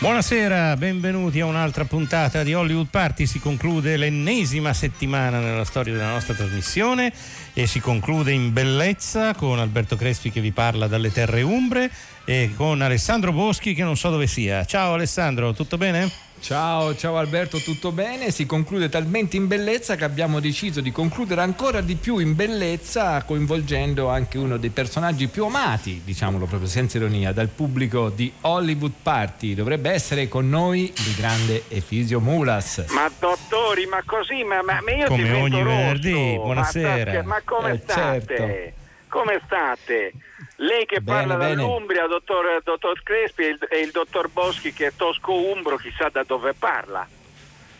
Buonasera, 0.00 0.76
benvenuti 0.76 1.40
a 1.40 1.46
un'altra 1.46 1.84
puntata 1.84 2.44
di 2.44 2.54
Hollywood 2.54 2.86
Party. 2.88 3.26
Si 3.26 3.40
conclude 3.40 3.96
l'ennesima 3.96 4.72
settimana 4.72 5.40
nella 5.40 5.64
storia 5.64 5.92
della 5.92 6.12
nostra 6.12 6.34
trasmissione 6.34 7.12
e 7.52 7.66
si 7.66 7.80
conclude 7.80 8.30
in 8.30 8.52
bellezza 8.52 9.34
con 9.34 9.58
Alberto 9.58 9.96
Crespi 9.96 10.30
che 10.30 10.40
vi 10.40 10.52
parla 10.52 10.86
dalle 10.86 11.10
terre 11.10 11.42
umbre 11.42 11.90
e 12.24 12.52
con 12.54 12.80
Alessandro 12.80 13.32
Boschi 13.32 13.74
che 13.74 13.82
non 13.82 13.96
so 13.96 14.10
dove 14.10 14.28
sia. 14.28 14.64
Ciao 14.64 14.92
Alessandro, 14.92 15.52
tutto 15.52 15.76
bene? 15.76 16.27
Ciao, 16.40 16.94
ciao 16.96 17.18
Alberto, 17.18 17.58
tutto 17.58 17.90
bene? 17.92 18.30
Si 18.30 18.46
conclude 18.46 18.88
talmente 18.88 19.36
in 19.36 19.48
bellezza 19.48 19.96
che 19.96 20.04
abbiamo 20.04 20.40
deciso 20.40 20.80
di 20.80 20.92
concludere 20.92 21.40
ancora 21.42 21.80
di 21.80 21.96
più 21.96 22.18
in 22.18 22.34
bellezza 22.34 23.22
coinvolgendo 23.24 24.08
anche 24.08 24.38
uno 24.38 24.56
dei 24.56 24.70
personaggi 24.70 25.26
più 25.28 25.44
amati, 25.44 26.00
diciamolo 26.04 26.46
proprio 26.46 26.68
senza 26.68 26.96
ironia, 26.96 27.32
dal 27.32 27.48
pubblico 27.48 28.08
di 28.08 28.32
Hollywood 28.42 28.92
Party. 29.02 29.54
Dovrebbe 29.54 29.90
essere 29.90 30.28
con 30.28 30.48
noi 30.48 30.84
il 30.96 31.14
grande 31.16 31.64
Efisio 31.68 32.20
Mulas. 32.20 32.84
Ma 32.90 33.10
dottori, 33.18 33.84
ma 33.86 34.02
così, 34.06 34.42
ma, 34.44 34.62
ma 34.62 34.78
io 34.92 35.06
Come 35.06 35.32
ogni 35.32 35.62
rosso. 35.62 35.64
venerdì, 35.76 36.34
buonasera. 36.36 37.12
Ma, 37.14 37.28
ma 37.28 37.40
come 37.44 37.72
Eh, 37.72 37.80
state? 37.82 38.36
certo. 38.36 38.76
Come 39.08 39.40
state? 39.44 40.12
Lei 40.60 40.86
che 40.86 41.00
Bene, 41.00 41.26
parla 41.28 41.46
dall'Umbria, 41.54 42.06
dottor, 42.06 42.60
dottor 42.64 43.00
Crespi, 43.04 43.42
e 43.44 43.48
il, 43.50 43.66
e 43.70 43.78
il 43.80 43.90
dottor 43.92 44.28
Boschi 44.28 44.72
che 44.72 44.86
è 44.88 44.92
tosco-umbro, 44.96 45.76
chissà 45.76 46.08
da 46.08 46.24
dove 46.24 46.52
parla. 46.54 47.06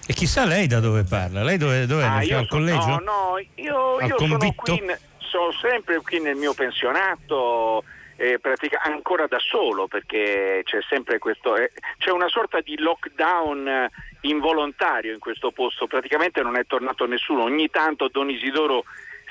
E 0.07 0.13
chissà 0.13 0.45
lei 0.45 0.67
da 0.69 0.79
dove 0.79 1.03
parla? 1.03 1.43
Lei 1.43 1.57
dove, 1.57 1.87
dove 1.87 2.05
Ah, 2.05 2.21
è? 2.21 2.33
al 2.35 2.43
so- 2.45 2.47
collegio? 2.49 2.87
No, 2.87 2.99
no, 3.01 3.39
io, 3.57 4.01
io 4.01 4.17
sono 4.19 4.39
qui, 4.55 4.83
sono 5.19 5.53
sempre 5.61 6.01
qui 6.03 6.21
nel 6.21 6.37
mio 6.37 6.55
pensionato, 6.55 7.83
eh, 8.17 8.39
pratica- 8.39 8.81
ancora 8.83 9.27
da 9.27 9.39
solo 9.41 9.87
perché 9.89 10.63
c'è 10.65 10.79
sempre 10.89 11.19
questo, 11.19 11.57
eh, 11.57 11.73
c'è 11.99 12.11
una 12.11 12.29
sorta 12.29 12.61
di 12.61 12.79
lockdown 12.79 13.69
eh, 13.69 13.91
involontario 14.23 15.13
in 15.13 15.19
questo 15.19 15.51
posto, 15.51 15.87
praticamente 15.89 16.43
non 16.43 16.57
è 16.57 16.65
tornato 16.65 17.07
nessuno, 17.07 17.43
ogni 17.43 17.69
tanto 17.71 18.09
Don 18.09 18.31
Isidoro 18.31 18.85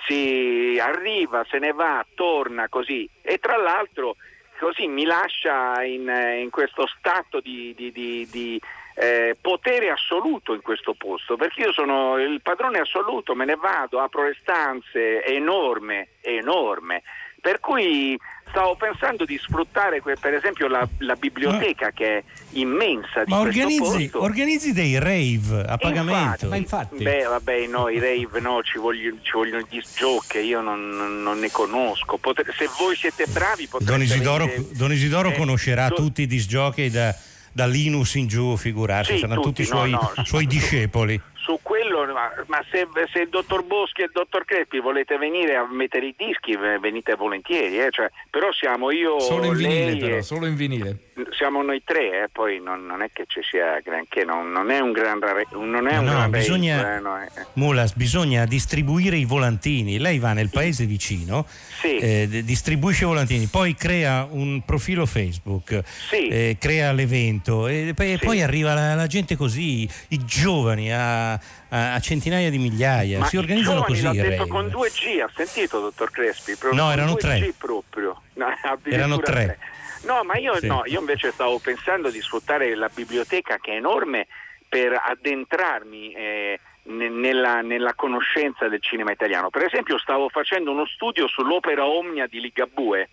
si 0.05 0.79
arriva, 0.81 1.45
se 1.49 1.59
ne 1.59 1.71
va, 1.71 2.05
torna 2.15 2.67
così 2.69 3.09
e 3.21 3.37
tra 3.39 3.57
l'altro 3.57 4.15
così 4.59 4.87
mi 4.87 5.05
lascia 5.05 5.83
in, 5.83 6.09
eh, 6.09 6.39
in 6.41 6.49
questo 6.49 6.87
stato 6.87 7.39
di, 7.39 7.73
di- 7.75 7.91
di- 7.91 8.27
di, 8.31 8.61
eh, 8.95 9.37
potere 9.39 9.91
assoluto 9.91 10.53
in 10.55 10.61
questo 10.61 10.95
posto, 10.95 11.35
perché 11.35 11.61
io 11.61 11.71
sono 11.71 12.17
il 12.17 12.41
padrone 12.41 12.79
assoluto, 12.79 13.35
me 13.35 13.45
ne 13.45 13.55
vado, 13.55 13.99
apro 13.99 14.23
le 14.23 14.35
stanze, 14.41 15.21
è 15.21 15.31
enorme, 15.31 16.09
è 16.19 16.29
enorme. 16.29 17.03
Per 17.39 17.59
cui 17.59 18.17
stavo 18.49 18.75
pensando 18.75 19.23
di 19.25 19.37
sfruttare 19.37 20.01
que- 20.01 20.15
per 20.19 20.33
esempio 20.33 20.67
la, 20.67 20.87
la 20.99 21.15
biblioteca 21.15 21.91
che 21.91 22.17
è 22.17 22.23
immensa 22.51 23.23
di 23.23 23.31
Ma 23.31 23.39
organizzi, 23.39 24.09
posto. 24.09 24.21
organizzi 24.23 24.73
dei 24.73 24.97
rave 24.99 25.63
a 25.67 25.77
pagamento. 25.77 26.47
Ma 26.47 26.55
infatti, 26.55 27.03
Beh, 27.03 27.23
vabbè, 27.23 27.67
no, 27.67 27.89
i 27.89 27.99
rave 27.99 28.39
no, 28.39 28.61
ci 28.63 28.77
vogliono, 28.77 29.17
ci 29.21 29.31
vogliono 29.33 29.65
gli 29.69 29.81
jockey, 29.97 30.45
io 30.47 30.61
non, 30.61 30.89
non- 31.23 31.39
ne 31.39 31.51
conosco. 31.51 32.17
Potre- 32.17 32.53
se 32.57 32.67
voi 32.79 32.95
siete 32.95 33.25
bravi 33.27 33.67
potreste 33.67 33.93
Don 33.93 34.01
Isidoro, 34.01 34.45
venire- 34.45 34.67
Don 34.73 34.91
Isidoro 34.91 35.29
Eh, 35.29 35.35
conoscerà 35.35 35.87
do- 35.89 35.95
tutti 35.95 36.21
i 36.23 36.27
disc 36.27 36.47
jockey 36.47 36.89
da, 36.89 37.15
da 37.51 37.65
Linus 37.65 38.15
in 38.15 38.27
giù, 38.27 38.55
figurarsi, 38.57 39.13
Sì, 39.13 39.19
saranno 39.19 39.41
tutti, 39.41 39.61
i 39.61 39.65
tutti, 39.65 39.75
no, 39.75 39.85
suoi, 39.85 39.91
no, 39.91 40.23
suoi 40.25 40.43
su- 40.43 40.49
discepoli. 40.49 41.21
Su 41.47 41.59
quello, 41.61 42.05
ma, 42.07 42.29
ma 42.47 42.61
se, 42.69 42.85
se 43.09 43.21
il 43.21 43.29
dottor 43.29 43.63
Boschi 43.63 44.01
e 44.01 44.05
il 44.05 44.11
dottor 44.11 44.43
Crespi 44.43 44.81
volete 44.81 45.17
venire 45.17 45.55
a 45.55 45.65
mettere 45.65 46.07
i 46.07 46.13
dischi, 46.17 46.57
ve- 46.57 46.77
venite 46.77 47.15
volentieri, 47.15 47.79
eh, 47.79 47.89
cioè, 47.89 48.11
però 48.29 48.51
siamo 48.51 48.91
io, 48.91 49.17
solo 49.21 49.45
in 49.45 49.55
vinile 49.55 49.85
lei 49.85 49.97
però, 49.97 50.21
solo 50.21 50.45
in 50.45 50.55
vinile. 50.55 50.97
Siamo 51.31 51.61
noi 51.63 51.81
tre, 51.83 52.23
eh, 52.23 52.29
poi 52.31 52.59
non, 52.61 52.85
non 52.85 53.01
è 53.01 53.09
che 53.11 53.23
ci 53.27 53.41
sia 53.43 53.79
granché, 53.83 54.23
non, 54.23 54.51
non 54.51 54.69
è 54.69 54.79
un 54.79 54.91
gran 54.91 55.19
rave- 55.19 55.47
non 55.51 55.87
è 55.87 55.93
No, 55.99 55.99
un 55.99 56.05
no, 56.21 56.29
bisogna- 56.29 56.97
eh, 56.97 56.99
no, 56.99 57.21
eh. 57.21 57.29
Mulas, 57.53 57.93
bisogna 57.95 58.45
distribuire 58.45 59.17
i 59.17 59.25
volantini. 59.25 59.97
Lei 59.97 60.19
va 60.19 60.33
nel 60.33 60.49
paese 60.49 60.85
vicino, 60.85 61.45
Sì. 61.81 61.97
eh, 61.97 62.43
distribuisce 62.43 63.03
i 63.03 63.07
volantini, 63.07 63.45
poi 63.47 63.75
crea 63.75 64.27
un 64.29 64.61
profilo 64.65 65.05
Facebook, 65.05 65.81
Sì. 66.09 66.27
eh, 66.27 66.57
crea 66.59 66.91
l'evento 66.91 67.67
e 67.67 67.93
poi, 67.95 68.17
Sì. 68.17 68.25
poi 68.25 68.41
arriva 68.41 68.73
la, 68.73 68.93
la 68.95 69.07
gente 69.07 69.35
così, 69.35 69.87
i 70.09 70.25
giovani 70.25 70.91
a, 70.93 71.39
a- 71.69 71.93
a 71.93 71.99
centinaia 71.99 72.49
di 72.49 72.57
migliaia. 72.57 73.19
Ma 73.19 73.25
si 73.25 73.37
organizzano 73.37 73.83
così. 73.83 74.01
l'ha 74.01 74.11
detto 74.13 74.47
con 74.47 74.67
2G, 74.67 75.19
ha 75.21 75.29
sentito 75.35 75.79
dottor 75.79 76.11
Crespi? 76.11 76.55
Proprio 76.55 76.81
No, 76.81 76.91
erano 76.91 77.13
2G 77.13 77.17
tre. 77.19 77.53
proprio. 77.57 78.21
No, 78.37 78.45
addirittura 78.45 78.95
Erano 78.95 79.17
tre. 79.19 79.59
No, 80.03 80.23
ma 80.23 80.37
io, 80.37 80.55
Sì. 80.59 80.67
no, 80.67 80.83
io 80.85 80.99
invece 80.99 81.31
stavo 81.31 81.57
pensando 81.59 82.09
di 82.09 82.21
sfruttare 82.21 82.73
la 82.75 82.89
biblioteca 82.93 83.57
che 83.57 83.71
è 83.71 83.75
enorme 83.75 84.27
per 84.69 84.93
addentrarmi 84.93 86.11
eh, 86.13 86.59
ne- 86.83 87.09
nella, 87.09 87.61
nella 87.61 87.93
conoscenza 87.95 88.67
del 88.67 88.81
cinema 88.81 89.11
italiano. 89.11 89.49
Per 89.49 89.63
esempio 89.63 89.97
stavo 89.97 90.29
facendo 90.29 90.71
uno 90.71 90.85
studio 90.85 91.27
sull'opera 91.27 91.85
Omnia 91.85 92.27
di 92.27 92.39
Ligabue, 92.39 93.09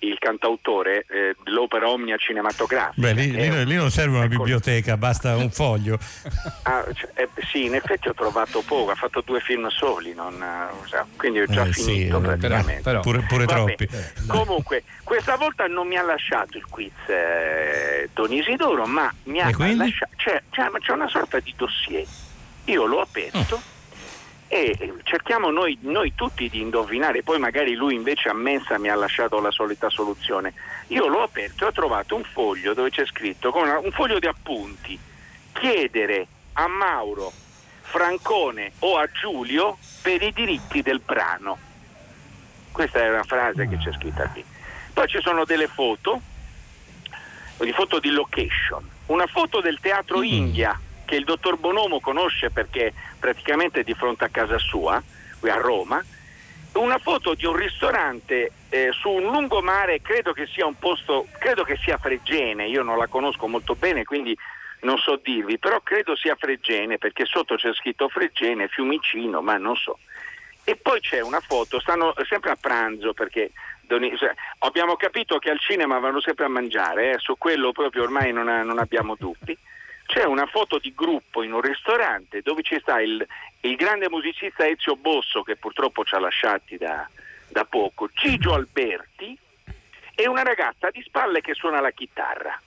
il 0.00 0.16
cantautore 0.18 1.06
eh, 1.08 1.34
dell'opera 1.42 1.88
Omnia 1.88 2.16
cinematografica. 2.16 2.92
Beh, 3.00 3.12
lì, 3.14 3.30
che 3.30 3.38
è- 3.38 3.50
lì- 3.50 3.64
lì 3.66 3.74
non 3.74 3.90
serve 3.90 4.16
una 4.16 4.26
ecco, 4.26 4.36
biblioteca, 4.36 4.96
basta 4.96 5.36
un 5.36 5.50
foglio. 5.50 5.98
Ah, 6.64 6.84
cioè, 6.92 7.10
eh, 7.14 7.28
sì, 7.50 7.64
in 7.64 7.74
effetti 7.74 8.08
ho 8.08 8.14
trovato 8.14 8.62
poco, 8.66 8.90
ha 8.90 8.94
fatto 8.94 9.22
due 9.24 9.40
film 9.40 9.68
soli, 9.68 10.12
non, 10.14 10.34
eh, 10.42 10.86
so, 10.88 11.06
quindi 11.16 11.40
ho 11.40 11.46
già 11.46 11.64
Eh, 11.64 11.72
sì, 11.72 11.82
finito 11.84 12.18
eh, 12.18 12.20
praticamente. 12.20 12.82
però- 12.82 13.00
Pure, 13.00 13.20
pure 13.28 13.44
Vabbè, 13.44 13.74
troppi. 13.76 13.88
Comunque, 14.26 14.82
questa 15.04 15.36
volta 15.36 15.66
non 15.66 15.86
mi 15.86 15.96
ha 15.96 16.02
lasciato 16.02 16.56
il 16.56 16.66
quiz 16.66 16.92
eh, 17.08 18.08
Don 18.12 18.32
Isidoro, 18.32 18.86
ma 18.86 19.12
mi 19.24 19.40
ha 19.40 19.50
lasciato. 19.56 20.12
C'è, 20.16 20.42
c'è- 20.50 20.70
c'è 20.80 20.92
una 20.92 21.08
sorta 21.08 21.38
di 21.40 21.52
dossier. 21.56 22.04
Io 22.64 22.84
l'ho 22.86 23.00
aperto 23.00 23.56
Mm. 23.56 23.74
E 24.48 24.76
eh, 24.78 24.94
cerchiamo 25.02 25.50
noi, 25.50 25.76
noi 25.82 26.14
tutti 26.14 26.48
di 26.48 26.60
indovinare, 26.60 27.22
poi 27.22 27.38
magari 27.38 27.74
lui 27.74 27.94
invece 27.94 28.28
a 28.28 28.34
mensa 28.34 28.78
mi 28.78 28.88
ha 28.88 28.94
lasciato 28.94 29.40
la 29.40 29.50
solita 29.50 29.90
soluzione. 29.90 30.54
Io 30.88 31.08
l'ho 31.08 31.22
aperto 31.22 31.64
e 31.64 31.68
ho 31.68 31.72
trovato 31.72 32.14
un 32.14 32.22
foglio 32.22 32.72
dove 32.72 32.90
c'è 32.90 33.04
scritto, 33.06 33.52
un 33.54 33.90
foglio 33.92 34.18
di 34.18 34.26
appunti, 34.26 34.98
chiedere 35.52 36.26
a 36.54 36.68
Mauro, 36.68 37.32
Francone 37.80 38.72
o 38.80 38.98
a 38.98 39.08
Giulio 39.10 39.78
per 40.02 40.22
i 40.22 40.32
diritti 40.32 40.80
del 40.80 41.00
brano. 41.00 41.58
Questa 42.70 43.00
è 43.00 43.08
una 43.08 43.24
frase 43.24 43.66
che 43.68 43.78
c'è 43.78 43.92
scritta 43.92 44.28
qui. 44.28 44.44
Poi 44.92 45.08
ci 45.08 45.20
sono 45.22 45.44
delle 45.44 45.66
foto, 45.66 46.20
di 47.58 47.72
foto 47.72 47.98
di 47.98 48.10
location. 48.10 48.88
Una 49.06 49.26
foto 49.26 49.60
del 49.60 49.78
teatro 49.80 50.22
India 50.22 50.78
che 51.06 51.14
il 51.14 51.24
dottor 51.24 51.56
Bonomo 51.56 52.00
conosce 52.00 52.50
perché 52.50 52.92
praticamente 53.18 53.80
è 53.80 53.84
di 53.84 53.94
fronte 53.94 54.24
a 54.24 54.28
casa 54.28 54.58
sua, 54.58 55.02
qui 55.40 55.48
a 55.48 55.56
Roma. 55.56 56.04
Una 56.74 56.98
foto 56.98 57.32
di 57.32 57.46
un 57.46 57.56
ristorante 57.56 58.52
eh, 58.68 58.90
su 58.92 59.08
un 59.08 59.22
lungomare, 59.22 60.02
credo 60.02 60.34
che 60.34 60.46
sia 60.46 60.66
un 60.66 60.78
posto, 60.78 61.26
credo 61.38 61.64
che 61.64 61.78
sia 61.82 61.96
Fregene, 61.96 62.66
io 62.66 62.82
non 62.82 62.98
la 62.98 63.06
conosco 63.06 63.46
molto 63.46 63.74
bene, 63.74 64.04
quindi 64.04 64.36
non 64.80 64.98
so 64.98 65.18
dirvi, 65.22 65.58
però 65.58 65.80
credo 65.80 66.14
sia 66.14 66.34
Fregene 66.34 66.98
perché 66.98 67.24
sotto 67.24 67.54
c'è 67.54 67.72
scritto 67.72 68.10
Fregene, 68.10 68.68
Fiumicino, 68.68 69.40
ma 69.40 69.56
non 69.56 69.74
so. 69.74 69.98
E 70.64 70.76
poi 70.76 71.00
c'è 71.00 71.20
una 71.20 71.40
foto, 71.40 71.80
stanno 71.80 72.12
sempre 72.28 72.50
a 72.50 72.58
pranzo 72.60 73.14
perché 73.14 73.52
cioè, 73.88 74.34
abbiamo 74.58 74.96
capito 74.96 75.38
che 75.38 75.50
al 75.50 75.60
cinema 75.60 75.98
vanno 75.98 76.20
sempre 76.20 76.44
a 76.44 76.48
mangiare, 76.48 77.12
eh, 77.12 77.18
su 77.18 77.36
quello 77.38 77.72
proprio 77.72 78.02
ormai 78.02 78.32
non, 78.32 78.48
ha- 78.48 78.62
non 78.62 78.78
abbiamo 78.78 79.14
dubbi. 79.16 79.56
C'è 80.06 80.24
una 80.24 80.46
foto 80.46 80.78
di 80.78 80.94
gruppo 80.94 81.42
in 81.42 81.52
un 81.52 81.60
ristorante 81.60 82.40
dove 82.40 82.62
ci 82.62 82.78
sta 82.80 83.00
il, 83.00 83.26
il 83.60 83.76
grande 83.76 84.08
musicista 84.08 84.66
Ezio 84.66 84.96
Bosso 84.96 85.42
che 85.42 85.56
purtroppo 85.56 86.04
ci 86.04 86.14
ha 86.14 86.20
lasciati 86.20 86.76
da, 86.76 87.08
da 87.48 87.64
poco, 87.64 88.08
Gigio 88.14 88.54
Alberti 88.54 89.36
e 90.14 90.28
una 90.28 90.42
ragazza 90.42 90.90
di 90.90 91.02
spalle 91.02 91.40
che 91.40 91.54
suona 91.54 91.80
la 91.80 91.90
chitarra. 91.90 92.58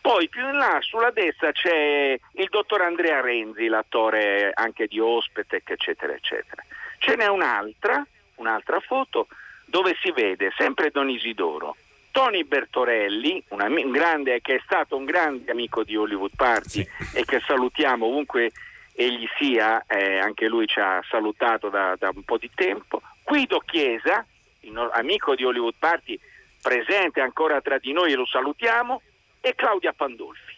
Poi 0.00 0.28
più 0.28 0.44
in 0.46 0.56
là 0.56 0.78
sulla 0.80 1.12
destra 1.12 1.52
c'è 1.52 2.18
il 2.32 2.48
dottor 2.50 2.82
Andrea 2.82 3.20
Renzi, 3.20 3.68
l'attore 3.68 4.50
anche 4.52 4.88
di 4.88 4.98
Ospetec, 4.98 5.70
eccetera, 5.70 6.12
eccetera. 6.12 6.62
Ce 6.98 7.14
n'è 7.14 7.28
un'altra, 7.28 8.04
un'altra 8.36 8.80
foto 8.80 9.28
dove 9.64 9.96
si 10.02 10.10
vede 10.10 10.52
sempre 10.56 10.90
Don 10.90 11.08
Isidoro, 11.08 11.76
Tony 12.12 12.44
Bertorelli, 12.44 13.42
un, 13.48 13.90
grande, 13.90 14.40
che 14.42 14.56
è 14.56 14.60
stato 14.64 14.96
un 14.96 15.04
grande 15.04 15.50
amico 15.50 15.82
di 15.82 15.96
Hollywood 15.96 16.36
Party 16.36 16.86
e 17.14 17.24
che 17.24 17.40
salutiamo 17.40 18.06
ovunque 18.06 18.52
egli 18.92 19.26
sia, 19.38 19.82
eh, 19.88 20.18
anche 20.18 20.46
lui 20.46 20.66
ci 20.66 20.78
ha 20.78 21.02
salutato 21.08 21.70
da, 21.70 21.96
da 21.98 22.10
un 22.14 22.22
po' 22.22 22.36
di 22.36 22.50
tempo, 22.54 23.00
Guido 23.24 23.60
Chiesa, 23.60 24.24
no- 24.60 24.90
amico 24.90 25.34
di 25.34 25.44
Hollywood 25.44 25.74
Party 25.78 26.18
presente 26.60 27.20
ancora 27.20 27.60
tra 27.62 27.78
di 27.78 27.92
noi 27.92 28.12
e 28.12 28.16
lo 28.16 28.26
salutiamo, 28.26 29.00
e 29.40 29.54
Claudia 29.54 29.94
Pandolfi. 29.94 30.56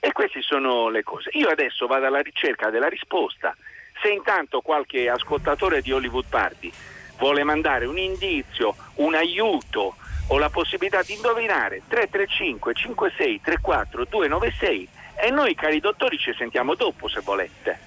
E 0.00 0.12
queste 0.12 0.40
sono 0.40 0.88
le 0.88 1.02
cose. 1.02 1.28
Io 1.34 1.48
adesso 1.48 1.86
vado 1.86 2.06
alla 2.06 2.22
ricerca 2.22 2.70
della 2.70 2.88
risposta. 2.88 3.54
Se 4.00 4.08
intanto 4.08 4.62
qualche 4.62 5.10
ascoltatore 5.10 5.82
di 5.82 5.92
Hollywood 5.92 6.24
Party 6.28 6.72
vuole 7.18 7.44
mandare 7.44 7.84
un 7.84 7.98
indizio, 7.98 8.74
un 8.94 9.14
aiuto 9.14 9.96
o 10.32 10.38
la 10.38 10.48
possibilità 10.48 11.02
di 11.02 11.14
indovinare 11.14 11.82
335 11.88 12.74
56 12.74 13.40
34 13.42 14.04
296 14.04 14.88
e 15.22 15.30
noi 15.30 15.54
cari 15.54 15.80
dottori 15.80 16.18
ci 16.18 16.32
sentiamo 16.36 16.74
dopo 16.74 17.08
se 17.08 17.20
volete. 17.20 17.78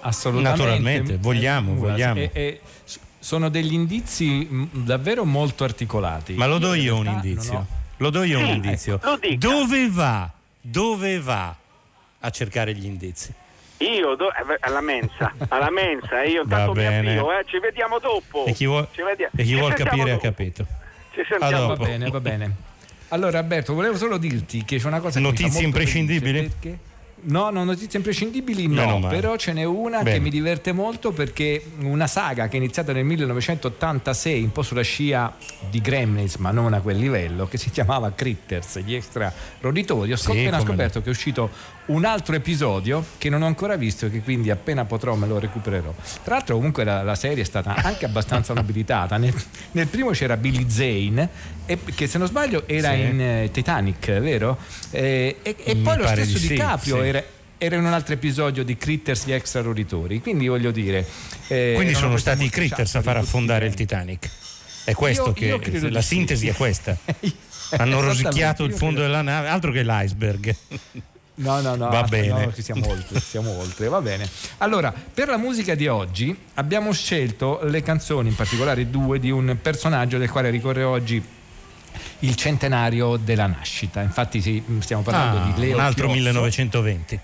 Assolutamente. 0.00 0.62
Naturalmente, 0.62 1.16
vogliamo, 1.16 1.74
vogliamo. 1.74 2.20
E, 2.20 2.30
e 2.32 2.60
sono 3.18 3.48
degli 3.48 3.72
indizi 3.72 4.46
davvero 4.70 5.24
molto 5.24 5.64
articolati. 5.64 6.34
Ma 6.34 6.46
lo 6.46 6.58
do 6.58 6.74
io 6.74 6.96
un 6.96 7.06
indizio. 7.06 7.66
Lo 7.96 8.10
do 8.10 8.22
io 8.22 8.38
un 8.38 8.46
indizio. 8.46 9.00
Dove 9.36 9.90
va? 9.90 10.30
Dove 10.60 11.20
va 11.20 11.54
a 12.20 12.30
cercare 12.30 12.74
gli 12.74 12.86
indizi? 12.86 13.34
Io 13.78 14.14
do, 14.14 14.28
eh, 14.28 14.56
alla 14.60 14.80
mensa, 14.80 15.32
alla 15.48 15.70
mensa, 15.70 16.22
io 16.24 16.42
intanto 16.42 16.74
mi 16.74 16.86
avvio, 16.86 17.38
eh, 17.38 17.44
ci 17.46 17.58
vediamo 17.60 17.98
dopo. 17.98 18.44
E 18.44 18.52
chi 18.52 18.66
vuol, 18.66 18.88
e 19.36 19.42
chi 19.42 19.54
vuol 19.54 19.74
capire 19.74 20.10
dopo. 20.10 20.16
ha 20.16 20.18
capito. 20.30 20.66
Ci 21.18 21.24
sentiamo 21.28 21.66
va 21.66 21.76
bene, 21.76 22.10
va 22.10 22.20
bene. 22.20 22.54
Allora 23.08 23.38
Alberto, 23.38 23.74
volevo 23.74 23.96
solo 23.96 24.18
dirti 24.18 24.64
che 24.64 24.78
c'è 24.78 24.86
una 24.86 25.00
cosa 25.00 25.18
Notizie 25.18 25.64
imprescindibili? 25.64 26.42
Perché 26.42 26.78
No, 27.20 27.50
no, 27.50 27.64
notizie 27.64 27.98
imprescindibili 27.98 28.68
no, 28.68 29.04
però 29.08 29.36
ce 29.36 29.52
n'è 29.52 29.64
una 29.64 30.02
Bene. 30.02 30.16
che 30.16 30.20
mi 30.20 30.30
diverte 30.30 30.70
molto 30.70 31.10
perché 31.10 31.62
una 31.80 32.06
saga 32.06 32.46
che 32.46 32.54
è 32.54 32.60
iniziata 32.60 32.92
nel 32.92 33.04
1986, 33.04 34.44
un 34.44 34.52
po' 34.52 34.62
sulla 34.62 34.82
scia 34.82 35.34
di 35.68 35.80
Gremlins, 35.80 36.36
ma 36.36 36.52
non 36.52 36.74
a 36.74 36.80
quel 36.80 36.96
livello, 36.96 37.48
che 37.48 37.58
si 37.58 37.70
chiamava 37.70 38.12
Critters, 38.12 38.78
gli 38.84 38.94
extra 38.94 39.32
roditori. 39.60 40.12
Ho 40.12 40.16
sì, 40.16 40.30
appena 40.30 40.60
scoperto 40.60 40.98
no. 40.98 41.04
che 41.04 41.10
è 41.10 41.12
uscito 41.12 41.50
un 41.88 42.04
altro 42.04 42.34
episodio 42.34 43.04
che 43.18 43.28
non 43.28 43.42
ho 43.42 43.46
ancora 43.46 43.76
visto 43.76 44.06
e 44.06 44.10
che 44.10 44.20
quindi 44.20 44.50
appena 44.50 44.84
potrò 44.84 45.14
me 45.14 45.26
lo 45.26 45.38
recupererò. 45.38 45.94
Tra 46.22 46.36
l'altro 46.36 46.56
comunque 46.56 46.84
la, 46.84 47.02
la 47.02 47.14
serie 47.14 47.42
è 47.42 47.46
stata 47.46 47.74
anche 47.74 48.04
abbastanza 48.04 48.52
nobilitata. 48.54 49.16
Nel, 49.16 49.34
nel, 49.72 49.86
primo 49.86 50.10
c'era 50.10 50.36
Billy 50.36 50.68
Zane, 50.68 51.28
e, 51.66 51.78
che 51.94 52.06
se 52.06 52.18
non 52.18 52.26
sbaglio 52.26 52.66
era 52.66 52.92
sì. 52.92 53.00
in 53.00 53.44
uh, 53.44 53.50
Titanic, 53.50 54.18
vero? 54.20 54.58
Eh, 54.90 55.36
e, 55.42 55.56
e 55.62 55.76
poi 55.76 55.96
lo 55.96 56.06
stesso 56.06 56.38
di 56.38 56.48
DiCaprio 56.48 57.00
sì, 57.00 57.08
era 57.08 57.24
era 57.60 57.74
in 57.74 57.84
un 57.84 57.92
altro 57.92 58.14
episodio 58.14 58.62
di 58.62 58.76
Critters 58.76 59.26
gli 59.26 59.32
extra 59.32 59.60
roditori 59.62 60.20
quindi 60.20 60.46
voglio 60.46 60.70
dire 60.70 61.04
eh, 61.48 61.72
quindi 61.74 61.92
sono 61.92 62.16
stati 62.16 62.44
i 62.44 62.50
Critters 62.50 62.94
a 62.94 63.02
far 63.02 63.16
affondare 63.16 63.66
il 63.66 63.74
Titanic 63.74 64.30
è 64.84 64.94
questo 64.94 65.34
io, 65.36 65.58
che 65.58 65.70
io 65.70 65.90
la 65.90 66.00
sintesi 66.00 66.44
sì. 66.44 66.48
è 66.50 66.54
questa 66.54 66.96
hanno 67.78 68.00
rosicchiato 68.00 68.62
il 68.62 68.72
fondo 68.72 69.00
della 69.00 69.22
nave 69.22 69.48
altro 69.48 69.72
che 69.72 69.82
l'iceberg 69.82 70.54
No, 71.38 71.60
no, 71.60 71.76
no, 71.76 71.88
va 71.88 72.02
bene. 72.02 72.46
No, 72.46 72.52
siamo 72.56 72.88
oltre, 72.88 73.20
siamo 73.20 73.58
oltre, 73.58 73.88
va 73.88 74.00
bene. 74.00 74.28
Allora, 74.58 74.92
per 74.92 75.28
la 75.28 75.36
musica 75.36 75.74
di 75.74 75.86
oggi 75.86 76.36
abbiamo 76.54 76.92
scelto 76.92 77.60
le 77.62 77.82
canzoni, 77.82 78.28
in 78.28 78.34
particolare 78.34 78.90
due, 78.90 79.18
di 79.18 79.30
un 79.30 79.56
personaggio 79.60 80.18
del 80.18 80.30
quale 80.30 80.50
ricorre 80.50 80.82
oggi 80.82 81.24
il 82.20 82.34
centenario 82.34 83.16
della 83.16 83.46
nascita. 83.46 84.00
Infatti 84.02 84.40
stiamo 84.80 85.02
parlando 85.02 85.38
ah, 85.38 85.52
di 85.52 85.60
Leo 85.60 85.76
Un 85.76 85.82
altro 85.82 86.06
Chiozzo. 86.06 86.16
1920. 86.16 87.20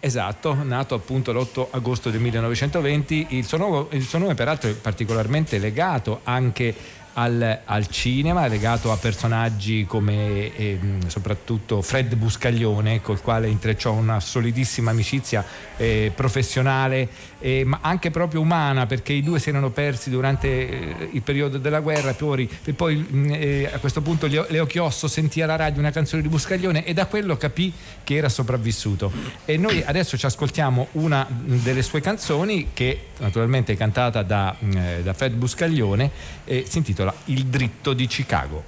Esatto, 0.00 0.54
nato 0.62 0.94
appunto 0.94 1.32
l'8 1.32 1.68
agosto 1.70 2.10
del 2.10 2.20
1920, 2.20 3.26
il 3.30 3.46
suo, 3.46 3.56
nome, 3.56 3.86
il 3.92 4.06
suo 4.06 4.18
nome 4.18 4.34
peraltro 4.34 4.68
è 4.68 4.74
particolarmente 4.74 5.58
legato 5.58 6.20
anche 6.24 6.74
al, 7.14 7.60
al, 7.64 7.88
cinema, 7.88 8.46
legato 8.46 8.90
a 8.90 8.96
personaggi 8.96 9.84
come 9.86 10.54
eh, 10.56 10.78
soprattutto 11.06 11.82
Fred 11.82 12.14
Buscaglione, 12.16 13.00
col 13.00 13.20
quale 13.20 13.48
intrecciò 13.48 13.92
una 13.92 14.20
solidissima 14.20 14.90
amicizia 14.90 15.44
eh, 15.76 16.12
professionale, 16.14 17.08
eh, 17.38 17.64
ma 17.64 17.78
anche 17.82 18.10
proprio 18.10 18.40
umana, 18.40 18.86
perché 18.86 19.12
i 19.12 19.22
due 19.22 19.38
si 19.38 19.50
erano 19.50 19.70
persi 19.70 20.10
durante 20.10 20.48
eh, 20.48 21.08
il 21.12 21.22
periodo 21.22 21.58
della 21.58 21.80
guerra. 21.80 22.14
Poi, 22.14 22.48
poi 22.74 22.96
mm, 22.96 23.30
eh, 23.32 23.70
a 23.72 23.78
questo 23.78 24.00
punto 24.00 24.26
Leo, 24.26 24.66
Chiosso 24.66 25.08
sentì 25.08 25.40
alla 25.42 25.56
radio 25.56 25.80
una 25.80 25.90
canzone 25.90 26.22
di 26.22 26.28
Buscaglione 26.28 26.84
e 26.84 26.94
da 26.94 27.06
quello 27.06 27.36
capì 27.36 27.72
che 28.02 28.16
era 28.16 28.28
sopravvissuto. 28.28 29.12
E 29.44 29.56
noi 29.56 29.82
adesso 29.84 30.16
ci 30.16 30.26
ascoltiamo 30.26 30.88
una 30.92 31.26
delle 31.28 31.82
sue 31.82 32.00
canzoni, 32.00 32.68
che 32.72 33.08
naturalmente 33.18 33.74
è 33.74 33.76
cantata 33.76 34.22
da, 34.22 34.56
mm, 34.62 34.76
eh, 34.76 35.02
da 35.02 35.12
Fred 35.12 35.34
Buscaglione, 35.34 36.10
e 36.44 36.64
si 36.66 36.78
intitola 36.78 37.03
intitola 37.04 37.14
Il 37.26 37.46
dritto 37.46 37.92
di 37.92 38.06
Chicago. 38.06 38.64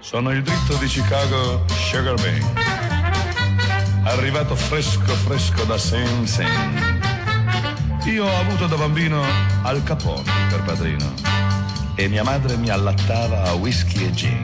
Sono 0.00 0.30
il 0.30 0.42
dritto 0.42 0.74
di 0.76 0.86
Chicago 0.86 1.64
Sugar 1.68 2.14
Bay, 2.14 2.42
arrivato 4.04 4.56
fresco 4.56 5.12
fresco 5.14 5.64
da 5.64 5.76
Sing 5.76 6.24
Sing. 6.24 6.96
Io 8.06 8.24
ho 8.24 8.38
avuto 8.38 8.66
da 8.66 8.76
bambino 8.76 9.22
Al 9.64 9.82
Capone 9.82 10.32
per 10.48 10.62
padrino 10.62 11.12
e 11.94 12.08
mia 12.08 12.24
madre 12.24 12.56
mi 12.56 12.70
allattava 12.70 13.42
a 13.42 13.52
whisky 13.52 14.06
e 14.06 14.12
gin. 14.12 14.42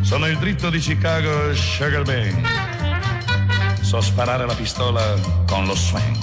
Sono 0.00 0.26
il 0.26 0.36
dritto 0.38 0.70
di 0.70 0.78
Chicago 0.78 1.54
Sugar 1.54 2.02
Bay 2.02 2.75
So 3.86 4.00
sparare 4.00 4.44
la 4.44 4.54
pistola 4.54 5.14
con 5.46 5.64
lo 5.64 5.76
swing. 5.76 6.18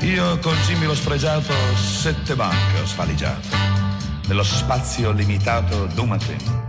Io 0.00 0.36
con 0.40 0.52
Jimmy 0.66 0.86
l'ho 0.86 0.94
sfregiato, 0.96 1.54
sette 1.76 2.34
banche 2.34 2.80
ho 2.80 2.86
svaligiato, 2.86 3.46
nello 4.26 4.42
spazio 4.42 5.12
limitato 5.12 5.86
d'un 5.94 6.08
mattino. 6.08 6.66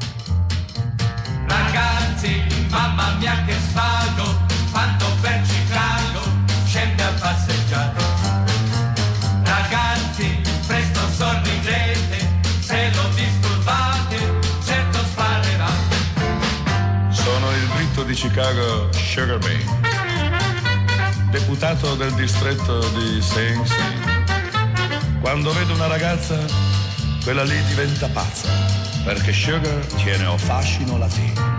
Ragazzi, 1.47 2.43
mamma 2.69 3.15
mia 3.17 3.43
che 3.45 3.55
svago, 3.71 4.37
quanto 4.69 5.05
di 18.09 18.15
Chicago 18.15 18.89
Sugar 18.91 19.37
Bay, 19.37 19.63
deputato 21.29 21.93
del 21.93 22.11
distretto 22.13 22.79
di 22.89 23.21
Sing 23.21 23.63
Sing. 23.63 25.19
Quando 25.21 25.53
vedo 25.53 25.75
una 25.75 25.85
ragazza, 25.85 26.43
quella 27.21 27.43
lì 27.43 27.63
diventa 27.65 28.07
pazza, 28.07 28.49
perché 29.03 29.31
Sugar 29.31 29.85
tiene 29.97 30.25
o 30.25 30.39
fascino 30.39 30.97
latino. 30.97 31.55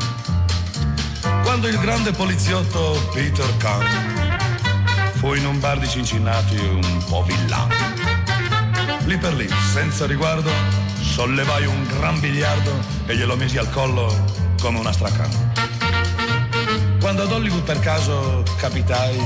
Quando 1.45 1.69
il 1.69 1.79
grande 1.79 2.11
poliziotto 2.11 3.01
Peter 3.13 3.57
Kahn 3.59 3.87
fu 5.19 5.35
in 5.35 5.47
un 5.47 5.61
bar 5.61 5.79
di 5.79 5.87
Cincinnati 5.87 6.57
un 6.57 7.05
po' 7.09 7.23
villano. 7.23 7.75
Lì 9.05 9.17
per 9.19 9.35
lì, 9.35 9.49
senza 9.73 10.05
riguardo, 10.05 10.51
sollevai 11.01 11.67
un 11.67 11.87
gran 11.87 12.19
biliardo 12.19 12.77
e 13.07 13.17
glielo 13.17 13.37
misi 13.37 13.57
al 13.57 13.71
collo 13.71 14.13
come 14.61 14.81
una 14.81 14.91
stracana. 14.91 15.50
Quando 17.11 17.27
ad 17.27 17.33
Hollywood 17.33 17.65
per 17.65 17.81
caso 17.81 18.45
capitai, 18.57 19.19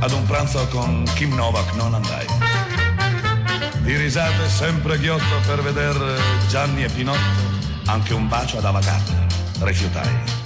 ad 0.00 0.12
un 0.12 0.24
pranzo 0.24 0.66
con 0.68 1.04
Kim 1.14 1.34
Novak 1.34 1.74
non 1.74 1.92
andai. 1.92 2.24
Di 3.82 3.94
risate 3.98 4.48
sempre 4.48 4.98
ghiotto 4.98 5.40
per 5.46 5.60
veder 5.60 6.18
Gianni 6.48 6.84
e 6.84 6.88
Pinotto, 6.88 7.20
anche 7.84 8.14
un 8.14 8.28
bacio 8.28 8.56
ad 8.56 8.64
Avagata 8.64 9.26
rifiutai. 9.60 10.41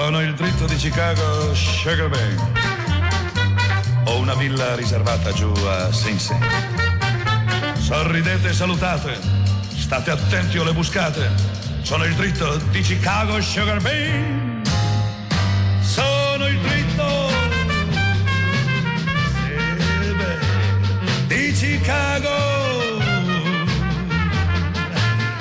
Sono 0.00 0.22
il 0.22 0.32
dritto 0.34 0.64
di 0.66 0.76
Chicago 0.76 1.52
Sugar 1.56 2.08
Bay. 2.08 2.36
Ho 4.04 4.18
una 4.18 4.34
villa 4.34 4.76
riservata 4.76 5.32
giù 5.32 5.52
a 5.66 5.92
Sing 5.92 6.16
Sing. 6.16 6.40
Sorridete 7.76 8.50
e 8.50 8.52
salutate. 8.52 9.18
State 9.76 10.12
attenti 10.12 10.56
o 10.56 10.62
le 10.62 10.72
buscate. 10.72 11.32
Sono 11.82 12.04
il 12.04 12.14
dritto 12.14 12.58
di 12.70 12.80
Chicago 12.80 13.40
Sugar 13.42 13.82
Bay. 13.82 14.62
Sono 15.80 16.46
il 16.46 16.60
dritto 16.60 17.30
di 21.26 21.52
Chicago 21.52 23.00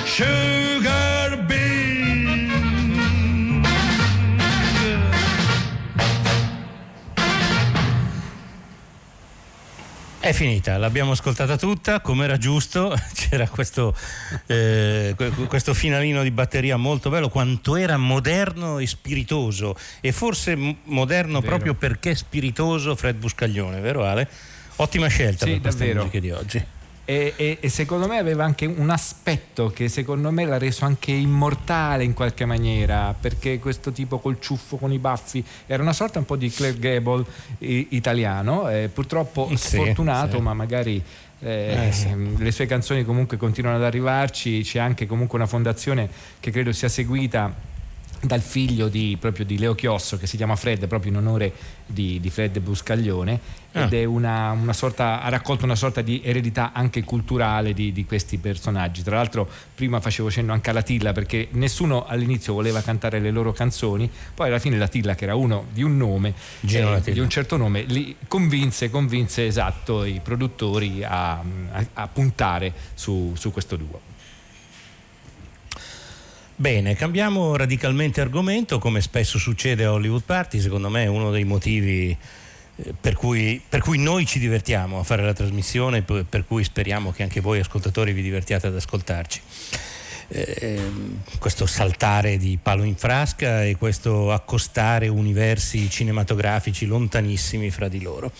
Sugar 0.03 0.56
È 10.19 10.33
finita, 10.33 10.77
l'abbiamo 10.77 11.11
ascoltata 11.11 11.57
tutta, 11.57 12.01
come 12.01 12.23
era 12.23 12.37
giusto, 12.37 12.93
c'era 13.13 13.47
questo, 13.47 13.95
eh, 14.47 15.15
questo, 15.47 15.73
finalino 15.75 16.23
di 16.23 16.31
batteria 16.31 16.75
molto 16.75 17.09
bello, 17.09 17.29
quanto 17.29 17.75
era 17.75 17.97
moderno 17.97 18.79
e 18.79 18.87
spiritoso, 18.87 19.77
e 20.01 20.11
forse 20.11 20.55
moderno 20.83 21.39
Vero. 21.39 21.51
proprio 21.51 21.73
perché 21.75 22.15
spiritoso 22.15 22.95
Fred 22.95 23.17
Buscaglione, 23.17 23.79
vero 23.79 24.05
Ale? 24.05 24.27
Ottima 24.77 25.07
scelta 25.07 25.45
sì, 25.45 25.51
per 25.53 25.61
queste 25.61 25.85
davvero. 25.85 25.99
musiche 25.99 26.19
di 26.19 26.31
oggi. 26.31 26.65
E, 27.09 27.33
e, 27.37 27.57
e, 27.61 27.69
secondo 27.69 28.05
me 28.05 28.17
aveva 28.17 28.43
anche 28.43 28.65
un 28.65 28.89
aspetto 28.89 29.69
che 29.69 29.87
secondo 29.87 30.29
me 30.29 30.43
l'ha 30.43 30.57
reso 30.57 30.83
anche 30.83 31.11
immortale 31.11 32.03
in 32.03 32.13
qualche 32.13 32.43
maniera 32.43 33.15
perché 33.17 33.59
questo 33.59 33.93
tipo 33.93 34.19
col 34.19 34.41
ciuffo 34.41 34.75
con 34.75 34.91
i 34.91 34.99
baffi 34.99 35.41
era 35.67 35.81
una 35.81 35.93
sorta 35.93 36.19
un 36.19 36.25
po' 36.25 36.35
di 36.35 36.49
Claire 36.49 36.77
Gable 36.77 37.23
italiano 37.59 38.69
eh, 38.69 38.89
purtroppo 38.93 39.47
sì, 39.51 39.55
sfortunato 39.55 40.35
sì. 40.35 40.41
ma 40.41 40.53
magari 40.53 41.01
eh, 41.39 41.87
eh, 41.87 41.91
sì. 41.93 42.35
le 42.35 42.51
sue 42.51 42.65
canzoni 42.65 43.05
comunque 43.05 43.37
continuano 43.37 43.77
ad 43.77 43.85
arrivarci 43.85 44.63
c'è 44.63 44.79
anche 44.79 45.05
comunque 45.05 45.37
una 45.37 45.47
fondazione 45.47 46.09
che 46.41 46.51
credo 46.51 46.73
sia 46.73 46.89
seguita 46.89 47.53
dal 48.21 48.41
figlio 48.41 48.87
di, 48.87 49.15
proprio 49.19 49.45
di 49.45 49.57
Leo 49.57 49.75
Chiosso 49.75 50.17
che 50.17 50.27
si 50.27 50.37
chiama 50.37 50.55
Fred 50.55 50.87
proprio 50.87 51.11
in 51.11 51.17
onore 51.17 51.53
di, 51.85 52.19
di 52.19 52.29
Fred 52.29 52.59
Buscaglione. 52.59 53.39
Ed 53.83 53.93
è 53.93 54.03
una, 54.03 54.51
una, 54.51 54.73
sorta, 54.73 55.21
ha 55.21 55.29
raccolto 55.29 55.65
una 55.65 55.75
sorta 55.75 56.01
di 56.01 56.21
eredità 56.23 56.71
anche 56.73 57.03
culturale 57.03 57.73
di, 57.73 57.91
di, 57.91 58.05
questi 58.05 58.37
personaggi. 58.37 59.03
Tra 59.03 59.15
l'altro 59.15 59.49
prima 59.75 59.99
facevo 59.99 60.29
cenno 60.29 60.53
anche 60.53 60.69
alla 60.69 60.81
Tilla 60.81 61.11
perché 61.11 61.47
nessuno 61.51 62.05
all'inizio 62.05 62.53
voleva 62.53 62.81
cantare 62.81 63.19
le 63.19 63.31
loro 63.31 63.51
canzoni 63.51 64.09
poi 64.33 64.47
alla 64.47 64.59
fine 64.59 64.77
la 64.77 64.87
Tilla 64.87 65.15
che 65.15 65.23
era 65.23 65.35
uno 65.35 65.65
di 65.71 65.83
un 65.83 65.97
nome 65.97 66.33
eh, 66.61 67.01
di 67.03 67.19
un 67.19 67.29
certo 67.29 67.57
nome 67.57 67.83
li 67.83 68.15
convinse, 68.27 68.89
convinse 68.89 69.45
esatto 69.45 70.03
i 70.03 70.19
produttori 70.23 71.03
a, 71.03 71.33
a, 71.33 71.85
a 71.93 72.07
puntare 72.07 72.73
su, 72.93 73.33
su 73.35 73.51
questo 73.51 73.75
duo. 73.75 74.15
Bene, 76.59 76.95
cambiamo 76.95 77.55
radicalmente 77.55 78.19
argomento, 78.19 78.79
come 78.79 78.99
spesso 79.01 79.37
succede 79.37 79.85
a 79.85 79.91
Hollywood 79.91 80.23
Party, 80.23 80.59
secondo 80.59 80.89
me 80.89 81.03
è 81.03 81.07
uno 81.07 81.29
dei 81.29 81.43
motivi 81.43 82.17
per 82.99 83.15
cui, 83.15 83.61
per 83.67 83.81
cui, 83.81 83.97
noi 83.97 84.25
ci 84.25 84.39
divertiamo 84.39 84.99
a 84.99 85.03
fare 85.03 85.23
la 85.23 85.33
trasmissione, 85.33 86.03
per 86.03 86.45
cui 86.45 86.63
speriamo 86.63 87.11
che 87.11 87.23
anche 87.23 87.41
voi 87.41 87.59
ascoltatori 87.59 88.13
vi 88.13 88.21
divertiate 88.21 88.67
ad 88.67 88.75
ascoltarci. 88.75 89.41
Eh, 90.29 90.81
questo 91.39 91.65
saltare 91.65 92.37
di 92.37 92.59
palo 92.61 92.83
in 92.83 92.95
frasca 92.95 93.63
e 93.63 93.77
questo 93.77 94.31
accostare 94.33 95.07
universi 95.07 95.89
cinematografici 95.89 96.85
lontanissimi 96.85 97.69
fra 97.71 97.87
di 97.87 98.01
loro. 98.01 98.31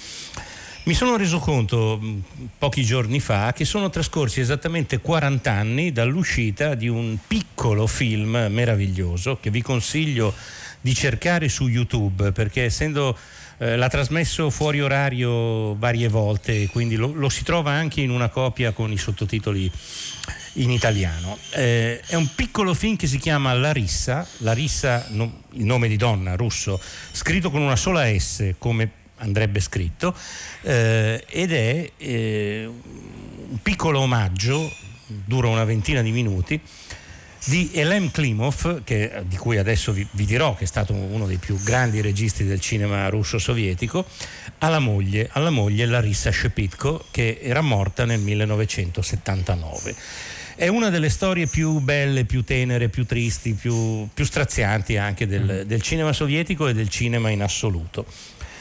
Mi 0.83 0.93
sono 0.93 1.17
reso 1.17 1.39
conto 1.39 1.99
mm, 2.01 2.19
pochi 2.57 2.83
giorni 2.83 3.19
fa 3.19 3.51
che 3.53 3.65
sono 3.65 3.89
trascorsi 3.89 4.39
esattamente 4.39 4.99
40 4.99 5.51
anni 5.51 5.91
dall'uscita 5.91 6.75
di 6.75 6.87
un 6.87 7.17
piccolo 7.27 7.87
film 7.87 8.47
meraviglioso 8.49 9.37
che 9.41 9.49
vi 9.49 9.61
consiglio 9.61 10.33
di 10.81 10.93
cercare 10.93 11.49
su 11.49 11.67
YouTube 11.67 12.31
perché 12.31 12.63
essendo 12.63 13.17
eh, 13.59 13.75
l'ha 13.75 13.89
trasmesso 13.89 14.49
fuori 14.49 14.81
orario 14.81 15.75
varie 15.75 16.07
volte, 16.07 16.67
quindi 16.67 16.95
lo, 16.95 17.11
lo, 17.13 17.29
si 17.29 17.43
trova 17.43 17.71
anche 17.71 18.01
in 18.01 18.11
una 18.11 18.29
copia 18.29 18.71
con 18.71 18.91
i 18.91 18.97
sottotitoli 18.97 19.71
in 20.53 20.69
italiano. 20.69 21.37
Eh, 21.51 21.99
è 22.05 22.15
un 22.15 22.29
piccolo 22.35 22.73
film 22.73 22.95
che 22.95 23.07
si 23.07 23.17
chiama 23.17 23.53
Larissa, 23.53 24.27
Larissa 24.37 25.05
no, 25.09 25.43
il 25.53 25.65
nome 25.65 25.87
di 25.87 25.97
donna 25.97 26.35
russo, 26.35 26.79
scritto 27.11 27.49
con 27.49 27.61
una 27.61 27.75
sola 27.75 28.07
S 28.17 28.53
come 28.57 28.91
andrebbe 29.17 29.59
scritto, 29.59 30.15
eh, 30.61 31.23
ed 31.27 31.51
è 31.51 31.91
eh, 31.97 32.65
un 32.67 33.61
piccolo 33.63 34.01
omaggio, 34.01 34.71
dura 35.07 35.47
una 35.47 35.63
ventina 35.63 36.01
di 36.01 36.11
minuti, 36.11 36.61
di 37.45 37.71
Elem 37.73 38.11
Klimov, 38.11 38.83
che, 38.83 39.23
di 39.25 39.37
cui 39.37 39.57
adesso 39.57 39.91
vi, 39.91 40.05
vi, 40.11 40.25
dirò 40.25 40.55
che 40.55 40.63
è 40.63 40.67
stato 40.67 40.93
uno 40.93 41.25
dei 41.25 41.37
più 41.37 41.61
grandi 41.61 42.01
registi 42.01 42.43
del 42.43 42.59
cinema 42.59 43.07
russo-sovietico, 43.09 44.05
alla 44.59 44.79
moglie, 44.79 45.29
alla 45.31 45.49
moglie 45.49 45.85
Larissa 45.85 46.31
Shepitko, 46.31 47.05
che 47.11 47.39
era 47.41 47.61
morta 47.61 48.05
nel 48.05 48.19
1979. 48.19 49.95
È 50.55 50.67
una 50.67 50.89
delle 50.89 51.09
storie 51.09 51.45
più 51.45 51.79
belle, 51.79 52.25
più 52.25 52.43
tenere, 52.43 52.89
più 52.89 53.05
tristi, 53.05 53.53
più, 53.53 54.07
più 54.11 54.25
strazianti 54.25 54.97
anche 54.97 55.27
del, 55.27 55.61
mm. 55.63 55.67
del 55.67 55.81
cinema 55.81 56.13
sovietico 56.13 56.67
e 56.67 56.73
del 56.73 56.89
cinema 56.89 57.29
in 57.29 57.43
assoluto 57.43 58.05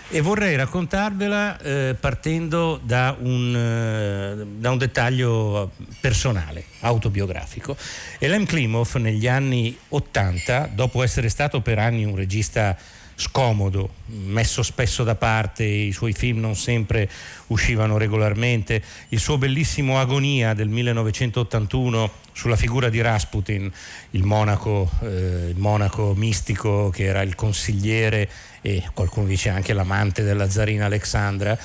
e 0.08 0.20
vorrei 0.20 0.54
raccontarvela 0.56 1.58
eh, 1.58 1.96
partendo 1.98 2.80
da 2.82 3.16
un, 3.18 3.54
eh, 3.54 4.46
da 4.58 4.70
un, 4.70 4.78
dettaglio 4.78 5.72
personale, 6.00 6.64
autobiografico. 6.80 7.76
Elem 8.18 8.46
Klimov 8.46 8.94
negli 8.96 9.26
anni 9.26 9.76
80, 9.88 10.70
dopo 10.72 11.02
essere 11.02 11.28
stato 11.28 11.60
per 11.60 11.78
anni 11.78 12.04
un 12.04 12.14
regista 12.14 12.76
scomodo, 13.16 13.88
messo 14.06 14.62
spesso 14.62 15.02
da 15.02 15.14
parte, 15.14 15.64
i 15.64 15.92
suoi 15.92 16.12
film 16.12 16.38
non 16.38 16.54
sempre 16.54 17.08
uscivano 17.46 17.96
regolarmente, 17.96 18.82
il 19.08 19.18
suo 19.18 19.38
bellissimo 19.38 19.98
Agonia 19.98 20.52
del 20.52 20.68
1981 20.68 22.10
sulla 22.32 22.56
figura 22.56 22.90
di 22.90 23.00
Rasputin, 23.00 23.72
il 24.10 24.22
monaco, 24.22 24.90
eh, 25.02 25.48
il 25.48 25.56
monaco 25.56 26.14
mistico 26.14 26.90
che 26.90 27.04
era 27.04 27.22
il 27.22 27.34
consigliere 27.34 28.28
e 28.60 28.84
qualcuno 28.92 29.26
dice 29.26 29.48
anche 29.48 29.72
l'amante 29.72 30.22
della 30.22 30.48
zarina 30.50 30.84
Alexandra, 30.84 31.58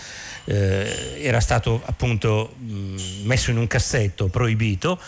eh, 0.46 1.18
era 1.22 1.42
stato 1.42 1.82
appunto 1.86 2.56
mh, 2.58 3.24
messo 3.24 3.52
in 3.52 3.58
un 3.58 3.68
cassetto, 3.68 4.28
proibito 4.28 5.00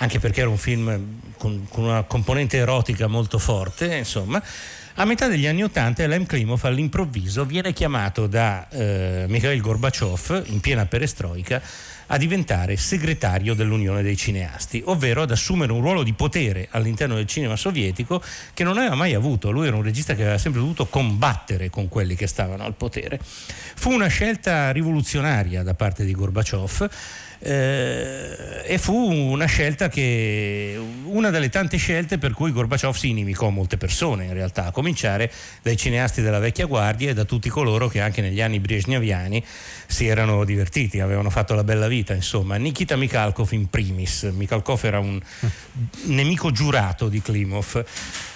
anche 0.00 0.18
perché 0.20 0.40
era 0.40 0.50
un 0.50 0.58
film 0.58 1.20
con, 1.38 1.66
con 1.68 1.84
una 1.84 2.02
componente 2.04 2.56
erotica 2.56 3.06
molto 3.08 3.38
forte, 3.38 3.96
insomma, 3.96 4.42
a 5.00 5.04
metà 5.04 5.28
degli 5.28 5.46
anni 5.46 5.62
Ottanta 5.62 6.02
Elem 6.02 6.26
Klimov 6.26 6.64
all'improvviso 6.64 7.44
viene 7.44 7.72
chiamato 7.72 8.26
da 8.26 8.68
eh, 8.68 9.26
Mikhail 9.28 9.60
Gorbaciov, 9.60 10.42
in 10.46 10.58
piena 10.58 10.86
perestroica, 10.86 11.62
a 12.06 12.16
diventare 12.16 12.76
segretario 12.76 13.54
dell'Unione 13.54 14.02
dei 14.02 14.16
Cineasti, 14.16 14.82
ovvero 14.86 15.22
ad 15.22 15.30
assumere 15.30 15.70
un 15.70 15.82
ruolo 15.82 16.02
di 16.02 16.14
potere 16.14 16.66
all'interno 16.72 17.14
del 17.14 17.26
cinema 17.26 17.54
sovietico 17.54 18.20
che 18.52 18.64
non 18.64 18.76
aveva 18.76 18.96
mai 18.96 19.14
avuto. 19.14 19.52
Lui 19.52 19.68
era 19.68 19.76
un 19.76 19.84
regista 19.84 20.16
che 20.16 20.22
aveva 20.22 20.38
sempre 20.38 20.60
dovuto 20.60 20.86
combattere 20.86 21.70
con 21.70 21.88
quelli 21.88 22.16
che 22.16 22.26
stavano 22.26 22.64
al 22.64 22.74
potere. 22.74 23.20
Fu 23.22 23.92
una 23.92 24.08
scelta 24.08 24.72
rivoluzionaria 24.72 25.62
da 25.62 25.74
parte 25.74 26.04
di 26.04 26.12
Gorbaciov 26.12 26.88
eh, 27.40 28.62
e 28.64 28.78
fu 28.78 28.94
una 28.94 29.46
scelta 29.46 29.88
che 29.88 30.78
una 31.04 31.30
delle 31.30 31.48
tante 31.48 31.76
scelte 31.76 32.18
per 32.18 32.32
cui 32.32 32.50
Gorbaciov 32.50 32.94
si 32.94 33.10
inimicò 33.10 33.48
molte 33.50 33.76
persone 33.76 34.24
in 34.24 34.32
realtà 34.32 34.66
a 34.66 34.70
cominciare 34.72 35.30
dai 35.62 35.76
cineasti 35.76 36.20
della 36.20 36.40
vecchia 36.40 36.66
guardia 36.66 37.10
e 37.10 37.14
da 37.14 37.24
tutti 37.24 37.48
coloro 37.48 37.88
che 37.88 38.00
anche 38.00 38.20
negli 38.20 38.40
anni 38.40 38.58
brezhneviani 38.58 39.44
si 39.90 40.06
erano 40.06 40.44
divertiti 40.44 41.00
avevano 41.00 41.30
fatto 41.30 41.54
la 41.54 41.64
bella 41.64 41.88
vita 41.88 42.12
insomma 42.12 42.56
Nikita 42.56 42.94
Mikhalkov 42.96 43.52
in 43.52 43.70
primis 43.70 44.24
Mikhalkov 44.24 44.84
era 44.84 44.98
un 44.98 45.18
nemico 46.04 46.50
giurato 46.50 47.08
di 47.08 47.22
Klimov 47.22 47.84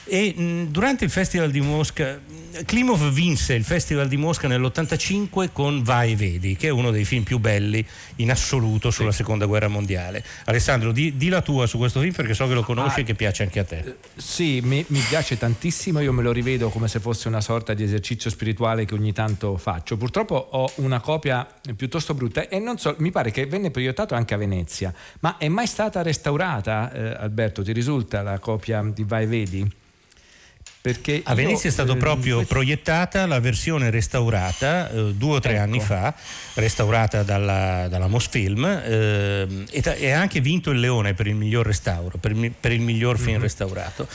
e 0.04 0.34
mh, 0.36 0.70
durante 0.70 1.04
il 1.04 1.10
Festival 1.10 1.50
di 1.50 1.60
Mosca, 1.60 2.20
Klimov 2.66 3.10
vinse 3.10 3.54
il 3.54 3.64
Festival 3.64 4.08
di 4.08 4.16
Mosca 4.16 4.48
nell'85 4.48 5.50
con 5.52 5.82
Vai 5.82 6.12
e 6.12 6.16
Vedi, 6.16 6.56
che 6.56 6.66
è 6.66 6.70
uno 6.70 6.90
dei 6.90 7.04
film 7.04 7.22
più 7.22 7.38
belli 7.38 7.86
in 8.16 8.30
assoluto 8.30 8.90
sulla 8.90 9.12
seconda 9.12 9.46
guerra 9.46 9.68
mondiale. 9.68 10.24
Alessandro, 10.46 10.90
di, 10.90 11.16
di, 11.16 11.28
la 11.28 11.40
tua 11.40 11.66
su 11.66 11.78
questo 11.78 12.00
film 12.00 12.12
perché 12.12 12.34
so 12.34 12.48
che 12.48 12.54
lo 12.54 12.62
conosci 12.62 12.98
ah, 12.98 13.02
e 13.02 13.04
che 13.06 13.14
piace 13.14 13.44
anche 13.44 13.60
a 13.60 13.64
te. 13.64 13.78
Eh, 13.78 13.96
sì, 14.16 14.60
mi, 14.62 14.84
mi, 14.88 15.00
piace 15.08 15.38
tantissimo, 15.38 16.00
io 16.00 16.12
me 16.12 16.22
lo 16.22 16.32
rivedo 16.32 16.68
come 16.68 16.88
se 16.88 16.98
fosse 16.98 17.28
una 17.28 17.40
sorta 17.40 17.72
di 17.72 17.84
esercizio 17.84 18.28
spirituale 18.28 18.84
che 18.84 18.94
ogni 18.94 19.12
tanto 19.12 19.56
faccio. 19.56 19.96
Purtroppo 19.96 20.34
ho 20.34 20.72
una 20.76 21.00
copia 21.00 21.41
piuttosto 21.76 22.14
brutta 22.14 22.48
e 22.48 22.58
non 22.58 22.78
so, 22.78 22.94
mi 22.98 23.10
pare 23.10 23.30
che 23.30 23.46
venne 23.46 23.70
proiettato 23.70 24.14
anche 24.14 24.34
a 24.34 24.36
Venezia, 24.36 24.92
ma 25.20 25.36
è 25.38 25.48
mai 25.48 25.66
stata 25.66 26.02
restaurata, 26.02 26.92
eh, 26.92 27.14
Alberto, 27.18 27.62
ti 27.62 27.72
risulta 27.72 28.22
la 28.22 28.38
copia 28.38 28.82
di 28.82 29.04
Vai 29.04 29.24
e 29.24 29.26
Vedi? 29.26 29.72
Perché 30.82 31.20
a 31.24 31.34
Venezia 31.34 31.62
io, 31.62 31.68
è 31.68 31.72
stata 31.72 31.92
eh, 31.92 31.96
proprio 31.96 32.36
questo... 32.36 32.54
proiettata 32.54 33.24
la 33.26 33.38
versione 33.38 33.88
restaurata 33.90 34.90
eh, 34.90 35.14
due 35.14 35.36
o 35.36 35.38
tre 35.38 35.52
ecco. 35.52 35.62
anni 35.62 35.78
fa, 35.80 36.12
restaurata 36.54 37.22
dalla, 37.22 37.86
dalla 37.88 38.08
Mosfilm 38.08 38.64
eh, 38.64 39.66
e, 39.70 40.10
ha 40.10 40.20
anche 40.20 40.40
vinto 40.40 40.70
il 40.70 40.80
Leone 40.80 41.14
per 41.14 41.28
il 41.28 41.36
miglior 41.36 41.64
restauro, 41.64 42.18
per, 42.18 42.34
per 42.58 42.72
il 42.72 42.80
miglior 42.80 43.16
film 43.16 43.34
mm-hmm. 43.34 43.40
restaurato. 43.42 44.08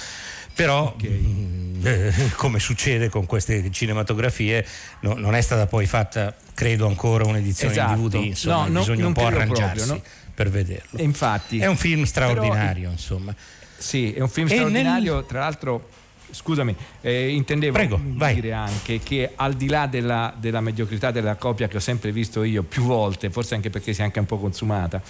Però, 0.58 0.96
okay. 0.96 1.80
eh, 1.84 2.12
come 2.36 2.58
succede 2.58 3.10
con 3.10 3.28
queste 3.28 3.70
cinematografie, 3.70 4.66
no, 5.02 5.14
non 5.14 5.36
è 5.36 5.42
stata 5.42 5.68
poi 5.68 5.86
fatta, 5.86 6.36
credo, 6.56 6.88
ancora 6.88 7.26
un'edizione 7.26 7.74
esatto. 7.74 7.94
in 7.94 8.08
DVD, 8.08 8.24
insomma, 8.26 8.68
no, 8.68 8.80
bisogna 8.80 8.98
non, 8.98 9.08
un 9.08 9.14
po' 9.14 9.26
arrangiarsi 9.28 9.86
proprio, 9.86 9.94
no? 9.94 10.02
per 10.34 10.50
vederlo. 10.50 11.00
Infatti, 11.00 11.60
è 11.60 11.68
un 11.68 11.78
film 11.78 12.06
straordinario, 12.06 12.74
però, 12.74 12.92
insomma. 12.92 13.36
Sì, 13.78 14.14
è 14.14 14.20
un 14.20 14.30
film 14.30 14.48
straordinario, 14.48 15.14
nel... 15.14 15.26
tra 15.28 15.40
l'altro 15.42 15.90
Scusami, 16.30 16.76
eh, 17.02 17.30
intendevo 17.30 17.72
Prego, 17.72 18.02
vai. 18.04 18.34
dire 18.36 18.52
anche 18.52 19.00
che 19.00 19.32
al 19.36 19.54
di 19.54 19.70
là 19.70 19.88
della, 19.88 20.34
della 20.38 20.60
mediocrità 20.60 21.10
della 21.10 21.36
copia 21.36 21.70
che 21.70 21.78
ho 21.78 21.80
sempre 21.80 22.12
visto 22.12 22.44
io 22.44 22.64
più 22.64 22.84
volte, 22.84 23.30
forse 23.30 23.56
anche 23.56 23.70
perché 23.70 23.94
si 23.94 24.02
è 24.02 24.04
anche 24.04 24.20
un 24.20 24.26
po' 24.26 24.38
consumata, 24.38 25.02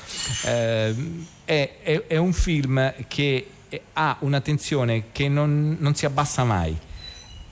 eh, 0.46 0.96
è, 1.44 1.78
è- 1.82 2.04
è 2.06 2.18
un 2.18 2.34
film 2.34 2.94
che 3.08 3.48
ha 3.94 4.18
una 4.22 4.42
tensione 4.42 5.12
che 5.12 5.30
non, 5.30 5.78
non 5.80 5.96
si 5.96 6.06
abbassa 6.06 6.44
mai. 6.44 6.78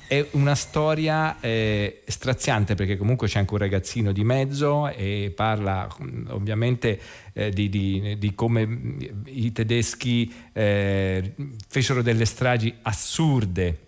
È 0.07 0.23
una 0.31 0.53
storia 0.53 1.39
eh, 1.39 2.03
straziante 2.05 2.75
perché 2.75 2.95
comunque 2.95 3.27
c'è 3.27 3.39
anche 3.39 3.53
un 3.53 3.59
ragazzino 3.59 4.11
di 4.11 4.23
mezzo 4.23 4.87
e 4.87 5.33
parla 5.35 5.87
mh, 5.97 6.27
ovviamente 6.29 6.99
eh, 7.33 7.49
di, 7.49 7.69
di- 7.69 8.15
di 8.19 8.35
come 8.35 8.65
mh, 8.67 9.23
i 9.25 9.51
tedeschi 9.51 10.31
eh, 10.53 11.33
fecero 11.67 12.03
delle 12.03 12.25
stragi 12.25 12.71
assurde 12.83 13.79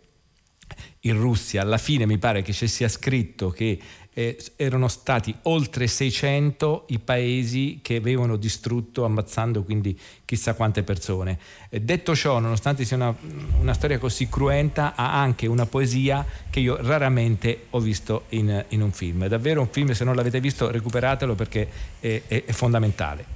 in 1.01 1.19
Russia. 1.19 1.62
Alla 1.62 1.77
fine 1.77 2.07
mi 2.07 2.17
pare 2.17 2.41
che 2.41 2.51
ci 2.51 2.67
sia 2.67 2.89
scritto 2.89 3.51
che 3.51 3.79
eh, 4.18 4.36
erano 4.56 4.88
stati 4.88 5.36
oltre 5.44 5.86
600 5.86 6.86
i 6.88 6.98
paesi 6.98 7.82
che 7.84 7.98
avevano 7.98 8.36
distrutto 8.36 9.06
ammazzando 9.06 9.62
quindi 9.62 9.96
chissà 10.26 10.56
quante 10.56 10.82
persone. 10.82 11.38
Eh, 11.70 11.82
detto 11.82 12.16
ciò, 12.16 12.40
nonostante 12.40 12.84
sia 12.84 12.96
una, 12.96 13.16
una 13.60 13.74
storia 13.74 14.00
così 14.00 14.28
cruenta, 14.28 14.96
ha 14.96 15.22
anche 15.22 15.46
una 15.46 15.68
poesia 15.68 16.26
che 16.50 16.60
io 16.62 16.78
raramente 16.82 17.66
ho 17.70 17.80
visto 17.80 18.24
in, 18.30 18.66
in 18.70 18.82
un 18.82 18.92
film. 18.92 19.26
È 19.26 19.28
davvero 19.28 19.62
un 19.62 19.70
film, 19.70 19.92
se 19.92 20.04
non 20.04 20.16
l'avete 20.16 20.40
visto 20.40 20.72
recuperatelo 20.72 21.36
perché 21.36 21.70
è- 22.00 22.24
è- 22.26 22.46
è 22.46 22.52
fondamentale. 22.54 23.36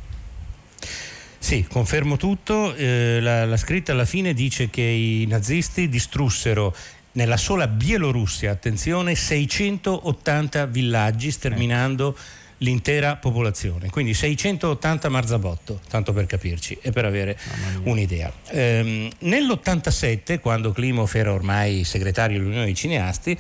Sì, 1.38 1.64
confermo 1.70 2.18
tutto. 2.18 2.74
Eh, 2.74 3.20
la, 3.22 3.46
la 3.46 3.58
scritta 3.58 3.92
alla 3.92 4.06
fine 4.06 4.34
dice 4.34 4.72
che 4.72 4.82
i 4.82 5.26
nazisti 5.28 5.88
distrussero 5.90 6.74
nella 7.14 7.38
sola 7.38 7.68
Bielorussia, 7.68 8.52
attenzione, 8.52 9.16
680 9.16 10.66
villaggi 10.68 11.32
sterminando 11.32 12.16
l'intera 12.62 13.16
popolazione. 13.16 13.90
Quindi 13.90 14.14
680 14.14 15.10
Marzabotto, 15.10 15.80
tanto 15.90 16.14
per 16.14 16.26
capirci 16.26 16.78
e 16.82 16.92
per 16.92 17.06
avere 17.06 17.38
un'idea. 17.84 18.32
Ehm, 18.50 19.10
nell'87, 19.20 20.40
quando 20.40 20.72
Klimov 20.72 21.12
era 21.14 21.34
ormai 21.34 21.84
segretario 21.84 22.38
dell'Unione 22.38 22.66
dei 22.66 22.76
Cineasti, 22.76 23.38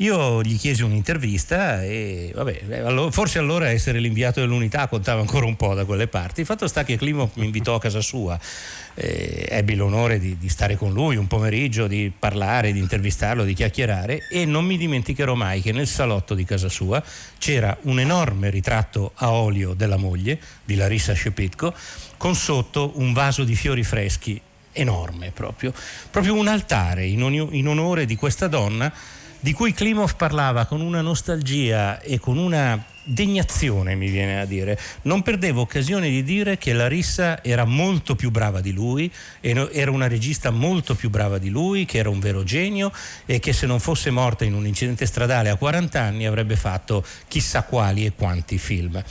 io 0.00 0.40
gli 0.42 0.56
chiesi 0.56 0.82
un'intervista 0.82 1.82
e 1.82 2.32
vabbè, 2.34 2.62
eh, 2.68 3.08
forse 3.10 3.38
allora 3.38 3.68
essere 3.68 4.00
l'inviato 4.00 4.40
dell'unità 4.40 4.88
contava 4.88 5.20
ancora 5.20 5.44
un 5.44 5.56
po' 5.56 5.74
da 5.74 5.84
quelle 5.84 6.08
parti. 6.08 6.40
Il 6.40 6.46
fatto 6.46 6.66
sta 6.66 6.84
che 6.84 6.96
Klimov 6.96 7.32
mi 7.34 7.44
invitò 7.44 7.74
a 7.74 7.80
casa 7.80 8.00
sua, 8.00 8.38
eh, 8.94 9.46
ebbi 9.50 9.74
l'onore 9.74 10.18
di, 10.18 10.38
di 10.38 10.48
stare 10.48 10.76
con 10.76 10.94
lui 10.94 11.16
un 11.16 11.26
pomeriggio, 11.26 11.86
di 11.86 12.10
parlare, 12.18 12.72
di 12.72 12.78
intervistarlo, 12.78 13.44
di 13.44 13.52
chiacchierare 13.52 14.26
e 14.30 14.46
non 14.46 14.64
mi 14.64 14.78
dimenticherò 14.78 15.34
mai 15.34 15.60
che 15.60 15.72
nel 15.72 15.86
salotto 15.86 16.34
di 16.34 16.44
casa 16.44 16.70
sua 16.70 17.02
c'era 17.36 17.76
un 17.82 18.00
enorme 18.00 18.48
ritratto 18.48 19.12
a 19.16 19.32
olio 19.32 19.74
della 19.74 19.98
moglie, 19.98 20.40
di 20.64 20.76
Larissa 20.76 21.14
Shepitko, 21.14 21.74
con 22.16 22.34
sotto 22.34 22.92
un 22.94 23.12
vaso 23.12 23.44
di 23.44 23.54
fiori 23.54 23.84
freschi 23.84 24.40
enorme 24.72 25.30
proprio, 25.32 25.74
proprio 26.10 26.34
un 26.34 26.48
altare 26.48 27.04
in, 27.04 27.22
ogni- 27.22 27.58
in 27.58 27.68
onore 27.68 28.06
di 28.06 28.14
questa 28.14 28.46
donna 28.46 28.90
di 29.40 29.52
cui 29.52 29.72
Klimov 29.72 30.16
parlava 30.16 30.66
con 30.66 30.82
una 30.82 31.00
nostalgia 31.00 32.00
e 32.00 32.18
con 32.18 32.36
una 32.36 32.84
degnazione, 33.02 33.94
mi 33.94 34.10
viene 34.10 34.40
a 34.40 34.44
dire. 34.44 34.78
Non 35.02 35.22
perdevo 35.22 35.62
occasione 35.62 36.10
di 36.10 36.22
dire 36.22 36.58
che 36.58 36.72
Larissa 36.72 37.42
era 37.42 37.64
molto 37.64 38.14
più 38.14 38.30
brava 38.30 38.60
di 38.60 38.72
lui, 38.72 39.10
era 39.40 39.90
una 39.90 40.06
regista 40.06 40.50
molto 40.50 40.94
più 40.94 41.08
brava 41.08 41.38
di 41.38 41.48
lui, 41.48 41.86
che 41.86 41.98
era 41.98 42.10
un 42.10 42.20
vero 42.20 42.44
genio 42.44 42.92
e 43.24 43.38
che 43.38 43.52
se 43.52 43.66
non 43.66 43.80
fosse 43.80 44.10
morta 44.10 44.44
in 44.44 44.54
un 44.54 44.66
incidente 44.66 45.06
stradale 45.06 45.48
a 45.48 45.56
40 45.56 46.00
anni 46.00 46.26
avrebbe 46.26 46.56
fatto 46.56 47.04
chissà 47.26 47.62
quali 47.62 48.04
e 48.04 48.12
quanti 48.12 48.58
film 48.58 49.02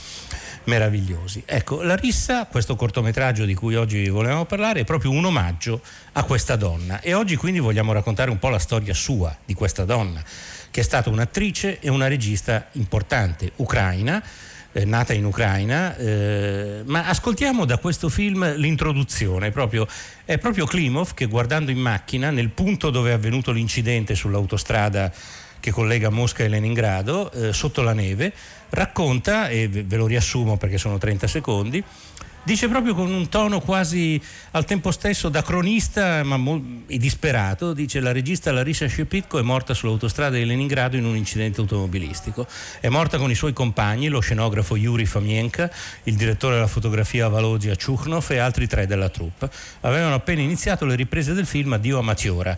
meravigliosi. 0.64 1.42
Ecco, 1.46 1.82
Larissa, 1.82 2.46
questo 2.46 2.76
cortometraggio 2.76 3.44
di 3.44 3.54
cui 3.54 3.74
oggi 3.74 4.08
volevamo 4.08 4.44
parlare, 4.44 4.80
è 4.80 4.84
proprio 4.84 5.10
un 5.10 5.24
omaggio 5.24 5.80
a 6.12 6.22
questa 6.24 6.56
donna 6.56 7.00
e 7.00 7.14
oggi 7.14 7.36
quindi 7.36 7.58
vogliamo 7.58 7.92
raccontare 7.92 8.30
un 8.30 8.38
po' 8.38 8.48
la 8.48 8.58
storia 8.58 8.94
sua 8.94 9.36
di 9.44 9.54
questa 9.54 9.84
donna, 9.84 10.22
che 10.70 10.80
è 10.80 10.84
stata 10.84 11.10
un'attrice 11.10 11.80
e 11.80 11.88
una 11.88 12.08
regista 12.08 12.68
importante, 12.72 13.52
ucraina, 13.56 14.22
eh, 14.72 14.84
nata 14.84 15.12
in 15.12 15.24
Ucraina, 15.24 15.96
eh, 15.96 16.82
ma 16.84 17.06
ascoltiamo 17.06 17.64
da 17.64 17.78
questo 17.78 18.08
film 18.08 18.54
l'introduzione, 18.56 19.50
proprio, 19.50 19.86
è 20.24 20.38
proprio 20.38 20.64
Klimov 20.64 21.14
che 21.14 21.26
guardando 21.26 21.70
in 21.70 21.78
macchina 21.78 22.30
nel 22.30 22.50
punto 22.50 22.90
dove 22.90 23.10
è 23.10 23.14
avvenuto 23.14 23.50
l'incidente 23.50 24.14
sull'autostrada 24.14 25.12
che 25.60 25.70
collega 25.70 26.10
Mosca 26.10 26.42
e 26.42 26.48
Leningrado, 26.48 27.30
eh, 27.30 27.52
sotto 27.52 27.82
la 27.82 27.92
neve, 27.92 28.32
racconta, 28.70 29.48
e 29.48 29.68
ve 29.68 29.96
lo 29.96 30.06
riassumo 30.06 30.56
perché 30.56 30.78
sono 30.78 30.98
30 30.98 31.26
secondi, 31.26 31.84
dice 32.42 32.68
proprio 32.68 32.94
con 32.94 33.12
un 33.12 33.28
tono 33.28 33.60
quasi 33.60 34.20
al 34.52 34.64
tempo 34.64 34.90
stesso 34.90 35.28
da 35.28 35.42
cronista 35.42 36.22
ma 36.24 36.36
mo- 36.36 36.82
e 36.86 36.96
disperato, 36.96 37.72
dice 37.72 38.00
la 38.00 38.12
regista 38.12 38.50
Larissa 38.50 38.88
Shepitko 38.88 39.38
è 39.38 39.42
morta 39.42 39.74
sull'autostrada 39.74 40.36
di 40.36 40.44
Leningrado 40.44 40.96
in 40.96 41.04
un 41.04 41.16
incidente 41.16 41.60
automobilistico. 41.60 42.46
È 42.80 42.88
morta 42.88 43.18
con 43.18 43.30
i 43.30 43.34
suoi 43.34 43.52
compagni, 43.52 44.08
lo 44.08 44.20
scenografo 44.20 44.76
Yuri 44.76 45.06
Famienka, 45.06 45.70
il 46.04 46.16
direttore 46.16 46.54
della 46.54 46.66
fotografia 46.66 47.28
Valodia 47.28 47.76
Chukhnov 47.76 48.26
e 48.30 48.38
altri 48.38 48.66
tre 48.66 48.86
della 48.86 49.10
troupe. 49.10 49.50
Avevano 49.80 50.14
appena 50.14 50.40
iniziato 50.40 50.84
le 50.86 50.94
riprese 50.94 51.34
del 51.34 51.46
film 51.46 51.74
Addio 51.74 51.98
a 51.98 52.02
Matiora. 52.02 52.56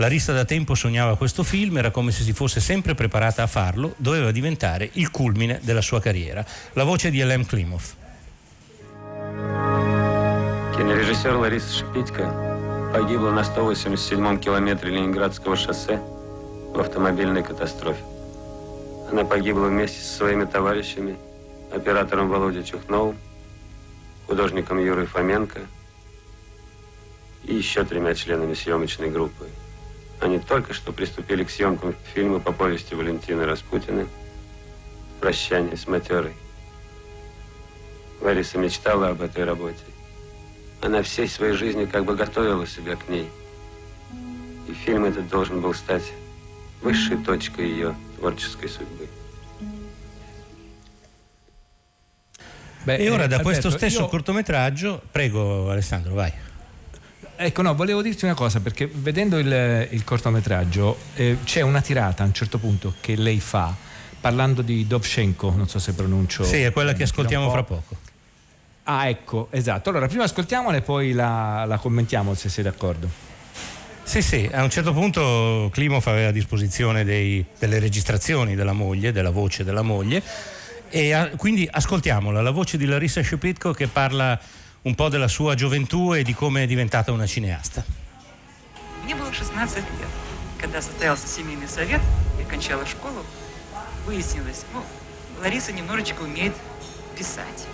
Larissa 0.00 0.32
da 0.32 0.46
tempo 0.46 0.74
sognava 0.74 1.14
questo 1.14 1.42
film, 1.42 1.76
era 1.76 1.90
come 1.90 2.10
se 2.10 2.22
si 2.22 2.32
fosse 2.32 2.58
sempre 2.58 2.94
preparata 2.94 3.42
a 3.42 3.46
farlo, 3.46 3.92
doveva 3.98 4.30
diventare 4.30 4.88
il 4.94 5.10
culmine 5.10 5.60
della 5.62 5.82
sua 5.82 6.00
carriera. 6.00 6.42
La 6.72 6.84
voce 6.84 7.10
di 7.10 7.20
Elem 7.20 7.44
Klimov. 7.44 7.82
Кинорежиссер 10.74 11.34
Лариса 11.34 11.70
Шипитько 11.70 12.24
погибла 12.94 13.30
на 13.30 13.42
187-м 13.42 14.40
километре 14.40 14.90
Ленинградского 14.90 15.54
шоссе 15.54 16.00
в 16.72 16.80
автомобильной 16.80 17.42
катастрофе. 17.42 18.02
Она 19.12 19.24
погибла 19.24 19.66
вместе 19.66 20.00
со 20.00 20.16
своими 20.16 20.46
товарищами, 20.46 21.16
оператором 21.74 22.30
Володей 22.30 22.64
Чухновым, 22.64 23.18
художником 24.26 24.78
Юрой 24.78 25.04
Фоменко 25.04 25.60
и 27.44 27.54
еще 27.54 27.84
тремя 27.84 28.14
членами 28.14 28.54
съемочной 28.54 29.10
группы. 29.10 29.46
Они 30.20 30.38
только 30.38 30.74
что 30.74 30.92
приступили 30.92 31.44
к 31.44 31.50
съемкам 31.50 31.94
фильма 32.14 32.40
по 32.40 32.52
повести 32.52 32.94
Валентины 32.94 33.44
Распутина 33.46 34.06
«Прощание 35.20 35.76
с 35.76 35.86
матерой». 35.86 36.34
Лариса 38.20 38.58
мечтала 38.58 39.08
об 39.08 39.22
этой 39.22 39.44
работе. 39.44 39.82
Она 40.82 41.02
всей 41.02 41.26
своей 41.28 41.54
жизнью 41.54 41.88
как 41.90 42.04
бы 42.04 42.14
готовила 42.16 42.66
себя 42.66 42.96
к 42.96 43.08
ней. 43.08 43.28
И 44.68 44.72
фильм 44.74 45.04
этот 45.06 45.28
должен 45.28 45.60
был 45.62 45.72
стать 45.72 46.04
высшей 46.82 47.16
точкой 47.18 47.68
ее 47.70 47.94
творческой 48.18 48.68
судьбы. 48.68 49.08
Beh, 52.84 52.96
E 52.98 53.10
ora 53.10 53.24
eh, 53.24 53.28
da 53.28 53.40
questo 53.40 53.68
Alberto, 53.68 53.86
stesso 53.86 54.02
io- 54.02 54.08
cortometraggio, 54.08 55.02
prego 55.10 55.70
Alessandro, 55.70 56.14
vai. 56.14 56.32
Ecco, 57.42 57.62
no, 57.62 57.74
volevo 57.74 58.02
dirti 58.02 58.26
una 58.26 58.34
cosa, 58.34 58.60
perché 58.60 58.86
vedendo 58.92 59.38
il, 59.38 59.88
il 59.92 60.04
cortometraggio 60.04 60.98
eh, 61.14 61.38
c'è 61.42 61.62
una 61.62 61.80
tirata 61.80 62.22
a 62.22 62.26
un 62.26 62.34
certo 62.34 62.58
punto 62.58 62.96
che 63.00 63.16
lei 63.16 63.40
fa, 63.40 63.74
parlando 64.20 64.60
di 64.60 64.86
Dovchenko, 64.86 65.54
non 65.56 65.66
so 65.66 65.78
se 65.78 65.94
pronuncio. 65.94 66.44
Sì, 66.44 66.60
è 66.60 66.70
quella 66.70 66.92
che 66.92 67.04
ascoltiamo 67.04 67.46
po'. 67.46 67.50
fra 67.52 67.62
poco. 67.62 67.96
Ah, 68.82 69.08
ecco, 69.08 69.48
esatto. 69.52 69.88
Allora, 69.88 70.06
prima 70.06 70.24
ascoltiamola 70.24 70.76
e 70.76 70.82
poi 70.82 71.12
la, 71.12 71.64
la 71.66 71.78
commentiamo 71.78 72.34
se 72.34 72.50
sei 72.50 72.62
d'accordo. 72.62 73.08
Sì, 74.02 74.20
sì, 74.20 74.46
a 74.52 74.62
un 74.62 74.68
certo 74.68 74.92
punto 74.92 75.70
Klimov 75.72 76.06
aveva 76.08 76.28
a 76.28 76.32
disposizione 76.32 77.04
dei- 77.04 77.42
delle 77.58 77.78
registrazioni 77.78 78.54
della 78.54 78.74
moglie, 78.74 79.12
della 79.12 79.30
voce 79.30 79.64
della 79.64 79.80
moglie, 79.82 80.22
e 80.90 81.12
a- 81.14 81.30
quindi 81.36 81.66
ascoltiamola, 81.70 82.42
la 82.42 82.50
voce 82.50 82.76
di 82.76 82.84
Larissa 82.84 83.22
Shepitko 83.22 83.72
che 83.72 83.86
parla 83.86 84.38
un 84.83 84.95
po' 84.95 85.09
della 85.09 85.27
sua 85.27 85.55
gioventù 85.55 86.13
e 86.13 86.23
di 86.23 86.33
come 86.33 86.63
è 86.63 86.67
diventata 86.67 87.11
una 87.11 87.25
cineasta. 87.25 87.83
Мне 89.03 89.15
было 89.15 89.31
16 89.31 89.75
лет. 89.99 90.09
Когда 90.59 90.81
состоялся 90.81 91.27
семейный 91.27 91.67
совет, 91.67 92.01
я 92.39 92.45
кончала 92.45 92.85
школу, 92.85 93.23
выяснилось, 94.05 94.65
ну, 94.73 94.83
Лариса 95.41 95.71
немножечко 95.71 96.21
умеет 96.21 96.53
писать, 97.15 97.67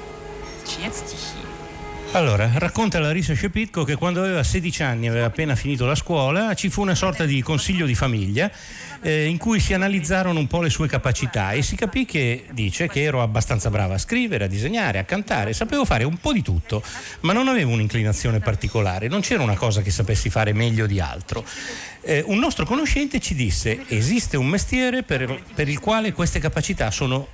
сочинять 0.65 0.95
стихи. 0.95 1.45
Allora, 2.13 2.51
racconta 2.55 2.99
Larissa 2.99 3.33
Shepitko 3.33 3.85
che 3.85 3.95
quando 3.95 4.21
aveva 4.21 4.43
16 4.43 4.83
anni, 4.83 5.07
aveva 5.07 5.27
appena 5.27 5.55
finito 5.55 5.85
la 5.85 5.95
scuola, 5.95 6.53
ci 6.55 6.69
fu 6.69 6.81
una 6.81 6.95
sorta 6.95 7.23
di 7.23 7.41
consiglio 7.41 7.85
di 7.85 7.95
famiglia 7.95 8.51
eh, 9.06 9.26
in 9.26 9.38
cui 9.38 9.60
si 9.60 9.72
analizzarono 9.72 10.40
un 10.40 10.48
po' 10.48 10.60
le 10.60 10.68
sue 10.68 10.88
capacità 10.88 11.52
e 11.52 11.62
si 11.62 11.76
capì 11.76 12.04
che 12.04 12.46
dice 12.50 12.88
che 12.88 13.02
ero 13.02 13.22
abbastanza 13.22 13.70
brava 13.70 13.94
a 13.94 13.98
scrivere, 13.98 14.44
a 14.44 14.48
disegnare, 14.48 14.98
a 14.98 15.04
cantare, 15.04 15.52
sapevo 15.52 15.84
fare 15.84 16.02
un 16.02 16.16
po' 16.16 16.32
di 16.32 16.42
tutto, 16.42 16.82
ma 17.20 17.32
non 17.32 17.46
avevo 17.46 17.70
un'inclinazione 17.70 18.40
particolare, 18.40 19.06
non 19.06 19.20
c'era 19.20 19.44
una 19.44 19.54
cosa 19.54 19.80
che 19.80 19.92
sapessi 19.92 20.28
fare 20.28 20.52
meglio 20.52 20.86
di 20.86 20.98
altro. 20.98 21.44
Eh, 22.00 22.24
un 22.26 22.38
nostro 22.38 22.64
conoscente 22.64 23.20
ci 23.20 23.36
disse 23.36 23.84
esiste 23.86 24.36
un 24.36 24.48
mestiere 24.48 25.04
per, 25.04 25.40
per 25.54 25.68
il 25.68 25.78
quale 25.78 26.12
queste 26.12 26.40
capacità 26.40 26.90
sono 26.90 27.28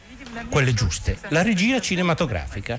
quelle 0.49 0.75
giuste, 0.75 1.19
la 1.29 1.43
regia 1.43 1.81
cinematografica. 1.81 2.79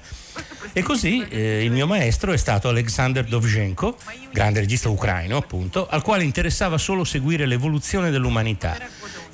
E 0.71 0.81
così 0.81 1.25
eh, 1.27 1.63
il 1.63 1.71
mio 1.71 1.85
maestro 1.85 2.31
è 2.31 2.37
stato 2.37 2.69
Alexander 2.69 3.23
Dovzhenko, 3.25 3.97
grande 4.31 4.59
regista 4.61 4.89
ucraino 4.89 5.37
appunto, 5.37 5.87
al 5.87 6.01
quale 6.01 6.23
interessava 6.23 6.77
solo 6.77 7.03
seguire 7.03 7.45
l'evoluzione 7.45 8.09
dell'umanità. 8.09 8.77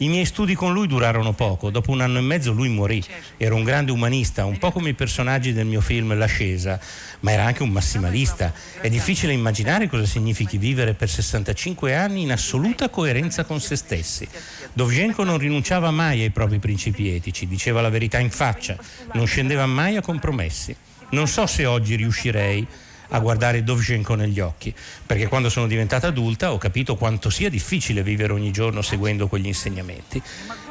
I 0.02 0.08
miei 0.08 0.24
studi 0.24 0.56
con 0.56 0.72
lui 0.72 0.88
durarono 0.88 1.34
poco, 1.34 1.70
dopo 1.70 1.92
un 1.92 2.00
anno 2.00 2.20
e 2.20 2.22
mezzo 2.22 2.54
lui 2.54 2.70
morì. 2.70 3.04
Era 3.36 3.54
un 3.54 3.66
grande 3.66 3.92
umanista, 3.92 4.46
un 4.46 4.58
po' 4.58 4.72
come 4.72 4.90
i 4.90 4.94
personaggi 4.94 5.52
del 5.52 5.66
mio 5.66 5.82
film 5.82 6.18
L'ascesa, 6.18 6.80
ma 7.20 7.32
era 7.32 7.44
anche 7.44 7.64
un 7.64 7.70
massimalista. 7.70 8.54
È 8.80 8.88
difficile 8.88 9.34
immaginare 9.34 9.90
cosa 9.90 10.06
significhi 10.06 10.58
vivere 10.58 10.94
per 10.94 11.10
65 11.10 11.94
anni 11.96 12.22
in 12.22 12.32
assoluta 12.32 12.88
coerenza 12.88 13.44
con 13.44 13.60
se 13.60 13.76
stessi. 13.76 14.26
Dovzhenko 14.72 15.26
non 15.26 15.38
rinunciava 15.38 15.92
mai 15.92 16.22
ai 16.22 16.30
propri 16.30 16.60
principi 16.60 17.14
etici, 17.14 17.46
diceva 17.46 17.82
la 17.82 17.90
verità 17.90 18.20
in 18.20 18.30
faccia, 18.30 18.78
non 19.16 19.26
scendeva 19.26 19.66
mai 19.66 19.98
a 19.98 20.02
compromessi. 20.02 20.74
Non 21.10 21.28
so 21.28 21.46
se 21.46 21.66
oggi 21.66 21.96
riuscirei 21.96 22.66
a 23.10 23.20
guardare 23.20 23.64
Dovzhenko 23.64 24.16
negli 24.16 24.40
occhi, 24.40 24.74
perché 25.06 25.28
quando 25.28 25.50
sono 25.50 25.68
diventata 25.68 26.08
adulta 26.08 26.52
ho 26.54 26.58
capito 26.58 26.96
quanto 26.96 27.30
sia 27.30 27.50
difficile 27.50 28.04
vivere 28.04 28.34
ogni 28.34 28.52
giorno 28.52 28.82
seguendo 28.82 29.28
quegli 29.28 29.48
insegnamenti. 29.48 30.22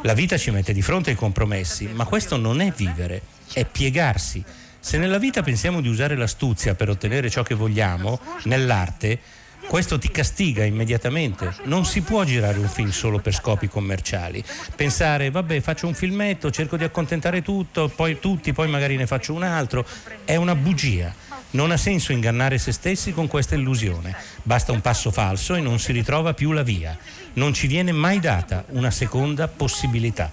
La 0.03 0.15
vita 0.15 0.37
ci 0.37 0.51
mette 0.51 0.73
di 0.73 0.83
fronte 0.83 1.11
ai 1.11 1.17
compromessi, 1.17 1.87
ma 1.89 2.05
questo 2.05 2.37
non 2.37 2.61
è 2.61 2.73
vivere, 2.75 3.23
è 3.53 3.65
piegarsi. 3.65 4.43
Se 4.81 4.97
nella 4.97 5.19
vita 5.19 5.43
pensiamo 5.43 5.81
di 5.81 5.89
usare 5.89 6.17
l'astuzia 6.17 6.75
per 6.75 6.89
ottenere 6.89 7.31
ciò 7.31 7.43
che 7.43 7.55
vogliamo, 7.55 8.21
nell'arte 8.45 9.19
questo 9.67 9.99
ti 9.99 10.11
castiga 10.11 10.65
immediatamente. 10.65 11.55
Non 11.65 11.85
si 11.85 12.01
può 12.01 12.25
girare 12.25 12.59
un 12.59 12.69
film 12.69 12.91
solo 12.91 13.19
per 13.19 13.35
scopi 13.35 13.69
commerciali. 13.69 14.43
Pensare, 14.75 15.31
vabbè, 15.31 15.61
faccio 15.61 15.87
un 15.87 15.95
filmetto, 15.95 16.51
cerco 16.51 16.79
di 16.79 16.85
accontentare 16.85 17.43
tutto, 17.43 17.89
poi 17.89 18.19
tutti, 18.19 18.53
poi 18.55 18.69
magari 18.69 18.97
ne 18.97 19.07
faccio 19.07 19.35
un 19.35 19.43
altro, 19.43 19.85
è 20.25 20.37
una 20.37 20.55
bugia. 20.55 21.13
Non 21.52 21.72
ha 21.72 21.78
senso 21.78 22.12
ingannare 22.12 22.58
se 22.58 22.72
stessi 22.72 23.14
con 23.14 23.28
questa 23.28 23.56
illusione. 23.56 24.16
Basta 24.44 24.72
un 24.72 24.82
passo 24.82 25.12
falso 25.12 25.56
e 25.56 25.62
non 25.62 25.80
si 25.80 25.92
ritrova 25.92 26.34
più 26.34 26.52
la 26.52 26.64
via. 26.64 26.98
Non 27.34 27.54
ci 27.54 27.68
viene 27.68 27.92
mai 27.92 28.20
data 28.20 28.64
una 28.70 28.92
seconda 28.92 29.48
possibilità. 29.48 30.32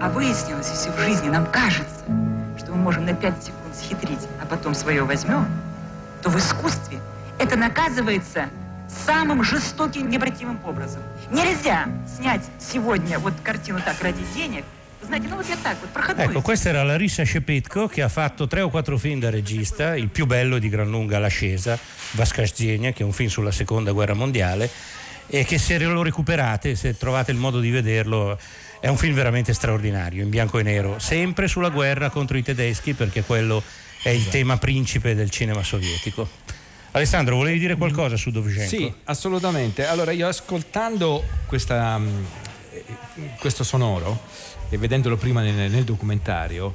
А 0.00 0.08
выяснилось, 0.08 0.70
если 0.70 0.90
в 0.90 0.98
жизни 0.98 1.28
нам 1.28 1.44
кажется, 1.44 2.04
что 2.58 2.72
мы 2.72 2.76
можем 2.76 3.04
на 3.04 3.12
5 3.12 3.42
секунд 3.44 3.76
схитрить, 3.76 4.26
а 4.40 4.46
потом 4.46 4.74
свое 4.74 5.02
возьмем, 5.02 5.46
то 6.22 6.30
в 6.30 6.38
искусстве 6.38 7.00
это 7.38 7.56
наказывается 7.56 8.48
самым 8.88 9.44
жестоким, 9.44 10.08
необратимым 10.08 10.58
образом. 10.64 11.02
Нельзя 11.30 11.86
снять 12.16 12.42
сегодня 12.58 13.18
вот 13.18 13.34
картину 13.42 13.80
так 13.84 14.00
ради 14.02 14.22
денег. 14.34 14.64
Вы 15.04 15.06
знаете, 15.06 15.28
ну 15.28 15.36
вот 15.36 15.48
я 15.48 15.56
так 15.56 15.78
вот 15.80 15.90
проходной. 15.90 16.26
Ecco, 16.26 16.42
questa 16.42 16.68
era 16.68 16.82
Larissa 16.82 17.24
Shepitko 17.24 17.88
che 17.88 18.02
ha 18.02 18.08
fatto 18.08 18.46
tre 18.46 18.60
o 18.60 18.68
quattro 18.68 18.98
film 18.98 19.18
da 19.18 19.30
regista, 19.30 19.96
il 19.96 20.08
più 20.08 20.26
bello 20.26 20.58
di 20.58 20.68
gran 20.68 20.90
lunga 20.90 21.18
L'ascesa, 21.18 21.78
Vaskashgenia, 22.12 22.92
che 22.92 23.02
è 23.02 23.06
un 23.06 23.12
film 23.12 23.30
sulla 23.30 23.50
seconda 23.50 23.92
guerra 23.92 24.14
mondiale, 24.14 24.70
e 25.26 25.44
che 25.44 25.58
se 25.58 25.78
lo 25.78 26.02
recuperate, 26.02 26.74
se 26.74 26.96
trovate 26.96 27.30
il 27.30 27.38
modo 27.38 27.60
di 27.60 27.70
vederlo, 27.70 28.38
è 28.78 28.88
un 28.88 28.96
film 28.96 29.14
veramente 29.14 29.54
straordinario, 29.54 30.22
in 30.22 30.28
bianco 30.28 30.58
e 30.58 30.62
nero, 30.62 30.98
sempre 30.98 31.48
sulla 31.48 31.70
guerra 31.70 32.10
contro 32.10 32.36
i 32.36 32.42
tedeschi, 32.42 32.92
perché 32.92 33.22
quello 33.22 33.62
è 34.02 34.10
il 34.10 34.28
tema 34.28 34.58
principe 34.58 35.14
del 35.14 35.30
cinema 35.30 35.62
sovietico. 35.62 36.28
Alessandro, 36.92 37.36
volevi 37.36 37.58
dire 37.58 37.76
qualcosa 37.76 38.16
su 38.16 38.30
Dovzhenko? 38.30 38.68
Sì, 38.68 38.92
assolutamente. 39.04 39.86
Allora, 39.86 40.10
io 40.10 40.26
ascoltando 40.26 41.22
questa, 41.46 41.96
mm, 41.96 42.06
eh, 42.08 42.43
questo 43.39 43.63
sonoro 43.63 44.19
e 44.69 44.77
vedendolo 44.77 45.17
prima 45.17 45.41
nel, 45.41 45.69
nel 45.71 45.83
documentario, 45.83 46.73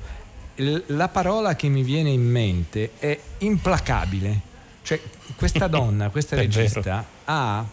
la 0.86 1.08
parola 1.08 1.56
che 1.56 1.68
mi 1.68 1.82
viene 1.82 2.10
in 2.10 2.22
mente 2.28 2.92
è 2.98 3.18
implacabile. 3.38 4.40
Cioè, 4.82 5.00
questa 5.36 5.66
donna, 5.68 6.10
questa 6.10 6.36
regista, 6.36 7.04
ha, 7.24 7.64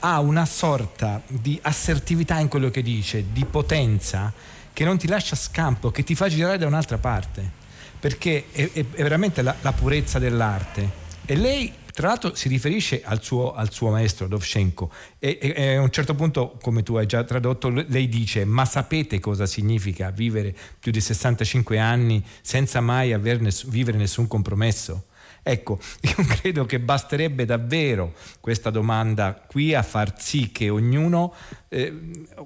ha 0.00 0.20
una 0.20 0.44
sorta 0.46 1.22
di 1.26 1.58
assertività 1.62 2.38
in 2.38 2.48
quello 2.48 2.70
che 2.70 2.82
dice, 2.82 3.24
di 3.32 3.44
potenza, 3.44 4.32
che 4.72 4.84
non 4.84 4.98
ti 4.98 5.06
lascia 5.06 5.36
scampo, 5.36 5.90
che 5.90 6.02
ti 6.04 6.14
fa 6.14 6.28
girare 6.28 6.58
da 6.58 6.66
un'altra 6.66 6.98
parte. 6.98 7.62
Perché 8.00 8.46
è, 8.52 8.70
è- 8.72 8.84
è 8.92 9.02
veramente 9.02 9.40
la- 9.40 9.54
la 9.62 9.72
purezza 9.72 10.18
dell'arte. 10.18 11.02
E 11.24 11.36
lei, 11.36 11.72
tra 11.94 12.08
l'altro, 12.08 12.34
si 12.34 12.48
riferisce 12.48 13.02
al 13.04 13.22
suo, 13.22 13.54
al 13.54 13.70
suo 13.70 13.90
maestro 13.90 14.26
Dovzhenko 14.26 14.90
e, 15.20 15.38
e- 15.40 15.54
e 15.56 15.74
a 15.76 15.80
un 15.80 15.90
certo 15.90 16.16
punto, 16.16 16.58
come 16.60 16.82
tu 16.82 16.96
hai 16.96 17.06
già 17.06 17.22
tradotto, 17.22 17.68
le- 17.68 17.86
lei 17.88 18.08
dice: 18.08 18.44
Ma 18.44 18.64
sapete 18.64 19.20
cosa 19.20 19.46
significa 19.46 20.10
vivere 20.10 20.52
più 20.80 20.90
di 20.90 21.00
65 21.00 21.78
anni 21.78 22.20
senza 22.42 22.80
mai 22.80 23.12
aver 23.12 23.40
ness- 23.40 23.68
vivere 23.68 23.96
nessun 23.96 24.26
compromesso? 24.26 25.04
Ecco, 25.44 25.78
io 26.02 26.24
credo 26.26 26.66
che 26.66 26.80
basterebbe 26.80 27.44
davvero 27.44 28.14
questa 28.40 28.70
domanda 28.70 29.40
qui 29.46 29.72
a 29.72 29.84
far 29.84 30.20
sì 30.20 30.50
che 30.50 30.70
ognuno, 30.70 31.32
eh, 31.68 31.94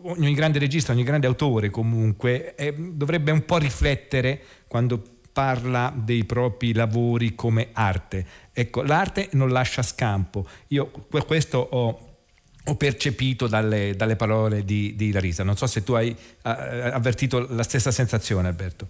ogni 0.03 0.35
grande 0.35 0.59
regista, 0.59 0.93
ogni 0.93 1.05
grande 1.05 1.27
autore 1.27 1.71
comunque, 1.71 2.55
eh, 2.55 2.75
dovrebbe 2.77 3.31
un 3.31 3.47
po' 3.47 3.57
riflettere 3.57 4.43
quando 4.67 5.03
parla 5.39 5.95
dei 5.95 6.25
propri 6.25 6.75
lavori 6.75 7.37
come 7.37 7.69
arte. 7.73 8.27
Ecco, 8.59 8.83
l'arte 8.83 9.29
non 9.35 9.51
lascia 9.51 9.83
scampo. 9.83 10.45
Io 10.69 10.91
que- 10.91 11.25
questo 11.25 11.59
ho, 11.59 12.17
ho 12.65 12.75
percepito 12.75 13.47
dalle, 13.47 13.95
dalle 13.95 14.17
parole 14.17 14.65
di, 14.65 14.97
di 14.97 15.13
Larisa. 15.13 15.45
Non 15.45 15.57
so 15.57 15.69
se 15.69 15.85
tu 15.85 15.93
hai 15.93 16.15
avvertito 16.43 17.47
la 17.51 17.63
stessa 17.63 17.93
sensazione, 17.93 18.49
Alberto. 18.49 18.89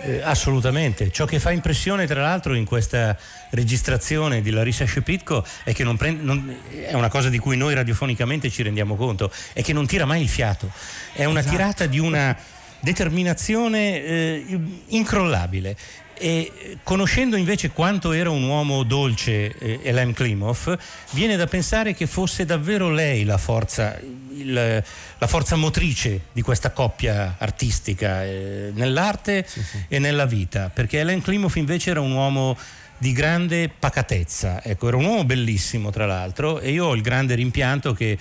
Eh, 0.00 0.22
assolutamente. 0.22 1.10
Ciò 1.10 1.26
che 1.26 1.38
fa 1.38 1.50
impressione, 1.50 2.06
tra 2.06 2.22
l'altro, 2.22 2.54
in 2.54 2.64
questa 2.64 3.14
registrazione 3.50 4.40
di 4.40 4.52
Larissa 4.52 4.86
Shepitko 4.86 5.44
è 5.64 5.74
che 5.74 5.84
non 5.84 5.98
prende, 5.98 6.22
non- 6.22 6.56
è 6.70 6.94
una 6.94 7.10
cosa 7.10 7.28
di 7.28 7.36
cui 7.36 7.58
noi 7.58 7.74
radiofonicamente 7.74 8.48
ci 8.48 8.62
rendiamo 8.62 8.96
conto, 8.96 9.30
è 9.52 9.62
che 9.62 9.74
non 9.74 9.86
tira 9.86 10.06
mai 10.06 10.22
il 10.22 10.30
fiato. 10.30 10.70
È 11.12 11.26
una 11.26 11.42
tirata 11.42 11.84
di 11.84 11.98
una 11.98 12.34
determinazione 12.80 14.02
eh, 14.02 14.58
incrollabile. 14.86 15.76
E 16.20 16.78
conoscendo 16.82 17.36
invece 17.36 17.70
quanto 17.70 18.12
era 18.12 18.30
un 18.30 18.42
uomo 18.42 18.82
dolce 18.82 19.56
eh, 19.58 19.80
Elem 19.84 20.12
Klimov, 20.12 20.76
viene 21.12 21.36
da 21.36 21.46
pensare 21.46 21.94
che 21.94 22.06
fosse 22.06 22.44
davvero 22.44 22.90
lei 22.90 23.24
la 23.24 23.38
forza, 23.38 23.96
il- 24.34 24.82
la 25.18 25.26
forza 25.26 25.56
motrice 25.56 26.22
di 26.32 26.42
questa 26.42 26.70
coppia 26.72 27.36
artistica 27.38 28.24
eh, 28.24 28.70
nell'arte 28.74 29.46
e 29.88 29.98
nella 29.98 30.26
vita, 30.26 30.70
perché 30.72 30.98
Elem 30.98 31.20
Klimov 31.20 31.54
invece 31.56 31.90
era 31.90 32.00
un 32.00 32.12
uomo 32.12 32.56
di 33.00 33.12
grande 33.12 33.68
pacatezza, 33.68 34.60
ecco, 34.64 34.88
era 34.88 34.96
un 34.96 35.04
uomo 35.04 35.24
bellissimo 35.24 35.90
tra 35.90 36.04
l'altro 36.04 36.58
e 36.58 36.72
io 36.72 36.86
ho 36.86 36.94
il 36.96 37.02
grande 37.02 37.36
rimpianto 37.36 37.92
che 37.92 38.18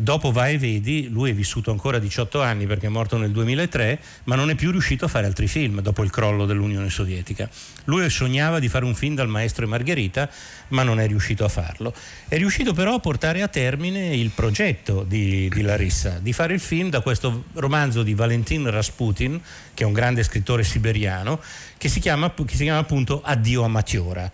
dopo 0.00 0.32
vai 0.32 0.54
e 0.54 0.58
vedi, 0.58 1.08
lui 1.08 1.30
è 1.30 1.34
vissuto 1.34 1.70
ancora 1.70 1.98
18 1.98 2.40
anni 2.40 2.66
perché 2.66 2.86
è 2.86 2.90
morto 2.90 3.18
nel 3.18 3.30
2003, 3.30 4.00
ma 4.24 4.34
non 4.34 4.50
è 4.50 4.54
più 4.54 4.70
riuscito 4.70 5.04
a 5.04 5.08
fare 5.08 5.26
altri 5.26 5.46
film 5.46 5.80
dopo 5.80 6.02
il 6.02 6.10
crollo 6.10 6.46
dell'Unione 6.46 6.88
Sovietica. 6.88 7.48
Lui 7.84 8.08
sognava 8.08 8.58
di 8.58 8.68
fare 8.68 8.84
un 8.84 8.94
film 8.94 9.14
dal 9.14 9.28
Maestro 9.28 9.64
e 9.64 9.68
Margherita, 9.68 10.30
ma 10.68 10.82
non 10.82 11.00
è 11.00 11.06
riuscito 11.06 11.44
a 11.44 11.48
farlo. 11.48 11.94
È 12.26 12.36
riuscito 12.36 12.72
però 12.72 12.94
a 12.94 12.98
portare 13.00 13.42
a 13.42 13.48
termine 13.48 14.14
il 14.14 14.30
progetto 14.30 15.04
di, 15.06 15.48
di 15.48 15.62
Larissa, 15.62 16.18
di 16.20 16.32
fare 16.32 16.54
il 16.54 16.60
film 16.60 16.88
da 16.88 17.00
questo 17.00 17.44
romanzo 17.54 18.02
di 18.02 18.14
Valentin 18.14 18.70
Rasputin, 18.70 19.40
che 19.74 19.84
è 19.84 19.86
un 19.86 19.92
grande 19.92 20.22
scrittore 20.22 20.64
siberiano, 20.64 21.40
che 21.76 21.88
si 21.88 22.00
chiama, 22.00 22.32
che 22.32 22.56
si 22.56 22.64
chiama 22.64 22.80
appunto 22.80 23.20
Addio 23.22 23.64
a 23.64 23.68
Matiora. 23.68 24.30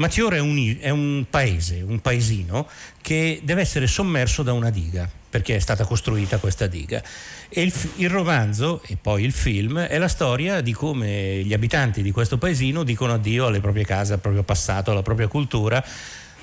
Matiora 0.00 0.36
è 0.36 0.38
un, 0.38 0.78
è 0.80 0.88
un 0.88 1.26
paese, 1.28 1.82
un 1.82 2.00
paesino 2.00 2.66
che 3.02 3.40
deve 3.44 3.60
essere 3.60 3.86
sommerso 3.86 4.42
da 4.42 4.54
una 4.54 4.70
diga 4.70 5.06
perché 5.28 5.56
è 5.56 5.58
stata 5.58 5.84
costruita 5.84 6.38
questa 6.38 6.66
diga. 6.66 7.02
E 7.50 7.60
il, 7.60 7.72
il 7.96 8.08
romanzo 8.08 8.82
e 8.86 8.96
poi 9.00 9.24
il 9.24 9.32
film 9.32 9.78
è 9.78 9.98
la 9.98 10.08
storia 10.08 10.62
di 10.62 10.72
come 10.72 11.42
gli 11.44 11.52
abitanti 11.52 12.00
di 12.02 12.10
questo 12.12 12.38
paesino 12.38 12.82
dicono 12.82 13.12
addio 13.12 13.46
alle 13.46 13.60
proprie 13.60 13.84
case, 13.84 14.14
al 14.14 14.20
proprio 14.20 14.42
passato, 14.42 14.90
alla 14.90 15.02
propria 15.02 15.28
cultura 15.28 15.84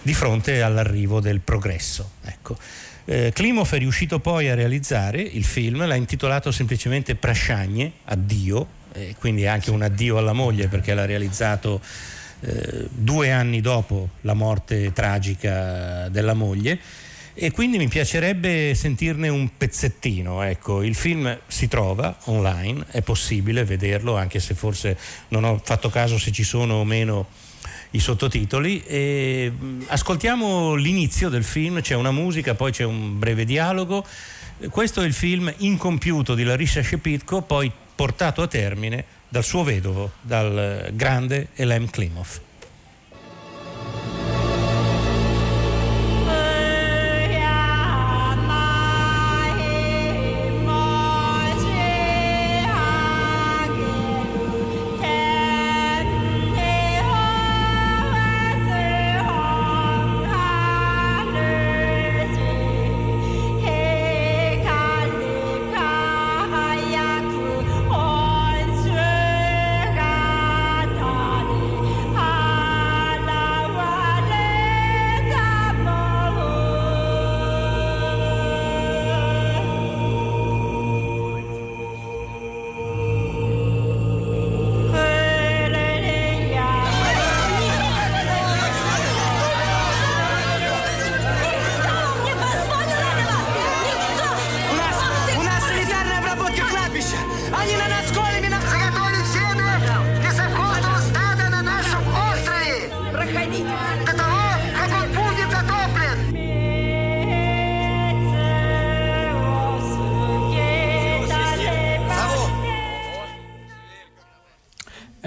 di 0.03 0.13
fronte 0.13 0.61
all'arrivo 0.61 1.19
del 1.19 1.39
progresso. 1.39 2.11
Ecco. 2.25 2.57
Eh, 3.05 3.31
Klimov 3.33 3.73
è 3.73 3.79
riuscito 3.79 4.19
poi 4.19 4.49
a 4.49 4.55
realizzare 4.55 5.19
il 5.19 5.43
film, 5.43 5.83
l'ha 5.83 5.95
intitolato 5.95 6.51
semplicemente 6.51 7.15
Prasciagne, 7.15 7.91
addio, 8.05 8.67
e 8.93 9.15
quindi 9.17 9.47
anche 9.47 9.71
un 9.71 9.81
addio 9.81 10.17
alla 10.19 10.33
moglie 10.33 10.67
perché 10.67 10.93
l'ha 10.93 11.05
realizzato 11.05 11.81
eh, 12.41 12.87
due 12.89 13.31
anni 13.31 13.61
dopo 13.61 14.09
la 14.21 14.33
morte 14.33 14.93
tragica 14.93 16.07
della 16.09 16.33
moglie 16.33 16.79
e 17.39 17.51
quindi 17.51 17.77
mi 17.77 17.87
piacerebbe 17.87 18.73
sentirne 18.73 19.29
un 19.29 19.49
pezzettino. 19.55 20.41
Ecco, 20.41 20.81
il 20.81 20.95
film 20.95 21.37
si 21.45 21.67
trova 21.67 22.17
online, 22.25 22.85
è 22.89 23.03
possibile 23.03 23.63
vederlo, 23.63 24.17
anche 24.17 24.39
se 24.39 24.55
forse 24.55 24.97
non 25.27 25.43
ho 25.43 25.61
fatto 25.63 25.89
caso 25.89 26.17
se 26.17 26.31
ci 26.31 26.43
sono 26.43 26.75
o 26.75 26.83
meno 26.83 27.27
i 27.91 27.99
sottotitoli. 27.99 28.83
E, 28.83 29.51
mh, 29.55 29.83
ascoltiamo 29.85 30.73
l'inizio 30.73 31.29
del 31.29 31.43
film, 31.43 31.79
c'è 31.81 31.93
una 31.93 32.11
musica, 32.11 32.55
poi 32.55 32.71
c'è 32.71 32.85
un 32.85 33.19
breve 33.19 33.45
dialogo. 33.45 34.03
Questo 34.71 35.03
è 35.03 35.05
il 35.05 35.13
film 35.13 35.53
incompiuto 35.57 36.33
di 36.33 36.43
Larissa 36.43 36.81
Shepitko, 36.81 37.43
poi 37.43 37.71
portato 37.93 38.41
a 38.41 38.47
termine 38.47 39.05
dal 39.29 39.43
suo 39.43 39.63
vedovo, 39.63 40.11
dal 40.21 40.89
grande 40.93 41.47
Elem 41.55 41.89
Klimov. 41.89 42.46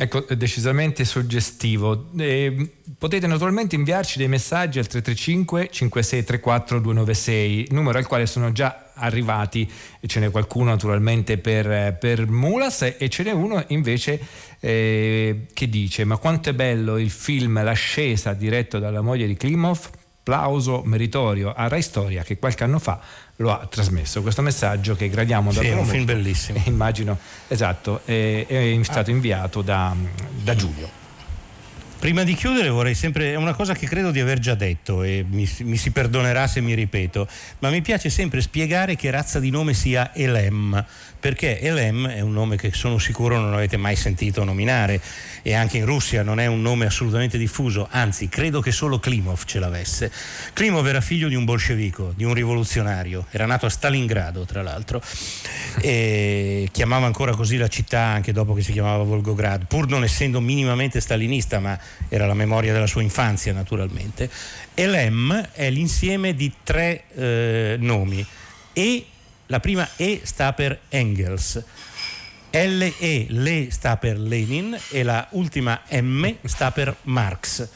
Ecco, 0.02 0.24
decisamente 0.34 1.04
suggestivo. 1.04 2.06
Eh, 2.16 2.70
potete 2.96 3.26
naturalmente 3.26 3.74
inviarci 3.74 4.16
dei 4.16 4.28
messaggi 4.28 4.78
al 4.78 4.86
335 4.86 5.68
5634 5.70 6.80
296, 6.80 7.66
numero 7.72 7.98
al 7.98 8.06
quale 8.06 8.24
sono 8.24 8.50
già 8.50 8.92
arrivati, 8.94 9.70
ce 10.06 10.20
n'è 10.20 10.30
qualcuno 10.30 10.70
naturalmente 10.70 11.36
per, 11.36 11.98
per 11.98 12.26
Mulas 12.30 12.94
e 12.96 13.10
ce 13.10 13.24
n'è 13.24 13.32
uno 13.32 13.62
invece 13.68 14.18
eh, 14.60 15.44
che 15.52 15.68
dice 15.68 16.04
ma 16.04 16.16
quanto 16.16 16.48
è 16.48 16.54
bello 16.54 16.96
il 16.96 17.10
film 17.10 17.62
L'ascesa 17.62 18.32
diretto 18.32 18.78
dalla 18.78 19.02
moglie 19.02 19.26
di 19.26 19.36
Klimov, 19.36 19.90
plauso 20.22 20.80
meritorio 20.82 21.52
a 21.52 21.68
Rai 21.68 21.82
Storia 21.82 22.22
che 22.22 22.38
qualche 22.38 22.64
anno 22.64 22.78
fa 22.78 23.00
lo 23.40 23.52
ha 23.52 23.66
trasmesso. 23.66 24.22
Questo 24.22 24.42
messaggio 24.42 24.94
che 24.94 25.08
gradiamo 25.08 25.50
Sì, 25.50 25.66
è 25.66 25.74
un 25.74 25.86
film 25.86 26.04
bellissimo. 26.04 26.62
Immagino, 26.66 27.18
esatto, 27.48 28.02
è, 28.04 28.46
è 28.46 28.78
stato 28.82 29.10
inviato 29.10 29.62
da, 29.62 29.94
da 30.42 30.54
Giulio. 30.54 30.98
Prima 31.98 32.22
di 32.22 32.32
chiudere 32.32 32.70
vorrei 32.70 32.94
sempre, 32.94 33.32
è 33.32 33.36
una 33.36 33.52
cosa 33.52 33.74
che 33.74 33.86
credo 33.86 34.10
di 34.10 34.20
aver 34.20 34.38
già 34.38 34.54
detto 34.54 35.02
e 35.02 35.22
mi, 35.28 35.46
mi 35.64 35.76
si 35.76 35.90
perdonerà 35.90 36.46
se 36.46 36.62
mi 36.62 36.72
ripeto, 36.72 37.28
ma 37.58 37.68
mi 37.68 37.82
piace 37.82 38.08
sempre 38.08 38.40
spiegare 38.40 38.96
che 38.96 39.10
razza 39.10 39.38
di 39.38 39.50
nome 39.50 39.74
sia 39.74 40.14
Elem, 40.14 40.82
perché 41.20 41.60
Elem 41.60 42.08
è 42.08 42.20
un 42.20 42.32
nome 42.32 42.56
che 42.56 42.72
sono 42.72 42.98
sicuro 42.98 43.38
non 43.38 43.52
avete 43.52 43.76
mai 43.76 43.94
sentito 43.94 44.42
nominare. 44.42 45.00
E 45.42 45.54
anche 45.54 45.78
in 45.78 45.86
Russia 45.86 46.22
non 46.22 46.38
è 46.38 46.46
un 46.46 46.60
nome 46.60 46.86
assolutamente 46.86 47.38
diffuso, 47.38 47.86
anzi 47.90 48.28
credo 48.28 48.60
che 48.60 48.72
solo 48.72 48.98
Klimov 48.98 49.44
ce 49.44 49.58
l'avesse. 49.58 50.10
Klimov 50.52 50.86
era 50.86 51.00
figlio 51.00 51.28
di 51.28 51.34
un 51.34 51.44
bolscevico, 51.44 52.12
di 52.14 52.24
un 52.24 52.34
rivoluzionario, 52.34 53.26
era 53.30 53.46
nato 53.46 53.66
a 53.66 53.70
Stalingrado 53.70 54.44
tra 54.44 54.62
l'altro. 54.62 55.02
E 55.80 56.68
chiamava 56.72 57.06
ancora 57.06 57.34
così 57.34 57.56
la 57.56 57.68
città 57.68 58.00
anche 58.00 58.32
dopo 58.32 58.52
che 58.54 58.62
si 58.62 58.72
chiamava 58.72 59.02
Volgograd, 59.02 59.66
pur 59.66 59.88
non 59.88 60.04
essendo 60.04 60.40
minimamente 60.40 61.00
stalinista, 61.00 61.58
ma 61.58 61.78
era 62.08 62.26
la 62.26 62.34
memoria 62.34 62.72
della 62.72 62.86
sua 62.86 63.02
infanzia 63.02 63.52
naturalmente. 63.52 64.30
Elem 64.74 65.48
è 65.52 65.70
l'insieme 65.70 66.34
di 66.34 66.52
tre 66.62 67.04
eh, 67.14 67.76
nomi. 67.78 68.24
E 68.72 69.04
la 69.50 69.60
prima 69.60 69.88
E 69.96 70.20
sta 70.24 70.52
per 70.52 70.80
Engels. 70.88 71.62
LE, 72.50 73.26
Le 73.28 73.68
sta 73.70 73.96
per 73.96 74.18
Lenin 74.18 74.76
e 74.90 75.02
la 75.02 75.26
ultima 75.32 75.82
M 75.90 76.34
sta 76.44 76.70
per 76.72 76.96
Marx. 77.02 77.68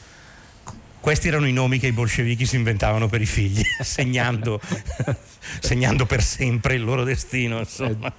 Questi 0.99 1.27
erano 1.27 1.47
i 1.47 1.53
nomi 1.53 1.77
che 1.77 1.87
i 1.87 1.91
bolscevichi 1.91 2.45
si 2.45 2.55
inventavano 2.55 3.07
per 3.07 3.21
i 3.21 3.25
figli, 3.25 3.61
segnando, 3.79 4.59
segnando 5.61 6.05
per 6.05 6.23
sempre 6.23 6.75
il 6.75 6.83
loro 6.83 7.03
destino. 7.03 7.63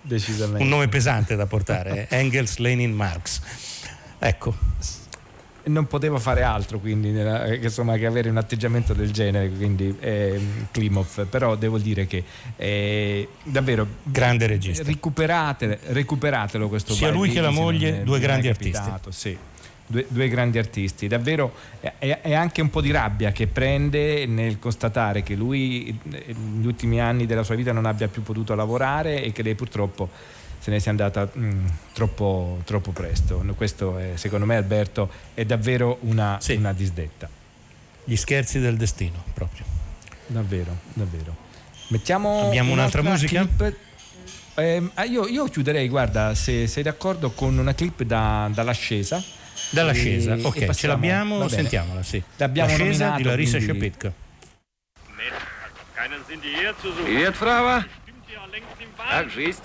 Decisamente. 0.03 0.63
Un 0.63 0.69
nome 0.69 0.89
pesante 0.89 1.35
da 1.35 1.47
portare, 1.47 2.07
eh? 2.09 2.17
Engels, 2.19 2.59
Lenin, 2.59 2.93
Marx. 2.93 3.41
Ecco, 4.19 4.57
non 5.67 5.87
poteva 5.87 6.19
fare 6.19 6.43
altro 6.43 6.79
quindi 6.79 7.11
nella- 7.11 7.45
eh, 7.45 7.57
insomma, 7.63 7.97
che 7.97 8.07
avere 8.07 8.29
un 8.29 8.37
atteggiamento 8.37 8.93
del 8.95 9.11
genere 9.11 9.49
quindi 9.51 9.95
ehm, 9.99 10.67
Klimov 10.71 11.27
però 11.27 11.57
devo 11.57 11.79
dire 11.79 12.07
che 12.07 12.23
eh, 12.57 13.29
davvero 13.43 13.87
grande 14.03 14.47
regista. 14.47 14.85
recuperate, 14.85 15.79
recuperatelo 15.89 16.69
questo 16.69 16.93
Sia 16.95 17.11
lui 17.11 17.31
che 17.31 17.41
la 17.41 17.51
moglie, 17.51 18.01
è- 18.01 18.03
due 18.05 18.19
è 18.19 18.21
grandi 18.21 18.49
capitato, 18.49 19.11
sì. 19.11 19.37
Due, 19.89 20.05
due 20.09 20.29
grandi 20.29 20.59
artisti, 20.59 21.07
davvero 21.07 21.53
è, 21.81 22.19
è 22.21 22.35
anche 22.35 22.61
un 22.61 22.71
po' 22.71 22.81
di 22.81 22.91
rabbia 22.91 23.31
che 23.31 23.47
prende 23.47 24.27
nel 24.27 24.59
constatare 24.59 25.23
che 25.23 25.37
lui 25.37 25.97
eh, 26.11 26.35
negli 26.35 26.67
ultimi 26.67 27.01
anni 27.01 27.25
della 27.25 27.45
sua 27.45 27.55
vita 27.55 27.71
non 27.71 27.87
abbia 27.87 28.09
più 28.09 28.25
potuto 28.25 28.53
lavorare 28.57 29.23
e 29.23 29.31
che 29.31 29.43
lei 29.43 29.55
purtroppo 29.55 30.09
se 30.66 30.70
ne 30.72 30.80
sia 30.80 30.92
andata 30.92 31.28
mh, 31.32 31.72
troppo, 31.94 32.62
troppo 32.66 32.92
presto. 32.92 33.42
No, 33.44 33.54
Questo 33.56 33.98
è, 33.98 34.12
secondo 34.16 34.46
me 34.46 34.56
Alberto 34.56 35.10
è 35.34 35.44
davvero 35.46 35.98
una, 36.02 36.40
una 36.50 36.74
disdetta. 36.74 37.28
gli 38.04 38.16
scherzi 38.16 38.60
del 38.60 38.78
destino 38.78 39.24
proprio. 39.34 39.64
Davvero, 40.28 40.78
davvero. 40.94 41.36
Mettiamo 41.90 42.48
Abbiamo 42.48 42.72
un'altra 42.72 43.02
musica? 43.02 43.42
clip. 43.46 43.76
Ehm, 44.56 44.92
ah, 44.96 45.04
io, 45.06 45.28
io 45.28 45.46
chiuderei, 45.46 45.88
guarda, 45.90 46.34
se 46.36 46.68
sei 46.68 46.84
d'accordo, 46.84 47.32
con 47.32 47.58
una 47.58 47.74
clip 47.74 48.04
da- 48.04 48.50
dall'ascesa. 48.54 49.22
Dall'ascesa, 49.72 50.36
E- 50.36 50.44
ok, 50.44 50.56
e 50.56 50.60
ce 50.62 50.66
passiamo- 50.66 50.94
l'abbiamo, 50.96 51.38
va 51.38 51.46
bene. 51.46 51.58
sentiamola, 51.58 52.04
sì. 52.04 52.22
L'abbiamo 52.38 52.70
L'ascesa 52.70 52.86
nominato, 53.10 53.18
di 53.18 53.24
Larissa 53.24 53.58
quindi- 53.58 53.74
Schapitka. 53.74 54.14
Привет, 57.06 57.36
Фрава. 57.36 57.86
Как 59.10 59.30
жизнь? 59.32 59.62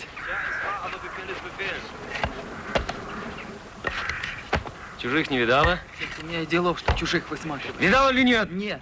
Чужих 5.01 5.31
не 5.31 5.39
видала? 5.39 5.79
У 6.21 6.25
меня 6.27 6.41
и 6.41 6.45
делов, 6.45 6.77
что 6.77 6.93
чужих 6.93 7.27
высматривать. 7.31 7.79
Видала 7.79 8.11
или 8.11 8.21
нет? 8.21 8.51
Нет. 8.51 8.81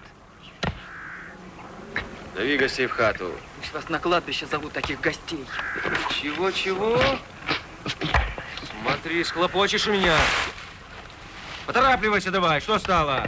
Зови 2.36 2.58
гостей 2.58 2.88
в 2.88 2.92
хату. 2.92 3.32
Пусть 3.58 3.74
вас 3.74 3.88
на 3.88 4.00
кладбище 4.00 4.46
зовут 4.46 4.74
таких 4.74 5.00
гостей. 5.00 5.46
Чего-чего? 6.22 7.02
Смотри, 8.82 9.24
схлопочешь 9.24 9.88
у 9.88 9.94
меня. 9.94 10.18
Поторапливайся 11.66 12.32
давай, 12.32 12.60
что 12.60 12.78
стало? 12.80 13.26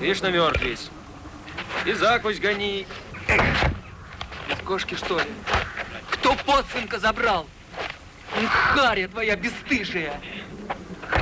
Видишь, 0.00 0.22
намерзлись. 0.22 0.90
И 1.84 1.92
закусь 1.92 2.40
гони. 2.40 2.84
Из 4.48 4.58
кошки, 4.64 4.96
что 4.96 5.20
ли? 5.20 5.30
Кто 6.10 6.34
подсынка 6.34 6.98
забрал? 6.98 7.46
Харя 8.48 9.08
твоя 9.08 9.36
бесстыжая! 9.36 10.20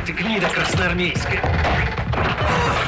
Ты 0.07 0.13
гнида 0.13 0.49
красноармейская. 0.49 1.43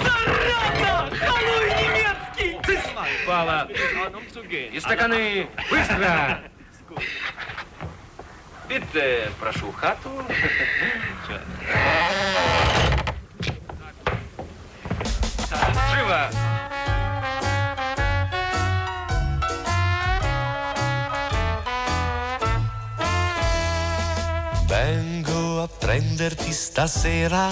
Зараза! 0.02 1.16
Халуй 1.16 1.70
немецкий! 1.70 2.58
Ты 2.64 2.80
Упала. 3.24 3.68
И 4.72 4.80
стаканы. 4.80 5.48
Быстро! 5.70 6.40
Bitte, 8.66 9.30
прошу 9.38 9.70
в 9.70 9.74
хату. 9.74 10.10
Чё? 11.28 11.38
Prenderti 25.94 26.52
stasera 26.52 27.48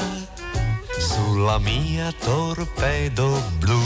sulla 0.98 1.60
mia 1.60 2.12
torpedo 2.12 3.40
blu. 3.58 3.80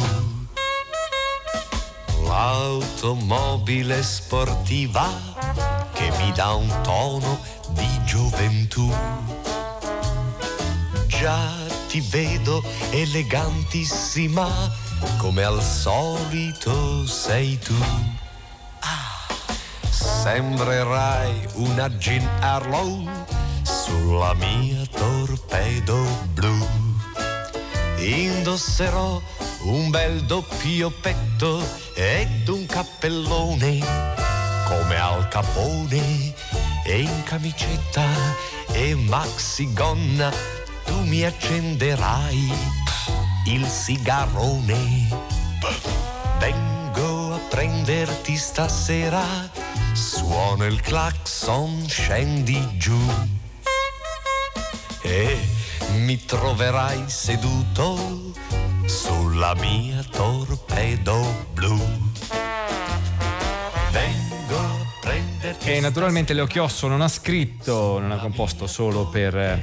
L'automobile 2.25 4.03
sportiva 4.03 5.13
che 5.93 6.11
mi 6.17 6.33
dà 6.33 6.55
un 6.55 6.73
tono 6.83 7.39
di 7.73 7.87
gioventù. 8.07 8.91
Già 11.07 11.51
ti 11.89 12.01
vedo 12.09 12.63
elegantissima 12.93 14.49
come 15.19 15.45
al 15.45 15.63
solito 15.63 17.07
sei 17.07 17.59
tu. 17.59 17.77
Ah, 18.81 19.35
Sembrerai 19.91 21.47
una 21.57 21.91
Jean 21.91 22.27
Harlow 22.41 23.26
sulla 23.87 24.35
mia 24.35 24.85
torpedo 24.87 26.05
blu. 26.35 26.57
Indosserò 27.99 29.21
un 29.63 29.91
bel 29.91 30.25
doppio 30.25 30.91
petto 30.91 31.63
ed 31.95 32.49
un 32.49 32.67
cappellone 32.67 33.79
come 34.67 34.97
al 34.97 35.29
capone 35.29 36.35
e 36.85 37.01
in 37.01 37.23
camicetta 37.23 38.05
e 38.73 38.95
maxi 38.95 39.73
gonna 39.73 40.33
tu 40.85 41.01
mi 41.05 41.25
accenderai 41.25 42.53
il 43.47 43.67
sigarone. 43.67 45.09
Vengo 46.39 47.35
a 47.35 47.39
prenderti 47.49 48.37
stasera, 48.37 49.25
suona 49.93 50.67
il 50.67 50.81
clacson, 50.81 51.85
scendi 51.89 52.77
giù 52.77 52.99
e 55.07 55.39
mi 56.03 56.25
troverai 56.25 57.05
seduto 57.07 58.33
sulla 58.87 59.55
mia 59.55 60.03
torpedo 60.11 61.47
blu. 61.53 61.79
E 65.69 65.81
naturalmente 65.81 66.33
Leo 66.33 66.47
Chiosso 66.47 66.87
non 66.87 67.01
ha 67.01 67.09
scritto, 67.09 67.99
non 67.99 68.13
ha 68.13 68.19
composto 68.19 68.69
solo 68.69 69.09
per, 69.09 69.37
eh, 69.37 69.61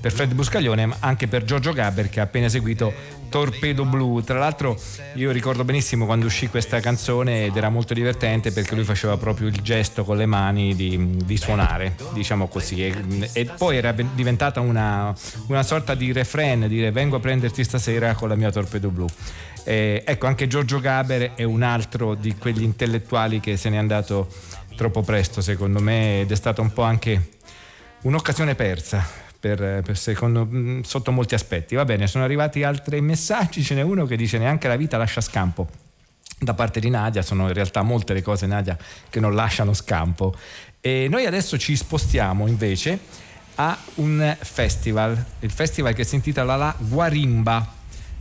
per 0.00 0.10
Fred 0.10 0.32
Buscaglione, 0.32 0.86
ma 0.86 0.96
anche 1.00 1.28
per 1.28 1.44
Giorgio 1.44 1.74
Gaber 1.74 2.08
che 2.08 2.20
ha 2.20 2.22
appena 2.22 2.46
eseguito 2.46 2.90
Torpedo 3.28 3.84
Blu. 3.84 4.22
Tra 4.22 4.38
l'altro 4.38 4.74
io 5.16 5.30
ricordo 5.32 5.62
benissimo 5.62 6.06
quando 6.06 6.24
uscì 6.24 6.48
questa 6.48 6.80
canzone 6.80 7.44
ed 7.44 7.56
era 7.56 7.68
molto 7.68 7.92
divertente 7.92 8.52
perché 8.52 8.74
lui 8.74 8.84
faceva 8.84 9.18
proprio 9.18 9.48
il 9.48 9.60
gesto 9.60 10.02
con 10.02 10.16
le 10.16 10.24
mani 10.24 10.74
di, 10.74 11.18
di 11.22 11.36
suonare, 11.36 11.94
diciamo 12.14 12.48
così. 12.48 12.82
E, 12.82 13.28
e 13.34 13.44
poi 13.44 13.76
era 13.76 13.92
diventata 13.92 14.60
una, 14.60 15.14
una 15.48 15.62
sorta 15.62 15.94
di 15.94 16.10
refrain, 16.10 16.66
dire 16.68 16.90
vengo 16.90 17.16
a 17.16 17.20
prenderti 17.20 17.62
stasera 17.64 18.14
con 18.14 18.30
la 18.30 18.34
mia 18.34 18.50
Torpedo 18.50 18.88
Blu. 18.88 19.06
Eh, 19.66 20.02
ecco, 20.04 20.26
anche 20.26 20.46
Giorgio 20.46 20.78
Gaber 20.78 21.32
è 21.34 21.42
un 21.42 21.62
altro 21.62 22.14
di 22.14 22.34
quegli 22.36 22.62
intellettuali 22.62 23.40
che 23.40 23.56
se 23.56 23.70
n'è 23.70 23.78
andato 23.78 24.28
troppo 24.74 25.02
presto, 25.02 25.40
secondo 25.40 25.80
me, 25.80 26.20
ed 26.20 26.30
è 26.30 26.36
stata 26.36 26.60
un 26.60 26.72
po' 26.72 26.82
anche 26.82 27.30
un'occasione 28.02 28.54
persa. 28.54 29.22
Per, 29.44 29.82
per 29.84 29.98
secondo, 29.98 30.46
mh, 30.46 30.82
sotto 30.82 31.12
molti 31.12 31.34
aspetti. 31.34 31.74
Va 31.74 31.84
bene, 31.84 32.06
sono 32.06 32.24
arrivati 32.24 32.62
altri 32.62 33.02
messaggi. 33.02 33.62
Ce 33.62 33.74
n'è 33.74 33.82
uno 33.82 34.06
che 34.06 34.16
dice: 34.16 34.38
Neanche 34.38 34.68
la 34.68 34.76
vita 34.76 34.96
lascia 34.96 35.20
scampo. 35.20 35.68
Da 36.38 36.54
parte 36.54 36.80
di 36.80 36.88
Nadia, 36.88 37.20
sono 37.20 37.48
in 37.48 37.52
realtà 37.52 37.82
molte 37.82 38.14
le 38.14 38.22
cose, 38.22 38.46
Nadia, 38.46 38.76
che 39.10 39.20
non 39.20 39.34
lasciano 39.34 39.74
scampo. 39.74 40.34
E 40.80 41.08
noi 41.10 41.26
adesso 41.26 41.58
ci 41.58 41.76
spostiamo 41.76 42.46
invece 42.46 42.98
a 43.56 43.76
un 43.96 44.34
festival, 44.40 45.24
il 45.40 45.50
festival 45.50 45.92
che 45.92 46.04
si 46.04 46.14
intitola 46.14 46.56
La 46.56 46.74
Guarimba. 46.78 47.72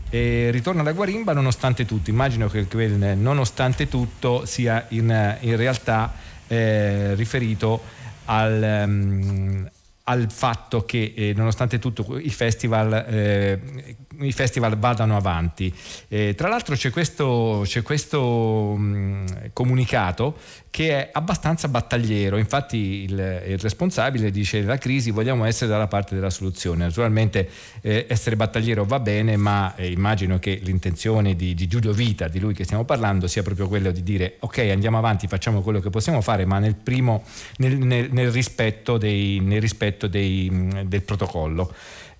E 0.09 0.49
ritorna 0.51 0.81
alla 0.81 0.91
Guarimba 0.91 1.31
nonostante 1.31 1.85
tutto. 1.85 2.09
Immagino 2.09 2.49
che 2.49 2.67
quel 2.67 3.17
nonostante 3.17 3.87
tutto 3.87 4.45
sia 4.45 4.85
in, 4.89 5.37
in 5.39 5.55
realtà 5.55 6.13
eh, 6.53 7.15
riferito 7.15 7.81
al, 8.25 8.83
um, 8.85 9.69
al 10.03 10.31
fatto 10.31 10.85
che 10.85 11.13
eh, 11.15 11.33
nonostante 11.35 11.79
tutto 11.79 12.17
i 12.17 12.29
festival, 12.29 13.05
eh, 13.07 13.95
i 14.19 14.31
festival 14.31 14.77
vadano 14.77 15.15
avanti. 15.15 15.73
Eh, 16.07 16.33
tra 16.35 16.47
l'altro 16.47 16.75
c'è 16.75 16.91
questo, 16.91 17.61
c'è 17.65 17.81
questo 17.81 18.75
mh, 18.75 19.51
comunicato 19.53 20.37
che 20.69 20.89
è 20.89 21.09
abbastanza 21.11 21.67
battagliero, 21.67 22.37
infatti 22.37 23.03
il, 23.03 23.43
il, 23.47 23.57
responsabile 23.59 24.31
dice 24.31 24.63
la 24.63 24.79
crisi 24.79 25.11
vogliamo 25.11 25.45
essere 25.45 25.69
dalla 25.69 25.85
parte 25.85 26.15
della 26.15 26.31
soluzione, 26.31 26.85
naturalmente 26.85 27.47
eh, 27.81 28.07
essere 28.09 28.35
battagliero 28.35 28.83
va 28.83 28.99
bene 28.99 29.37
ma 29.37 29.75
eh, 29.75 29.91
immagino 29.91 30.39
che 30.39 30.59
l'intenzione 30.63 31.35
di, 31.35 31.53
di, 31.53 31.67
Giulio 31.67 31.93
Vita, 31.93 32.27
di 32.27 32.39
lui 32.39 32.55
che 32.55 32.63
stiamo 32.63 32.85
parlando, 32.85 33.27
sia 33.27 33.43
proprio 33.43 33.67
quello 33.67 33.91
di 33.91 34.01
dire 34.01 34.37
ok 34.39 34.57
andiamo 34.71 34.97
avanti, 34.97 35.27
facciamo 35.27 35.61
quello 35.61 35.79
che 35.79 35.91
possiamo 35.91 36.21
fare 36.21 36.43
ma 36.45 36.57
nel, 36.57 36.73
primo, 36.73 37.23
nel, 37.57 37.77
nel, 37.77 38.09
nel 38.11 38.31
rispetto, 38.31 38.97
dei, 38.97 39.39
rispetto 39.59 40.07
dei, 40.07 40.49
del 40.85 41.03
protocollo. 41.03 41.71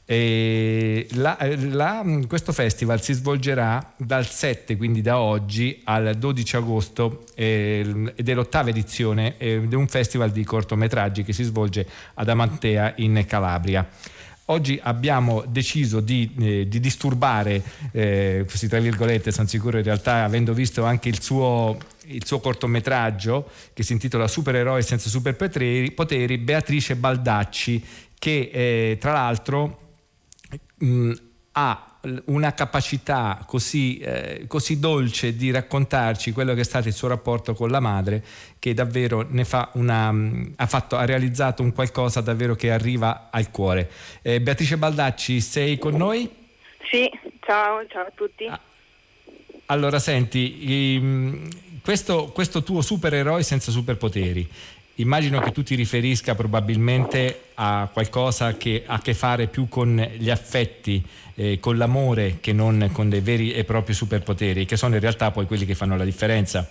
La, 0.06 1.38
la, 1.70 2.06
questo 2.28 2.52
festival 2.52 3.02
si 3.02 3.14
svolgerà 3.14 3.94
dal 3.96 4.28
7, 4.28 4.76
quindi 4.76 5.02
da 5.02 5.18
oggi, 5.18 5.80
al 5.86 6.16
12 6.18 6.56
agosto 6.58 7.24
eh, 7.36 8.12
ed 8.14 8.28
è 8.28 8.34
l'ottava 8.34 8.70
edizione 8.70 9.38
eh, 9.38 9.66
di 9.66 9.76
un 9.76 9.88
festival 9.88 10.32
di 10.32 10.44
cortometraggi 10.44 11.24
che 11.24 11.32
si 11.32 11.44
svolge 11.44 11.88
ad 12.16 12.28
Amantea 12.28 12.94
in 12.98 13.24
Calabria. 13.26 13.88
Oggi 14.48 14.78
abbiamo 14.84 15.46
deciso 15.48 16.02
di, 16.02 16.30
eh, 16.38 16.68
di 16.68 16.82
disturbare, 16.82 17.64
eh, 17.92 18.46
così 18.50 18.68
tra 18.68 18.80
virgolette, 18.80 19.32
San 19.32 19.48
Sicuro 19.48 19.78
in 19.78 19.86
realtà 19.86 20.26
avendo 20.26 20.54
visto 20.54 20.84
anche 20.84 21.08
il 21.08 21.22
suo, 21.22 21.78
il 22.08 22.26
suo 22.26 22.42
cortometraggio 22.42 23.50
che 23.72 23.84
si 23.84 23.94
intitola 23.94 24.28
Supereroi 24.28 24.84
senza 24.84 25.08
superpoteri, 25.08 25.92
poteri, 25.92 26.38
Beatrice 26.40 26.98
Baldacci, 26.98 27.86
che 28.20 28.50
eh, 28.54 28.98
tra 29.00 29.14
l'altro 29.14 29.83
mh, 30.84 31.14
ha 31.54 31.88
una 32.26 32.54
capacità 32.54 33.42
così, 33.46 33.98
eh, 34.00 34.44
così, 34.48 34.80
dolce 34.80 35.36
di 35.36 35.52
raccontarci 35.52 36.34
quello 36.34 36.54
che 36.54 36.62
è 36.62 36.66
stato 36.66 36.90
il 36.90 36.94
suo 36.94 37.08
rapporto 37.08 37.54
con 37.54 37.70
la 37.70 37.80
madre 37.80 38.24
che 38.60 38.74
davvero 38.74 39.26
ne 39.30 39.46
fa 39.46 39.70
una, 39.76 40.12
mh, 40.12 40.54
ha, 40.58 40.66
fatto, 40.66 40.98
ha 40.98 41.06
realizzato 41.06 41.64
un 41.64 41.72
qualcosa 41.72 42.20
davvero 42.20 42.56
che 42.56 42.72
arriva 42.72 43.30
al 43.32 43.52
cuore. 43.52 43.90
Eh, 44.22 44.42
Beatrice 44.42 44.78
Baldacci, 44.78 45.40
sei 45.40 45.78
con 45.78 45.96
noi? 45.96 46.30
Sì, 46.92 47.10
ciao, 47.40 47.86
ciao 47.88 48.06
a 48.08 48.12
tutti. 48.14 48.46
Ah, 48.46 48.60
allora 49.68 50.00
senti, 50.00 51.00
mh, 51.02 51.82
questo, 51.84 52.32
questo 52.34 52.64
tuo 52.64 52.82
supereroe 52.82 53.44
senza 53.44 53.72
superpoteri 53.72 54.50
Immagino 54.96 55.40
che 55.40 55.52
tu 55.52 55.64
ti 55.64 55.74
riferisca 55.74 56.36
probabilmente 56.36 57.46
a 57.56 57.90
qualcosa 57.92 58.56
che 58.58 58.84
ha 58.86 58.94
a 58.94 59.02
che 59.02 59.16
fare 59.16 59.48
più 59.48 59.68
con 59.68 59.96
gli 60.18 60.30
affetti, 60.30 61.04
eh, 61.36 61.60
con 61.60 61.78
l'amore, 61.78 62.38
che 62.40 62.54
non 62.54 62.92
con 62.94 63.10
dei 63.10 63.22
veri 63.22 63.54
e 63.54 63.64
propri 63.64 63.94
superpoteri, 63.94 64.66
che 64.66 64.78
sono 64.78 64.94
in 64.94 65.02
realtà 65.02 65.32
poi 65.32 65.48
quelli 65.48 65.66
che 65.66 65.74
fanno 65.74 65.98
la 65.98 66.04
differenza. 66.04 66.70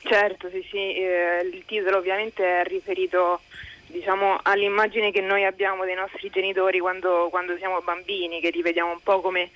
Certo, 0.00 0.48
sì, 0.50 0.64
sì, 0.70 0.76
eh, 0.76 1.46
il 1.52 1.62
titolo 1.66 1.98
ovviamente 1.98 2.42
è 2.42 2.64
riferito 2.64 3.42
diciamo, 3.86 4.40
all'immagine 4.42 5.12
che 5.12 5.20
noi 5.20 5.44
abbiamo 5.44 5.84
dei 5.84 5.94
nostri 5.94 6.30
genitori 6.30 6.78
quando, 6.78 7.28
quando 7.30 7.56
siamo 7.58 7.80
bambini, 7.82 8.40
che 8.40 8.50
li 8.50 8.62
vediamo 8.62 8.92
un 8.92 9.02
po' 9.02 9.20
come 9.20 9.50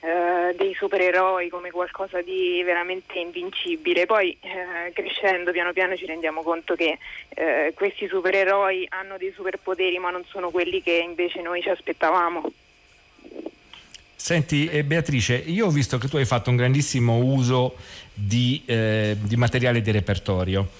eh, 0.00 0.54
dei 0.56 0.74
supereroi 0.74 1.48
come 1.48 1.70
qualcosa 1.70 2.22
di 2.22 2.62
veramente 2.64 3.18
invincibile. 3.18 4.06
Poi 4.06 4.36
eh, 4.40 4.92
crescendo 4.92 5.50
piano 5.50 5.72
piano 5.72 5.96
ci 5.96 6.06
rendiamo 6.06 6.42
conto 6.42 6.74
che 6.74 6.98
eh, 7.30 7.72
questi 7.74 8.06
supereroi 8.06 8.86
hanno 8.90 9.16
dei 9.16 9.32
superpoteri 9.34 9.98
ma 9.98 10.10
non 10.10 10.24
sono 10.28 10.50
quelli 10.50 10.82
che 10.82 11.02
invece 11.04 11.42
noi 11.42 11.62
ci 11.62 11.70
aspettavamo. 11.70 12.52
Senti 14.14 14.68
eh, 14.68 14.82
Beatrice, 14.84 15.36
io 15.36 15.66
ho 15.66 15.70
visto 15.70 15.96
che 15.98 16.08
tu 16.08 16.16
hai 16.16 16.24
fatto 16.24 16.50
un 16.50 16.56
grandissimo 16.56 17.18
uso 17.18 17.76
di, 18.12 18.62
eh, 18.66 19.16
di 19.18 19.36
materiale 19.36 19.80
di 19.80 19.90
repertorio 19.92 20.70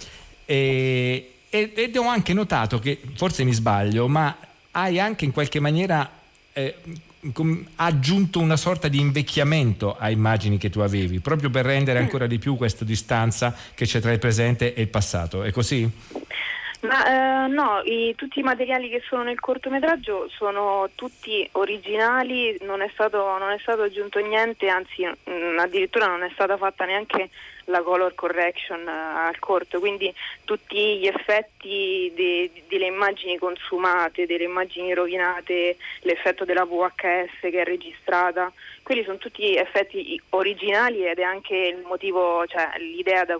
e, 0.44 1.34
ed 1.48 1.96
ho 1.96 2.06
anche 2.06 2.32
notato 2.32 2.78
che, 2.78 3.00
forse 3.14 3.44
mi 3.44 3.52
sbaglio, 3.52 4.08
ma 4.08 4.36
hai 4.72 4.98
anche 4.98 5.24
in 5.24 5.32
qualche 5.32 5.60
maniera 5.60 6.10
eh, 6.52 6.74
ha 7.20 7.84
aggiunto 7.84 8.38
una 8.38 8.56
sorta 8.56 8.88
di 8.88 9.00
invecchiamento 9.00 9.96
a 9.96 10.10
immagini 10.10 10.56
che 10.56 10.70
tu 10.70 10.80
avevi, 10.80 11.20
proprio 11.20 11.50
per 11.50 11.64
rendere 11.64 11.98
ancora 11.98 12.26
di 12.26 12.38
più 12.38 12.56
questa 12.56 12.84
distanza 12.84 13.54
che 13.74 13.86
c'è 13.86 14.00
tra 14.00 14.12
il 14.12 14.18
presente 14.18 14.74
e 14.74 14.82
il 14.82 14.88
passato. 14.88 15.42
È 15.42 15.50
così? 15.50 15.90
Ma 16.80 17.44
eh, 17.44 17.48
no, 17.48 17.80
i- 17.84 18.14
tutti 18.14 18.38
i 18.38 18.44
materiali 18.44 18.88
che 18.88 19.02
sono 19.08 19.24
nel 19.24 19.40
cortometraggio 19.40 20.28
sono 20.28 20.88
tutti 20.94 21.48
originali, 21.52 22.56
non 22.60 22.82
è 22.82 22.88
stato, 22.92 23.36
non 23.36 23.50
è 23.50 23.58
stato 23.58 23.82
aggiunto 23.82 24.20
niente, 24.20 24.68
anzi 24.68 25.04
mm, 25.04 25.58
addirittura 25.58 26.06
non 26.06 26.22
è 26.22 26.30
stata 26.32 26.56
fatta 26.56 26.84
neanche 26.84 27.30
la 27.64 27.82
color 27.82 28.14
correction 28.14 28.86
eh, 28.86 28.90
al 28.90 29.38
corto, 29.40 29.80
quindi 29.80 30.14
tutti 30.44 30.98
gli 30.98 31.06
effetti 31.06 32.12
de- 32.14 32.50
delle 32.68 32.86
immagini 32.86 33.36
consumate, 33.38 34.26
delle 34.26 34.44
immagini 34.44 34.94
rovinate, 34.94 35.76
l'effetto 36.02 36.44
della 36.44 36.64
VHS 36.64 37.40
che 37.40 37.60
è 37.60 37.64
registrata, 37.64 38.52
quelli 38.84 39.02
sono 39.02 39.18
tutti 39.18 39.56
effetti 39.56 40.18
originali 40.30 41.06
ed 41.06 41.18
è 41.18 41.22
anche 41.22 41.54
il 41.56 41.84
motivo, 41.84 42.46
cioè 42.46 42.70
l'idea 42.78 43.24
da, 43.24 43.38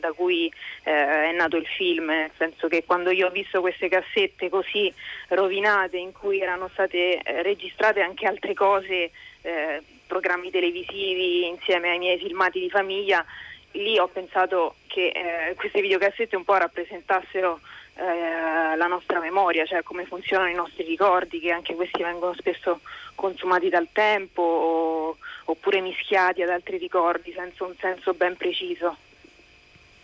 da 0.00 0.12
cui 0.12 0.52
eh, 0.84 1.30
è 1.30 1.32
nato 1.32 1.56
il 1.56 1.66
film, 1.66 2.06
nel 2.06 2.30
senso 2.36 2.68
che 2.68 2.84
quando 2.84 3.10
io 3.10 3.28
ho 3.28 3.30
visto 3.30 3.60
queste 3.60 3.88
cassette 3.88 4.48
così 4.48 4.92
rovinate 5.28 5.96
in 5.96 6.12
cui 6.12 6.40
erano 6.40 6.68
state 6.72 7.18
eh, 7.18 7.42
registrate 7.42 8.00
anche 8.00 8.26
altre 8.26 8.54
cose, 8.54 9.10
eh, 9.42 9.82
programmi 10.06 10.50
televisivi 10.50 11.46
insieme 11.46 11.90
ai 11.90 11.98
miei 11.98 12.18
filmati 12.18 12.60
di 12.60 12.70
famiglia, 12.70 13.24
lì 13.72 13.98
ho 13.98 14.08
pensato 14.08 14.76
che 14.86 15.08
eh, 15.08 15.54
queste 15.54 15.80
videocassette 15.80 16.36
un 16.36 16.44
po' 16.44 16.56
rappresentassero 16.56 17.60
eh, 17.96 18.76
la 18.76 18.86
nostra 18.86 19.20
memoria, 19.20 19.64
cioè 19.64 19.82
come 19.82 20.04
funzionano 20.04 20.50
i 20.50 20.54
nostri 20.54 20.84
ricordi, 20.84 21.40
che 21.40 21.50
anche 21.50 21.74
questi 21.74 22.02
vengono 22.02 22.34
spesso 22.34 22.80
consumati 23.14 23.68
dal 23.68 23.88
tempo 23.92 25.16
oppure 25.44 25.80
mischiati 25.80 26.42
ad 26.42 26.50
altri 26.50 26.76
ricordi 26.76 27.32
senza 27.32 27.64
un 27.64 27.74
senso 27.78 28.14
ben 28.14 28.36
preciso. 28.36 28.96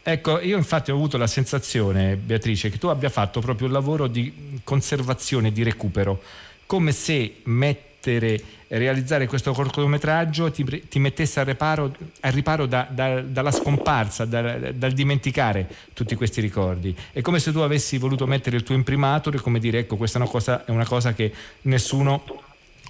Ecco, 0.04 0.40
io 0.40 0.56
infatti 0.56 0.90
ho 0.90 0.94
avuto 0.94 1.16
la 1.16 1.28
sensazione, 1.28 2.16
Beatrice, 2.16 2.70
che 2.70 2.78
tu 2.78 2.88
abbia 2.88 3.08
fatto 3.08 3.40
proprio 3.40 3.68
un 3.68 3.72
lavoro 3.72 4.08
di 4.08 4.60
conservazione, 4.64 5.52
di 5.52 5.62
recupero, 5.62 6.20
come 6.66 6.90
se 6.90 7.36
mettere, 7.44 8.42
realizzare 8.66 9.28
questo 9.28 9.52
cortometraggio 9.52 10.50
ti, 10.50 10.88
ti 10.88 10.98
mettesse 10.98 11.38
al 11.38 11.46
riparo, 11.46 11.94
al 12.20 12.32
riparo 12.32 12.66
da- 12.66 12.88
da- 12.90 13.20
dalla 13.20 13.52
scomparsa, 13.52 14.24
dal, 14.24 14.74
dal 14.74 14.90
dimenticare 14.90 15.68
tutti 15.92 16.16
questi 16.16 16.40
ricordi. 16.40 16.96
È 17.12 17.20
come 17.20 17.38
se 17.38 17.52
tu 17.52 17.58
avessi 17.60 17.96
voluto 17.98 18.26
mettere 18.26 18.56
il 18.56 18.64
tuo 18.64 18.74
imprimatur 18.74 19.36
e 19.36 19.40
come 19.40 19.60
dire, 19.60 19.78
ecco, 19.80 19.96
questa 19.96 20.18
è 20.18 20.22
una 20.22 20.30
cosa, 20.30 20.64
è 20.64 20.70
una 20.72 20.86
cosa 20.86 21.12
che 21.12 21.32
nessuno 21.62 22.24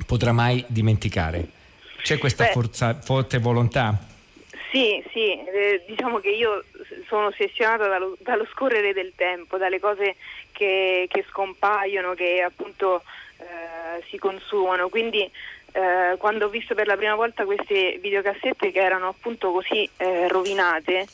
potrà 0.07 0.33
mai 0.33 0.65
dimenticare. 0.67 1.47
C'è 2.03 2.17
questa 2.17 2.47
forza- 2.47 2.99
forte 2.99 3.37
volontà? 3.39 4.07
Sì, 4.73 5.03
sì, 5.13 5.33
eh, 5.33 5.85
diciamo 5.87 6.19
che 6.19 6.31
io 6.31 6.65
sono 7.13 7.27
ossessionata 7.27 7.89
dallo, 7.89 8.17
dallo 8.21 8.47
scorrere 8.51 8.95
del 8.95 9.13
tempo, 9.15 9.59
dalle 9.59 9.79
cose 9.79 10.17
che, 10.51 11.07
che 11.11 11.27
scompaiono, 11.29 12.15
che 12.15 12.41
appunto 12.41 13.03
eh, 13.37 14.03
si 14.09 14.17
consumano. 14.17 14.89
Quindi 14.89 15.31
eh, 15.73 16.17
quando 16.17 16.47
ho 16.47 16.49
visto 16.49 16.75
per 16.75 16.87
la 16.87 16.97
prima 16.97 17.15
volta 17.15 17.45
queste 17.45 17.99
videocassette 18.01 18.73
che 18.73 18.81
erano 18.81 19.09
appunto 19.09 19.53
così 19.53 19.87
eh, 19.99 20.27
rovinate, 20.29 21.07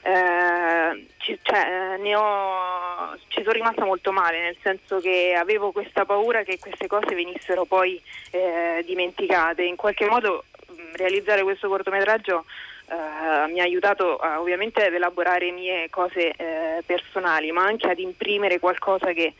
eh, 0.00 1.06
ci, 1.18 1.38
cioè, 1.42 1.58
eh, 1.58 1.96
ne 1.98 2.16
ho, 2.16 3.14
ci 3.28 3.42
sono 3.42 3.52
rimasta 3.52 3.84
molto 3.84 4.12
male, 4.12 4.40
nel 4.40 4.56
senso 4.62 4.98
che 4.98 5.34
avevo 5.36 5.72
questa 5.72 6.06
paura 6.06 6.42
che 6.42 6.58
queste 6.58 6.86
cose 6.86 7.14
venissero 7.14 7.66
poi 7.66 8.00
eh, 8.30 8.82
dimenticate. 8.86 9.62
In 9.62 9.76
qualche 9.76 10.06
modo 10.06 10.44
mh, 10.68 10.96
realizzare 10.96 11.42
questo 11.42 11.68
cortometraggio 11.68 12.46
eh, 12.86 13.52
mi 13.52 13.60
ha 13.60 13.64
aiutato 13.64 14.16
a, 14.16 14.40
ovviamente 14.40 14.84
ad 14.84 14.94
elaborare 14.94 15.50
mie 15.50 15.88
cose 15.90 16.30
eh, 16.30 16.82
personali, 16.84 17.50
ma 17.52 17.64
anche 17.64 17.88
ad 17.88 17.98
imprimere 17.98 18.58
qualcosa 18.58 19.12
che 19.12 19.34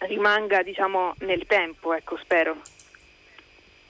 rimanga 0.00 0.62
diciamo 0.62 1.14
nel 1.20 1.46
tempo, 1.46 1.94
ecco, 1.94 2.16
spero. 2.22 2.56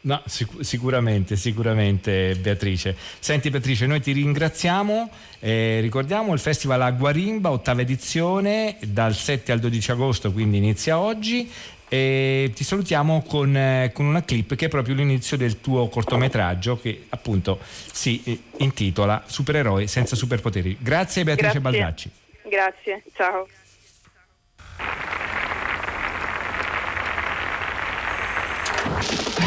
No, 0.04 0.20
sic- 0.26 0.62
sicuramente, 0.62 1.34
sicuramente 1.34 2.34
Beatrice. 2.34 2.94
Senti 3.18 3.48
Beatrice, 3.48 3.86
noi 3.86 4.02
ti 4.02 4.12
ringraziamo, 4.12 5.10
eh, 5.40 5.78
ricordiamo 5.80 6.34
il 6.34 6.40
Festival 6.40 6.82
a 6.82 6.90
Guarimba, 6.90 7.50
ottava 7.50 7.80
edizione, 7.80 8.76
dal 8.82 9.14
7 9.14 9.50
al 9.50 9.60
12 9.60 9.90
agosto, 9.92 10.30
quindi 10.30 10.58
inizia 10.58 10.98
oggi. 10.98 11.50
E 11.88 12.50
ti 12.54 12.64
salutiamo 12.64 13.22
con, 13.22 13.56
eh, 13.56 13.90
con 13.92 14.06
una 14.06 14.24
clip 14.24 14.54
che 14.54 14.66
è 14.66 14.68
proprio 14.68 14.94
l'inizio 14.94 15.36
del 15.36 15.60
tuo 15.60 15.88
cortometraggio 15.88 16.80
che 16.80 17.06
appunto 17.10 17.58
si 17.60 18.20
eh, 18.24 18.38
intitola 18.58 19.22
Supereroi 19.26 19.86
senza 19.86 20.16
superpoteri. 20.16 20.76
Grazie 20.80 21.24
Beatrice 21.24 21.60
Grazie. 21.60 21.78
Baldacci. 21.78 22.10
Grazie, 22.48 23.02
ciao. 23.14 23.46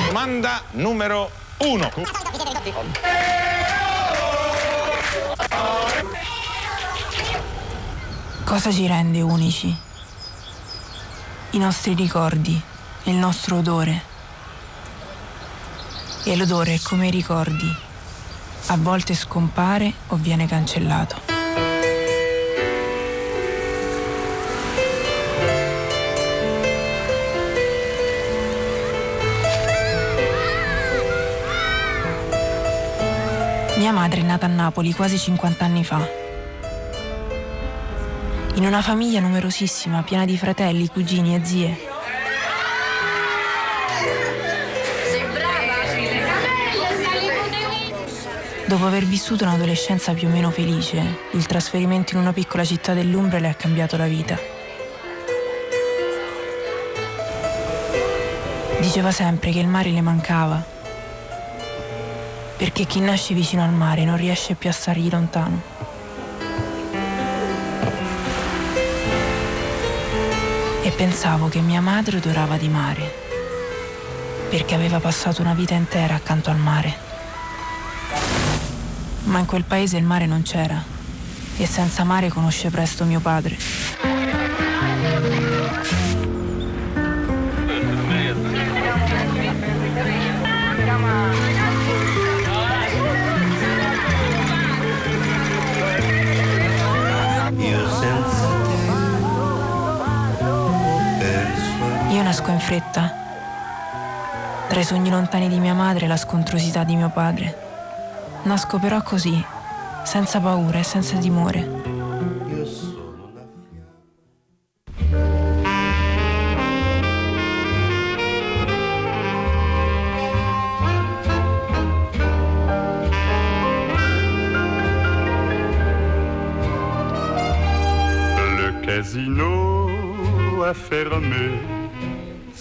Domanda 0.07 0.63
numero 0.71 1.29
uno. 1.59 1.91
Cosa 8.43 8.71
ci 8.71 8.87
rende 8.87 9.21
unici? 9.21 9.86
I 11.57 11.59
nostri 11.59 11.95
ricordi 11.95 12.61
il 13.05 13.15
nostro 13.15 13.57
odore. 13.57 14.03
E 16.23 16.35
l'odore, 16.35 16.79
come 16.83 17.07
i 17.07 17.09
ricordi, 17.09 17.67
a 18.67 18.77
volte 18.77 19.15
scompare 19.15 19.91
o 20.09 20.17
viene 20.17 20.45
cancellato. 20.45 21.19
Mia 33.77 33.91
madre 33.91 34.21
è 34.21 34.23
nata 34.23 34.45
a 34.45 34.49
Napoli 34.49 34.93
quasi 34.93 35.17
50 35.17 35.65
anni 35.65 35.83
fa. 35.83 36.26
In 38.57 38.65
una 38.65 38.81
famiglia 38.81 39.19
numerosissima, 39.19 40.01
piena 40.01 40.25
di 40.25 40.35
fratelli, 40.35 40.87
cugini 40.87 41.35
e 41.35 41.45
zie. 41.45 41.77
Dopo 48.65 48.87
aver 48.87 49.05
vissuto 49.05 49.43
un'adolescenza 49.43 50.13
più 50.15 50.27
o 50.27 50.31
meno 50.31 50.49
felice, 50.49 51.19
il 51.33 51.45
trasferimento 51.45 52.15
in 52.15 52.21
una 52.21 52.33
piccola 52.33 52.65
città 52.65 52.95
dell'Umbria 52.95 53.39
le 53.39 53.49
ha 53.49 53.53
cambiato 53.53 53.95
la 53.95 54.07
vita. 54.07 54.39
Diceva 58.79 59.11
sempre 59.11 59.51
che 59.51 59.59
il 59.59 59.67
mare 59.67 59.91
le 59.91 60.01
mancava, 60.01 60.65
perché 62.57 62.85
chi 62.85 63.01
nasce 63.01 63.35
vicino 63.35 63.63
al 63.63 63.71
mare 63.71 64.03
non 64.03 64.17
riesce 64.17 64.55
più 64.55 64.67
a 64.67 64.73
stargli 64.73 65.11
lontano. 65.11 65.86
Pensavo 70.97 71.47
che 71.47 71.59
mia 71.59 71.79
madre 71.79 72.17
odorava 72.17 72.57
di 72.57 72.69
mare, 72.69 73.13
perché 74.49 74.73
aveva 74.73 74.99
passato 74.99 75.43
una 75.43 75.53
vita 75.53 75.75
intera 75.75 76.15
accanto 76.15 76.49
al 76.49 76.57
mare. 76.57 76.97
Ma 79.25 79.37
in 79.37 79.45
quel 79.45 79.63
paese 79.63 79.97
il 79.97 80.03
mare 80.03 80.25
non 80.25 80.41
c'era, 80.41 80.83
e 81.57 81.67
senza 81.67 82.03
mare 82.03 82.29
conosce 82.29 82.71
presto 82.71 83.05
mio 83.05 83.19
padre. 83.19 83.76
Nasco 102.47 102.51
in 102.51 102.59
fretta, 102.59 103.11
tra 104.69 104.79
i 104.79 104.83
sogni 104.83 105.09
lontani 105.09 105.49
di 105.49 105.59
mia 105.59 105.73
madre 105.73 106.05
e 106.05 106.07
la 106.07 106.17
scontrosità 106.17 106.83
di 106.83 106.95
mio 106.95 107.09
padre. 107.09 107.65
Nasco 108.43 108.79
però 108.79 109.01
così, 109.01 109.43
senza 110.03 110.39
paura 110.39 110.79
e 110.79 110.83
senza 110.83 111.17
timore. 111.17 111.76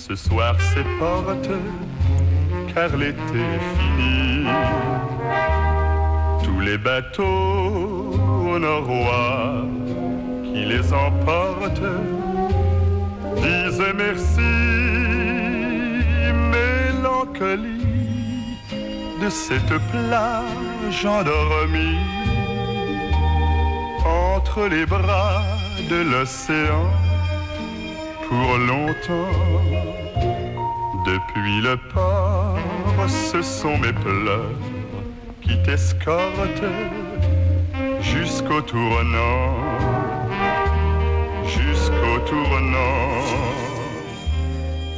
Ce 0.07 0.14
soir 0.14 0.54
ses 0.61 0.84
portes 1.00 1.50
car 2.72 2.96
l'été 2.96 3.40
est 3.54 3.66
fini. 3.76 4.46
Tous 6.44 6.61
les 6.61 6.78
bateaux 6.78 8.14
au 8.52 8.59
nord-roi 8.59 9.64
qui 10.44 10.64
les 10.64 10.92
emporte 10.92 11.82
disait 13.36 13.94
merci, 13.96 14.52
mélancolie 16.52 17.80
de 19.22 19.28
cette 19.28 19.76
plage 19.90 21.04
endormie 21.04 21.98
entre 24.04 24.68
les 24.68 24.86
bras 24.86 25.42
de 25.90 25.96
l'océan 26.12 27.05
pour 28.29 28.59
longtemps. 28.59 29.31
Depuis 31.05 31.61
le 31.61 31.77
port, 31.93 32.59
ce 33.09 33.43
sont 33.43 33.79
mes 33.79 33.93
pleurs 33.93 34.59
qui 35.43 35.62
t'escortent 35.62 36.72
jusqu'au 38.01 38.61
tournant, 38.62 39.57
jusqu'au 41.47 42.18
tournant. 42.27 43.07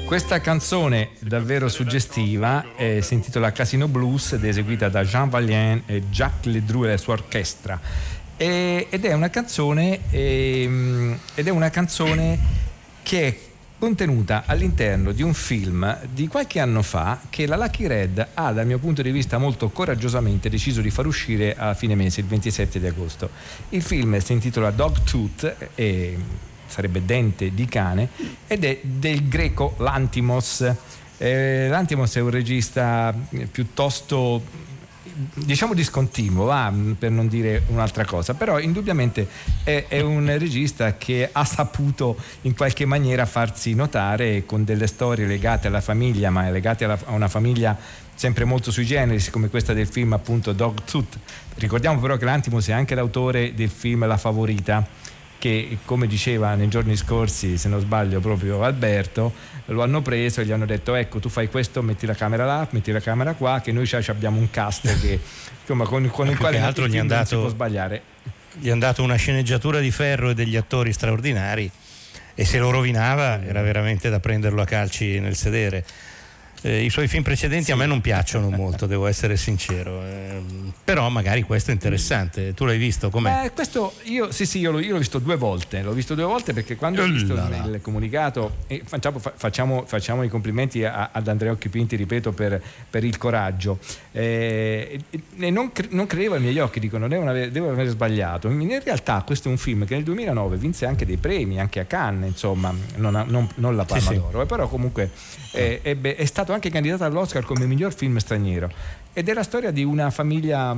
Questa 0.06 0.40
canzone 0.40 1.10
davvero 1.20 1.68
suggestiva 1.68 2.64
eh, 2.76 3.02
si 3.02 3.12
intitola 3.12 3.52
Casino 3.52 3.88
Blues 3.88 4.32
ed 4.32 4.44
è 4.46 4.48
eseguita 4.48 4.88
da 4.88 5.04
Jean 5.04 5.28
Valjean 5.28 5.82
e 5.84 6.04
Jacques 6.08 6.50
Ledru 6.50 6.84
e 6.84 6.88
la 6.88 6.96
sua 6.96 7.12
orchestra. 7.12 7.78
E- 8.38 8.86
ed 8.88 9.04
è 9.04 9.12
una 9.12 9.28
canzone 9.28 10.00
ehm, 10.10 11.18
ed 11.34 11.46
è 11.46 11.50
una 11.50 11.68
canzone 11.68 12.38
che 13.08 13.26
è 13.26 13.38
contenuta 13.78 14.42
all'interno 14.44 15.12
di 15.12 15.22
un 15.22 15.32
film 15.32 15.98
di 16.12 16.28
qualche 16.28 16.60
anno 16.60 16.82
fa 16.82 17.18
che 17.30 17.46
la 17.46 17.56
Lucky 17.56 17.86
Red 17.86 18.28
ha 18.34 18.52
dal 18.52 18.66
mio 18.66 18.78
punto 18.78 19.00
di 19.00 19.10
vista 19.10 19.38
molto 19.38 19.70
coraggiosamente 19.70 20.50
deciso 20.50 20.82
di 20.82 20.90
far 20.90 21.06
uscire 21.06 21.56
a 21.56 21.72
fine 21.72 21.94
mese, 21.94 22.20
il 22.20 22.26
27 22.26 22.78
di 22.78 22.86
agosto. 22.86 23.30
Il 23.70 23.80
film 23.80 24.18
si 24.18 24.34
intitola 24.34 24.70
Dog 24.70 25.04
Tooth 25.04 25.70
e 25.74 26.18
sarebbe 26.66 27.02
dente 27.06 27.54
di 27.54 27.64
cane 27.64 28.10
ed 28.46 28.64
è 28.64 28.78
del 28.82 29.26
greco 29.26 29.74
Lantimos. 29.78 30.70
Eh, 31.16 31.68
Lantimos 31.70 32.14
è 32.14 32.20
un 32.20 32.28
regista 32.28 33.14
piuttosto 33.50 34.42
diciamo 35.34 35.74
discontinuo, 35.74 36.44
va, 36.44 36.72
per 36.96 37.10
non 37.10 37.26
dire 37.26 37.62
un'altra 37.68 38.04
cosa, 38.04 38.34
però 38.34 38.60
indubbiamente 38.60 39.26
è, 39.64 39.86
è, 39.88 40.00
un 40.00 40.32
regista 40.38 40.96
che 40.96 41.28
ha 41.30 41.44
saputo 41.44 42.16
in 42.42 42.54
qualche 42.54 42.84
maniera 42.84 43.26
farsi 43.26 43.74
notare 43.74 44.44
con 44.46 44.64
delle 44.64 44.86
storie 44.86 45.26
legate 45.26 45.66
alla 45.66 45.80
famiglia, 45.80 46.30
ma 46.30 46.48
legate 46.50 46.84
alla, 46.84 46.98
a 47.04 47.12
una 47.12 47.28
famiglia 47.28 47.76
sempre 48.14 48.44
molto 48.44 48.70
sui 48.70 48.84
generis 48.84 49.30
come 49.30 49.48
questa 49.48 49.72
del 49.72 49.86
film 49.86 50.12
appunto 50.12 50.52
Dog 50.52 50.82
Tooth. 50.84 51.18
Ricordiamo 51.56 52.00
però 52.00 52.16
che 52.16 52.24
l'Antimos 52.24 52.68
è 52.68 52.72
anche 52.72 52.94
l'autore 52.94 53.54
del 53.54 53.70
film 53.70 54.06
La 54.06 54.16
Favorita 54.16 54.86
che 55.38 55.78
come 55.84 56.06
diceva 56.06 56.54
nei 56.54 56.68
giorni 56.68 56.96
scorsi, 56.96 57.56
se 57.56 57.68
non 57.68 57.80
sbaglio 57.80 58.20
proprio 58.20 58.62
Alberto, 58.62 59.32
lo 59.66 59.82
hanno 59.82 60.02
preso 60.02 60.40
e 60.40 60.44
gli 60.44 60.52
hanno 60.52 60.66
detto 60.66 60.94
ecco 60.94 61.20
tu 61.20 61.28
fai 61.28 61.48
questo, 61.48 61.82
metti 61.82 62.06
la 62.06 62.14
camera 62.14 62.44
là, 62.44 62.66
metti 62.70 62.90
la 62.90 63.00
camera 63.00 63.34
qua, 63.34 63.60
che 63.60 63.72
noi 63.72 63.88
abbiamo 64.06 64.38
un 64.38 64.50
cast 64.50 64.82
che, 65.00 65.20
insomma, 65.60 65.84
con, 65.84 66.08
con 66.10 66.28
il 66.28 66.36
quale 66.36 66.58
altro 66.58 66.88
gli 66.88 66.96
è 66.96 67.02
non 67.02 67.24
si 67.24 67.36
può 67.36 67.48
sbagliare. 67.48 68.02
Gli 68.54 68.70
hanno 68.70 68.80
dato 68.80 69.02
una 69.02 69.16
sceneggiatura 69.16 69.78
di 69.78 69.90
ferro 69.90 70.30
e 70.30 70.34
degli 70.34 70.56
attori 70.56 70.92
straordinari 70.92 71.70
e 72.34 72.44
se 72.44 72.58
lo 72.58 72.70
rovinava 72.70 73.42
era 73.44 73.62
veramente 73.62 74.10
da 74.10 74.20
prenderlo 74.20 74.62
a 74.62 74.64
calci 74.64 75.20
nel 75.20 75.36
sedere. 75.36 75.84
Eh, 76.62 76.84
I 76.84 76.90
suoi 76.90 77.06
film 77.06 77.22
precedenti 77.22 77.70
a 77.70 77.76
me 77.76 77.86
non 77.86 78.00
piacciono 78.00 78.50
molto, 78.50 78.86
devo 78.86 79.06
essere 79.06 79.36
sincero, 79.36 80.02
ehm, 80.02 80.72
però 80.82 81.08
magari 81.08 81.42
questo 81.42 81.70
è 81.70 81.74
interessante. 81.74 82.52
Tu 82.54 82.64
l'hai 82.64 82.78
visto 82.78 83.10
com'è? 83.10 83.44
Eh, 83.44 83.52
questo 83.52 83.94
io 84.04 84.32
sì 84.32 84.44
sì 84.44 84.58
io 84.58 84.72
l'ho, 84.72 84.80
io 84.80 84.92
l'ho 84.92 84.98
visto 84.98 85.18
due 85.20 85.36
volte 85.36 85.82
l'ho 85.82 85.92
visto 85.92 86.14
due 86.14 86.24
volte 86.24 86.52
perché 86.52 86.74
quando 86.76 87.02
ho 87.02 87.06
visto 87.06 87.32
Ullala. 87.34 87.64
il 87.66 87.80
comunicato 87.80 88.56
facciamo, 88.84 89.18
fa- 89.18 89.32
facciamo, 89.36 89.84
facciamo 89.86 90.22
i 90.24 90.28
complimenti 90.28 90.84
a- 90.84 91.10
ad 91.12 91.28
Andrea 91.28 91.52
Occhipinti 91.52 91.94
ripeto 91.96 92.32
per, 92.32 92.60
per 92.90 93.04
il 93.04 93.16
coraggio 93.18 93.78
Eh, 94.12 94.98
non, 95.36 95.70
cre- 95.72 95.88
non 95.90 96.06
credevo 96.06 96.34
ai 96.34 96.40
miei 96.40 96.58
occhi 96.58 96.80
dico 96.80 96.98
non 96.98 97.08
devo 97.08 97.26
aver, 97.28 97.50
devo 97.50 97.70
aver 97.70 97.86
sbagliato 97.88 98.48
in 98.48 98.80
realtà 98.82 99.22
questo 99.24 99.48
è 99.48 99.50
un 99.52 99.58
film 99.58 99.84
che 99.86 99.94
nel 99.94 100.02
2009 100.02 100.56
vinse 100.56 100.86
anche 100.86 101.06
dei 101.06 101.16
premi 101.18 101.60
anche 101.60 101.78
a 101.80 101.84
Cannes 101.84 102.30
insomma 102.30 102.74
non, 102.96 103.24
non- 103.28 103.48
non 103.56 103.76
la 103.76 103.84
Palma 103.84 104.02
Sì, 104.02 104.08
sì. 104.08 104.14
d'Oro 104.14 104.42
eh, 104.42 104.46
però 104.46 104.66
comunque 104.68 105.10
eh, 105.52 105.80
è 105.82 106.24
stato 106.24 106.47
anche 106.52 106.70
candidato 106.70 107.04
all'Oscar 107.04 107.44
come 107.44 107.66
miglior 107.66 107.94
film 107.94 108.16
straniero. 108.18 108.70
Ed 109.12 109.28
è 109.28 109.32
la 109.32 109.42
storia 109.42 109.70
di 109.70 109.84
una 109.84 110.10
famiglia 110.10 110.76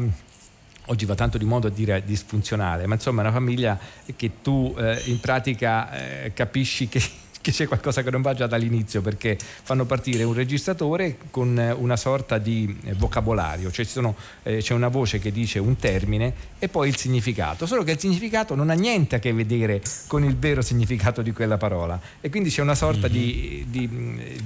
oggi 0.87 1.05
va 1.05 1.15
tanto 1.15 1.39
di 1.39 1.45
modo 1.45 1.69
a 1.69 1.71
dire 1.71 2.03
disfunzionale, 2.05 2.87
ma 2.87 2.95
insomma 2.95 3.21
una 3.21 3.33
famiglia 3.33 3.79
che 4.17 4.43
tu 4.43 4.75
eh, 4.77 5.01
in 5.07 5.21
pratica 5.21 6.25
eh, 6.25 6.33
capisci 6.33 6.89
che, 6.89 7.01
che 7.41 7.53
c'è 7.53 7.67
qualcosa 7.67 8.03
che 8.03 8.11
non 8.11 8.21
va 8.21 8.35
già 8.35 8.47
dall'inizio 8.47 9.01
perché 9.01 9.39
fanno 9.41 9.87
partire 9.87 10.25
un 10.25 10.35
registratore 10.35 11.17
con 11.31 11.59
eh, 11.59 11.73
una 11.73 11.97
sorta 11.97 12.37
di 12.39 12.77
eh, 12.85 12.93
vocabolario, 12.95 13.71
cioè 13.71 13.85
ci 13.85 13.93
sono, 13.93 14.15
eh, 14.43 14.59
c'è 14.59 14.75
una 14.75 14.89
voce 14.89 15.19
che 15.19 15.33
dice 15.33 15.59
un 15.59 15.77
termine 15.77 16.33
e 16.59 16.69
poi 16.69 16.89
il 16.89 16.97
significato, 16.97 17.65
solo 17.65 17.83
che 17.83 17.93
il 17.93 17.99
significato 17.99 18.55
non 18.55 18.69
ha 18.69 18.75
niente 18.75 19.17
a 19.17 19.19
che 19.19 19.33
vedere 19.33 19.81
con 20.07 20.23
il 20.23 20.37
vero 20.37 20.61
significato 20.61 21.23
di 21.23 21.33
quella 21.33 21.57
parola. 21.57 21.99
E 22.21 22.29
quindi 22.29 22.51
c'è 22.51 22.61
una 22.61 22.75
sorta 22.75 23.09
di, 23.09 23.65
di, 23.69 23.89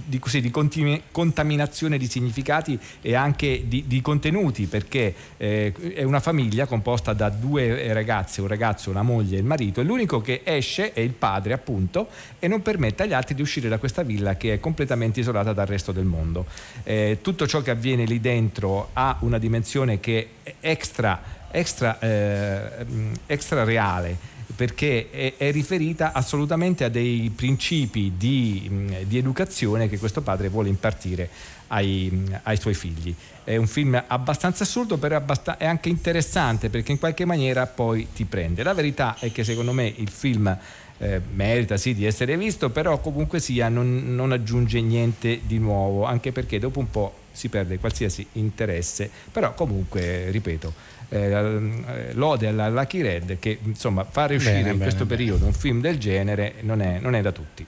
di, 0.05 0.18
così, 0.20 0.40
di 0.40 0.51
continu- 0.51 1.03
contaminazione 1.11 1.99
di 1.99 2.07
significati 2.07 2.78
e 3.01 3.14
anche 3.14 3.64
di, 3.66 3.84
di 3.88 4.01
contenuti 4.01 4.66
perché 4.66 5.12
eh, 5.36 5.72
è 5.95 6.05
una 6.05 6.20
famiglia 6.20 6.66
composta 6.66 7.12
da 7.12 7.28
due 7.28 7.92
ragazze, 7.92 8.40
un 8.40 8.47
ragazzo, 8.47 8.90
una 8.90 9.03
moglie 9.03 9.36
e 9.36 9.40
il 9.40 9.45
marito 9.45 9.80
e 9.80 9.84
l'unico 9.84 10.20
che 10.20 10.42
esce 10.45 10.92
è 10.92 11.01
il 11.01 11.11
padre 11.11 11.55
appunto 11.55 12.09
e 12.38 12.47
non 12.47 12.62
permette 12.62 12.84
agli 12.97 13.12
altri 13.12 13.35
di 13.35 13.43
uscire 13.43 13.68
da 13.68 13.78
questa 13.78 14.03
villa 14.03 14.37
che 14.37 14.55
è 14.55 14.61
completamente 14.61 15.20
isolata 15.20 15.53
dal 15.53 15.66
resto 15.66 15.93
del 15.93 16.05
mondo. 16.05 16.47
Eh, 16.82 17.18
tutto 17.22 17.47
ciò 17.47 17.62
che 17.62 17.70
avviene 17.70 18.05
lì 18.05 18.20
dentro 18.20 18.91
ha 18.93 19.16
una 19.20 19.39
dimensione 19.39 20.01
che 20.01 20.28
è 20.43 20.55
extra, 20.61 21.20
extra, 21.51 21.99
eh, 21.99 22.87
extra 23.26 23.64
reale 23.64 24.32
perché 24.55 25.11
è, 25.11 25.35
è 25.37 25.51
riferita 25.51 26.12
assolutamente 26.12 26.85
a 26.85 26.89
dei 26.89 27.32
principi 27.35 28.12
di, 28.16 28.95
di 29.07 29.18
educazione 29.18 29.89
che 29.89 29.99
questo 29.99 30.20
padre 30.20 30.49
vuole 30.49 30.68
impartire 30.68 31.28
ai, 31.68 32.24
ai 32.43 32.57
suoi 32.57 32.74
figli. 32.74 33.14
È 33.43 33.57
un 33.57 33.66
film 33.66 34.03
abbastanza 34.07 34.64
assurdo, 34.64 34.97
però 34.97 35.16
abbast- 35.16 35.57
è 35.57 35.66
anche 35.66 35.89
interessante 35.89 36.70
perché 36.70 36.93
in 36.93 36.99
qualche 36.99 37.24
maniera 37.24 37.66
poi 37.66 38.09
ti 38.14 38.24
prende. 38.24 38.62
La 38.62 38.74
verità 38.74 39.16
è 39.18 39.32
che 39.32 39.45
secondo 39.45 39.72
me 39.72 39.93
il 39.97 40.09
film 40.09 40.57
eh, 40.99 41.20
merita 41.34 41.76
sì 41.76 41.95
di 41.95 42.05
essere 42.05 42.36
visto, 42.36 42.70
però 42.70 42.99
comunque 42.99 43.40
sia 43.40 43.68
non, 43.68 44.14
non 44.14 44.32
aggiunge 44.32 44.80
niente 44.80 45.40
di 45.45 45.59
nuovo, 45.59 46.05
anche 46.05 46.32
perché 46.32 46.59
dopo 46.59 46.78
un 46.78 46.90
po' 46.90 47.14
si 47.32 47.49
perde 47.49 47.78
qualsiasi 47.78 48.26
interesse, 48.32 49.11
però 49.32 49.55
comunque, 49.55 50.30
ripeto, 50.30 50.72
eh, 51.09 52.12
lode 52.12 52.47
alla 52.49 52.68
Lucky 52.68 53.03
Red 53.03 53.38
che 53.38 53.59
insomma 53.64 54.05
fare 54.05 54.36
uscire 54.36 54.55
Bene, 54.55 54.70
in 54.70 54.78
bene, 54.78 54.84
questo 54.84 55.05
bene. 55.05 55.16
periodo 55.16 55.47
un 55.47 55.53
film 55.53 55.80
del 55.80 55.99
genere 55.99 56.55
non 56.61 56.80
è, 56.80 56.99
non 57.01 57.14
è 57.14 57.20
da 57.20 57.32
tutti. 57.32 57.66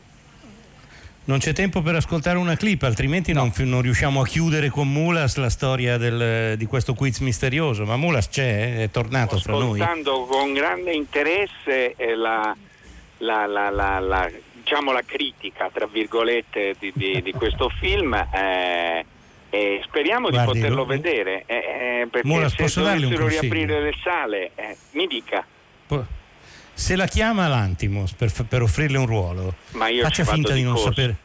Non 1.28 1.38
c'è 1.40 1.52
tempo 1.52 1.82
per 1.82 1.96
ascoltare 1.96 2.38
una 2.38 2.56
clip, 2.56 2.84
altrimenti 2.84 3.32
non, 3.32 3.50
fi- 3.50 3.64
non 3.64 3.82
riusciamo 3.82 4.20
a 4.20 4.24
chiudere 4.24 4.68
con 4.70 4.88
Mulas 4.88 5.34
la 5.36 5.50
storia 5.50 5.96
del- 5.96 6.56
di 6.56 6.66
questo 6.66 6.94
quiz 6.94 7.18
misterioso. 7.18 7.84
Ma 7.84 7.96
Mulas 7.96 8.28
c'è? 8.28 8.82
È 8.82 8.90
tornato 8.92 9.36
fra 9.40 9.54
noi? 9.54 9.80
ascoltando 9.80 10.24
con 10.26 10.52
grande 10.52 10.92
interesse 10.94 11.94
eh, 11.96 12.14
la, 12.14 12.56
la- 13.18 13.46
la- 13.46 13.70
la- 13.70 13.98
la- 13.98 14.30
diciamo 14.52 14.92
la 14.92 15.02
critica 15.04 15.70
tra 15.72 15.86
virgolette 15.86 16.74
di, 16.78 16.92
di- 16.94 17.22
di 17.22 17.32
questo 17.32 17.68
film 17.80 18.14
eh, 18.14 19.04
e 19.50 19.80
speriamo 19.84 20.28
Guardi, 20.28 20.52
di 20.52 20.58
poterlo 20.60 20.82
lo- 20.82 20.86
vedere 20.86 21.44
eh, 21.46 21.54
eh, 22.02 22.06
perché 22.10 22.26
Mulas, 22.26 22.54
se 22.54 22.80
dovessero 22.80 23.26
riaprire 23.28 23.80
le 23.80 23.94
sale 24.02 24.50
eh, 24.54 24.76
mi 24.92 25.06
dica 25.06 25.46
Se 26.74 26.94
la 26.94 27.06
chiama 27.06 27.48
l'Antimos 27.48 28.12
per, 28.12 28.30
per 28.46 28.60
offrirle 28.60 28.98
un 28.98 29.06
ruolo, 29.06 29.54
ma 29.72 29.88
io 29.88 30.02
faccia 30.02 30.24
finta 30.26 30.52
di, 30.52 30.62
non 30.62 30.74
corsa, 30.74 30.88
sapere, 30.90 31.16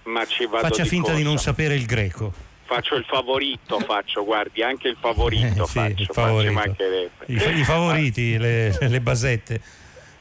faccia 0.61 0.83
di 0.83 0.87
finta 0.87 1.13
di 1.13 1.23
non 1.23 1.37
sapere 1.39 1.75
il 1.75 1.85
greco. 1.85 2.31
faccio 2.63 2.95
il 2.95 3.03
favorito 3.03 3.77
faccio 3.83 4.23
guardi 4.23 4.61
anche 4.63 4.87
il 4.87 4.95
favorito 4.97 5.63
Eh, 5.63 5.67
sì, 5.67 5.73
faccio, 5.73 6.01
il 6.01 6.05
faccio, 6.05 6.13
favorito. 6.13 6.53
mancherebbe. 6.53 7.09
I, 7.25 7.59
i 7.59 7.63
favoriti, 7.65 8.37
le, 8.37 8.77
le 8.79 9.01
basette. 9.01 9.61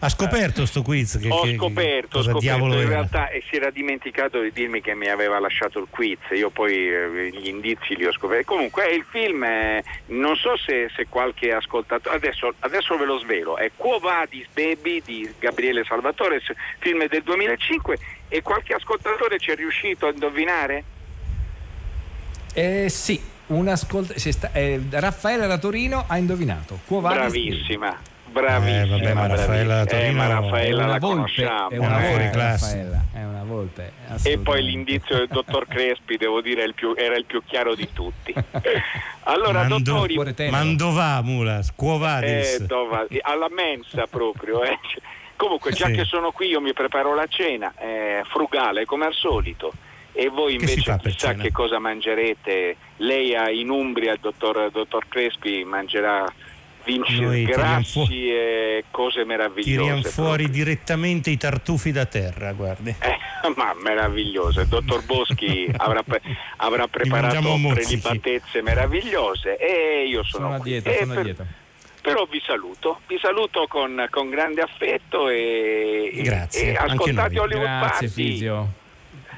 Ha 0.02 0.08
scoperto 0.08 0.64
sto 0.64 0.80
quiz? 0.82 1.18
Che, 1.20 1.28
ho 1.28 1.42
che- 1.42 1.56
scoperto, 1.56 2.06
ho 2.16 2.20
cosa 2.20 2.30
scoperto 2.30 2.38
diavolo 2.38 2.72
in 2.74 2.80
era? 2.80 2.88
realtà 2.88 3.28
e 3.28 3.42
si 3.50 3.56
era 3.56 3.70
dimenticato 3.70 4.40
di 4.40 4.50
dirmi 4.50 4.80
che 4.80 4.94
mi 4.94 5.08
aveva 5.08 5.38
lasciato 5.38 5.78
il 5.78 5.88
quiz, 5.90 6.18
io 6.30 6.48
poi 6.48 6.88
eh, 6.88 7.30
gli 7.30 7.48
indizi 7.48 7.94
li 7.96 8.06
ho 8.06 8.12
scoperti. 8.12 8.44
Comunque 8.46 8.86
il 8.94 9.04
film, 9.10 9.44
eh, 9.44 9.84
non 10.06 10.36
so 10.36 10.56
se, 10.56 10.90
se 10.96 11.06
qualche 11.08 11.52
ascoltatore, 11.52 12.16
adesso, 12.16 12.54
adesso 12.60 12.96
ve 12.96 13.04
lo 13.04 13.18
svelo, 13.18 13.58
è 13.58 13.70
Quo 13.76 13.98
Vadis 13.98 14.46
Baby 14.54 15.02
di 15.04 15.30
Gabriele 15.38 15.84
Salvatore, 15.84 16.40
film 16.78 17.06
del 17.06 17.22
2005 17.22 17.98
e 18.28 18.40
qualche 18.40 18.72
ascoltatore 18.72 19.38
ci 19.38 19.50
è 19.50 19.54
riuscito 19.54 20.06
a 20.06 20.12
indovinare? 20.12 20.84
Eh, 22.54 22.88
sì, 22.88 23.20
un 23.48 23.68
ascolt- 23.68 24.14
sta- 24.16 24.50
eh, 24.52 24.80
Raffaele 24.90 25.46
da 25.46 25.58
Torino 25.58 26.04
ha 26.06 26.16
indovinato. 26.16 26.78
Quo 26.86 27.00
vadis 27.00 27.18
Bravissima. 27.32 28.00
Bravissima. 28.30 28.82
Eh, 28.82 28.86
vabbè, 28.86 29.12
ma 29.14 29.26
Raffaella. 29.26 29.84
Eh, 29.86 30.10
ma 30.12 30.26
Raffaella 30.28 30.86
la 30.86 30.98
volpe, 30.98 31.14
conosciamo. 31.16 31.70
è 31.70 31.76
una 31.78 32.04
eh. 32.04 32.08
volpe, 32.10 32.30
classe. 32.30 32.76
Raffaella, 32.76 33.04
è 33.12 33.24
una 33.24 33.42
volpe. 33.44 33.92
E 34.22 34.38
poi 34.38 34.62
l'indizio 34.62 35.16
del 35.16 35.28
dottor 35.28 35.66
Crespi, 35.66 36.16
devo 36.16 36.40
dire, 36.40 36.62
il 36.64 36.74
più- 36.74 36.94
era 36.96 37.16
il 37.16 37.24
più 37.24 37.42
chiaro 37.44 37.74
di 37.74 37.88
tutti. 37.92 38.32
Allora, 39.24 39.60
Mando- 39.60 39.78
dottori. 39.80 40.16
Mandovà, 40.50 41.20
Mulas, 41.22 41.72
Quo 41.74 41.98
vadis? 41.98 42.60
eh, 42.60 42.66
dova- 42.66 43.06
alla 43.22 43.48
mensa 43.50 44.06
proprio. 44.06 44.62
eh. 44.64 44.78
Comunque, 45.36 45.72
già 45.72 45.86
Sì. 45.86 45.92
che 45.92 46.04
sono 46.04 46.32
qui, 46.32 46.48
io 46.48 46.60
mi 46.60 46.72
preparo 46.72 47.14
la 47.14 47.26
cena, 47.26 47.72
eh, 47.78 48.22
frugale 48.28 48.84
come 48.86 49.06
al 49.06 49.14
solito. 49.14 49.72
E 50.12 50.28
voi 50.28 50.56
Che 50.56 50.64
invece 50.64 50.96
per 50.96 51.12
chissà 51.12 51.28
cena? 51.30 51.42
che 51.44 51.52
cosa 51.52 51.78
mangerete. 51.78 52.76
Lei 52.96 53.34
ha 53.36 53.48
in 53.50 53.70
Umbria, 53.70 54.12
il 54.12 54.18
dottor, 54.20 54.70
dottor 54.72 55.06
Crespi, 55.08 55.62
mangerà 55.64 56.24
vinci 56.84 57.20
Noi 57.20 57.44
grassi 57.44 57.90
fu- 57.92 58.06
e 58.10 58.84
cose 58.90 59.24
meravigliose. 59.24 59.70
Tiriamo 59.78 60.02
fuori 60.02 60.44
proprio. 60.44 60.64
direttamente 60.64 61.30
i 61.30 61.36
tartufi 61.36 61.92
da 61.92 62.06
terra, 62.06 62.52
guardi. 62.52 62.90
Eh, 62.98 63.18
ma 63.56 63.74
meravigliose. 63.82 64.62
Il 64.62 64.68
dottor 64.68 65.04
Boschi 65.04 65.70
avrà, 65.76 66.02
pre- 66.02 66.20
avrà 66.56 66.86
preparato 66.88 67.40
prelibatezze 67.68 68.62
meravigliose 68.62 69.56
e 69.56 70.06
io 70.08 70.22
sono, 70.24 70.46
Sono 70.46 70.60
a 70.60 70.62
dieta, 70.62 70.90
E 70.90 70.98
sono 71.00 71.12
a 71.12 71.14
per- 71.14 71.24
dieta. 71.24 71.46
Però 72.02 72.24
vi 72.30 72.40
saluto, 72.46 73.00
vi 73.08 73.18
saluto 73.20 73.66
con, 73.68 74.06
con 74.08 74.30
grande 74.30 74.62
affetto 74.62 75.28
e, 75.28 76.10
Grazie, 76.22 76.72
e 76.72 76.74
anche 76.76 76.92
ascoltate 76.92 77.34
noi. 77.34 77.38
Hollywood 77.44 77.66
Grazie 77.66 77.88
Party. 77.90 78.08
Fisio. 78.08 78.68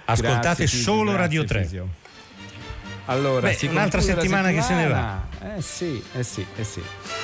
Ascoltate 0.04 0.40
Grazie, 0.64 0.66
solo 0.68 1.02
grazie, 1.12 1.18
Radio 1.18 1.44
3. 1.44 1.60
Fisio. 1.62 1.88
Allora, 3.06 3.48
Beh, 3.48 3.66
un'altra 3.68 3.98
la 3.98 4.04
settimana 4.04 4.50
che 4.50 4.62
se 4.62 4.74
ne 4.74 4.82
settimana. 4.82 5.28
Eh 5.56 5.60
sì, 5.62 6.02
eh 6.14 6.22
sì, 6.22 6.46
eh 6.56 6.64
sì. 6.64 6.80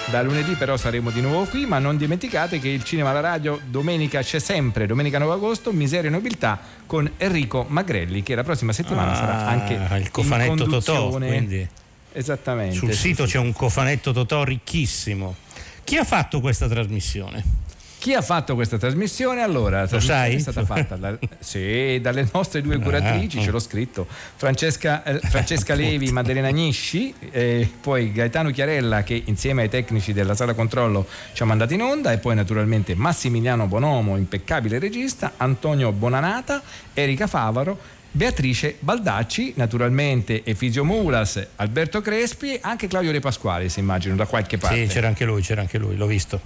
Da 0.06 0.22
lunedì 0.22 0.54
però 0.54 0.76
saremo 0.76 1.10
di 1.10 1.20
nuovo 1.20 1.44
qui, 1.44 1.66
ma 1.66 1.78
non 1.78 1.96
dimenticate 1.96 2.58
che 2.58 2.68
il 2.68 2.82
cinema 2.82 3.10
alla 3.10 3.20
radio 3.20 3.60
domenica 3.64 4.20
c'è 4.22 4.40
sempre, 4.40 4.86
domenica 4.86 5.18
9 5.18 5.34
agosto, 5.34 5.72
Miseria 5.72 6.08
e 6.08 6.12
Nobiltà 6.12 6.58
con 6.84 7.08
Enrico 7.16 7.64
Magrelli 7.68 8.22
che 8.22 8.34
la 8.34 8.42
prossima 8.42 8.72
settimana 8.72 9.12
Ah, 9.12 9.14
sarà 9.14 9.46
anche 9.46 9.74
il 9.98 10.10
cofanetto 10.10 10.66
Totò, 10.66 11.10
quindi 11.10 11.66
Esattamente. 12.12 12.74
sul 12.74 12.92
sì, 12.92 12.98
sito 13.08 13.26
sì. 13.26 13.32
c'è 13.32 13.38
un 13.38 13.52
cofanetto 13.52 14.12
Totò 14.12 14.42
ricchissimo. 14.42 15.36
Chi 15.84 15.96
ha 15.96 16.04
fatto 16.04 16.40
questa 16.40 16.66
trasmissione? 16.68 17.66
Chi 17.98 18.14
ha 18.14 18.22
fatto 18.22 18.54
questa 18.54 18.78
trasmissione? 18.78 19.42
Allora, 19.42 19.78
la 19.78 19.82
Lo 19.82 19.88
trasmissione 19.88 20.20
sai? 20.28 20.34
è 20.36 20.38
stata 20.38 20.64
fatta 20.64 20.94
da- 20.96 21.18
sì, 21.40 21.98
dalle 22.00 22.28
nostre 22.32 22.62
due 22.62 22.78
curatrici, 22.78 23.38
Ah. 23.38 23.42
ce 23.42 23.50
l'ho 23.50 23.58
scritto, 23.58 24.06
Francesca, 24.36 25.02
eh, 25.02 25.18
Francesca 25.18 25.74
Levi, 25.76 26.12
Maddalena 26.12 26.46
Agnisci, 26.48 27.12
e 27.32 27.68
poi 27.80 28.12
Gaetano 28.12 28.50
Chiarella 28.50 29.02
che 29.02 29.20
insieme 29.26 29.62
ai 29.62 29.68
tecnici 29.68 30.12
della 30.12 30.36
sala 30.36 30.54
controllo 30.54 31.06
ci 31.32 31.42
ha 31.42 31.46
mandato 31.46 31.74
in 31.74 31.82
onda 31.82 32.12
e 32.12 32.18
poi 32.18 32.36
naturalmente 32.36 32.94
Massimiliano 32.94 33.66
Bonomo, 33.66 34.16
impeccabile 34.16 34.78
regista, 34.78 35.32
Antonio 35.36 35.90
Bonanata, 35.90 36.62
Erika 36.94 37.26
Favaro, 37.26 37.76
Beatrice 38.12 38.76
Baldacci, 38.78 39.54
naturalmente 39.56 40.44
Efisio 40.44 40.84
Mulas, 40.84 41.44
Alberto 41.56 42.00
Crespi 42.00 42.54
e 42.54 42.58
anche 42.62 42.86
Claudio 42.86 43.10
De 43.10 43.18
Pasquali, 43.20 43.68
si 43.68 43.80
immagino, 43.80 44.14
da 44.14 44.24
qualche 44.26 44.56
parte. 44.56 44.86
Sì, 44.86 44.92
c'era 44.92 45.08
anche 45.08 45.24
lui, 45.24 45.42
c'era 45.42 45.60
anche 45.62 45.78
lui, 45.78 45.96
l'ho 45.96 46.06
visto. 46.06 46.40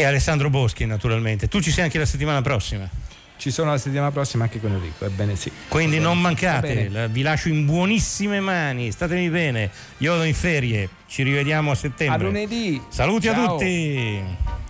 E 0.00 0.04
Alessandro 0.04 0.48
Boschi, 0.48 0.86
naturalmente. 0.86 1.46
Tu 1.46 1.60
ci 1.60 1.70
sei 1.70 1.84
anche 1.84 1.98
la 1.98 2.06
settimana 2.06 2.40
prossima. 2.40 2.88
Ci 3.36 3.50
sono 3.50 3.70
la 3.70 3.76
settimana 3.76 4.10
prossima 4.10 4.44
anche 4.44 4.58
con 4.60 4.72
Enrico, 4.72 5.04
ebbene 5.04 5.36
sì. 5.36 5.50
Quindi 5.68 5.98
non 5.98 6.18
mancate, 6.18 6.88
la- 6.88 7.06
vi 7.06 7.20
lascio 7.20 7.48
in 7.48 7.66
buonissime 7.66 8.40
mani, 8.40 8.90
statemi 8.92 9.28
bene. 9.28 9.70
Io 9.98 10.12
vado 10.12 10.24
in 10.24 10.34
ferie, 10.34 10.88
ci 11.06 11.22
rivediamo 11.22 11.70
a 11.70 11.74
settembre. 11.74 12.16
A 12.18 12.22
lunedì. 12.30 12.80
Saluti 12.88 13.28
a 13.28 13.34
Ciao. 13.34 13.46
tutti. 13.56 14.22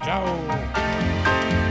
Ciao. 0.05 1.70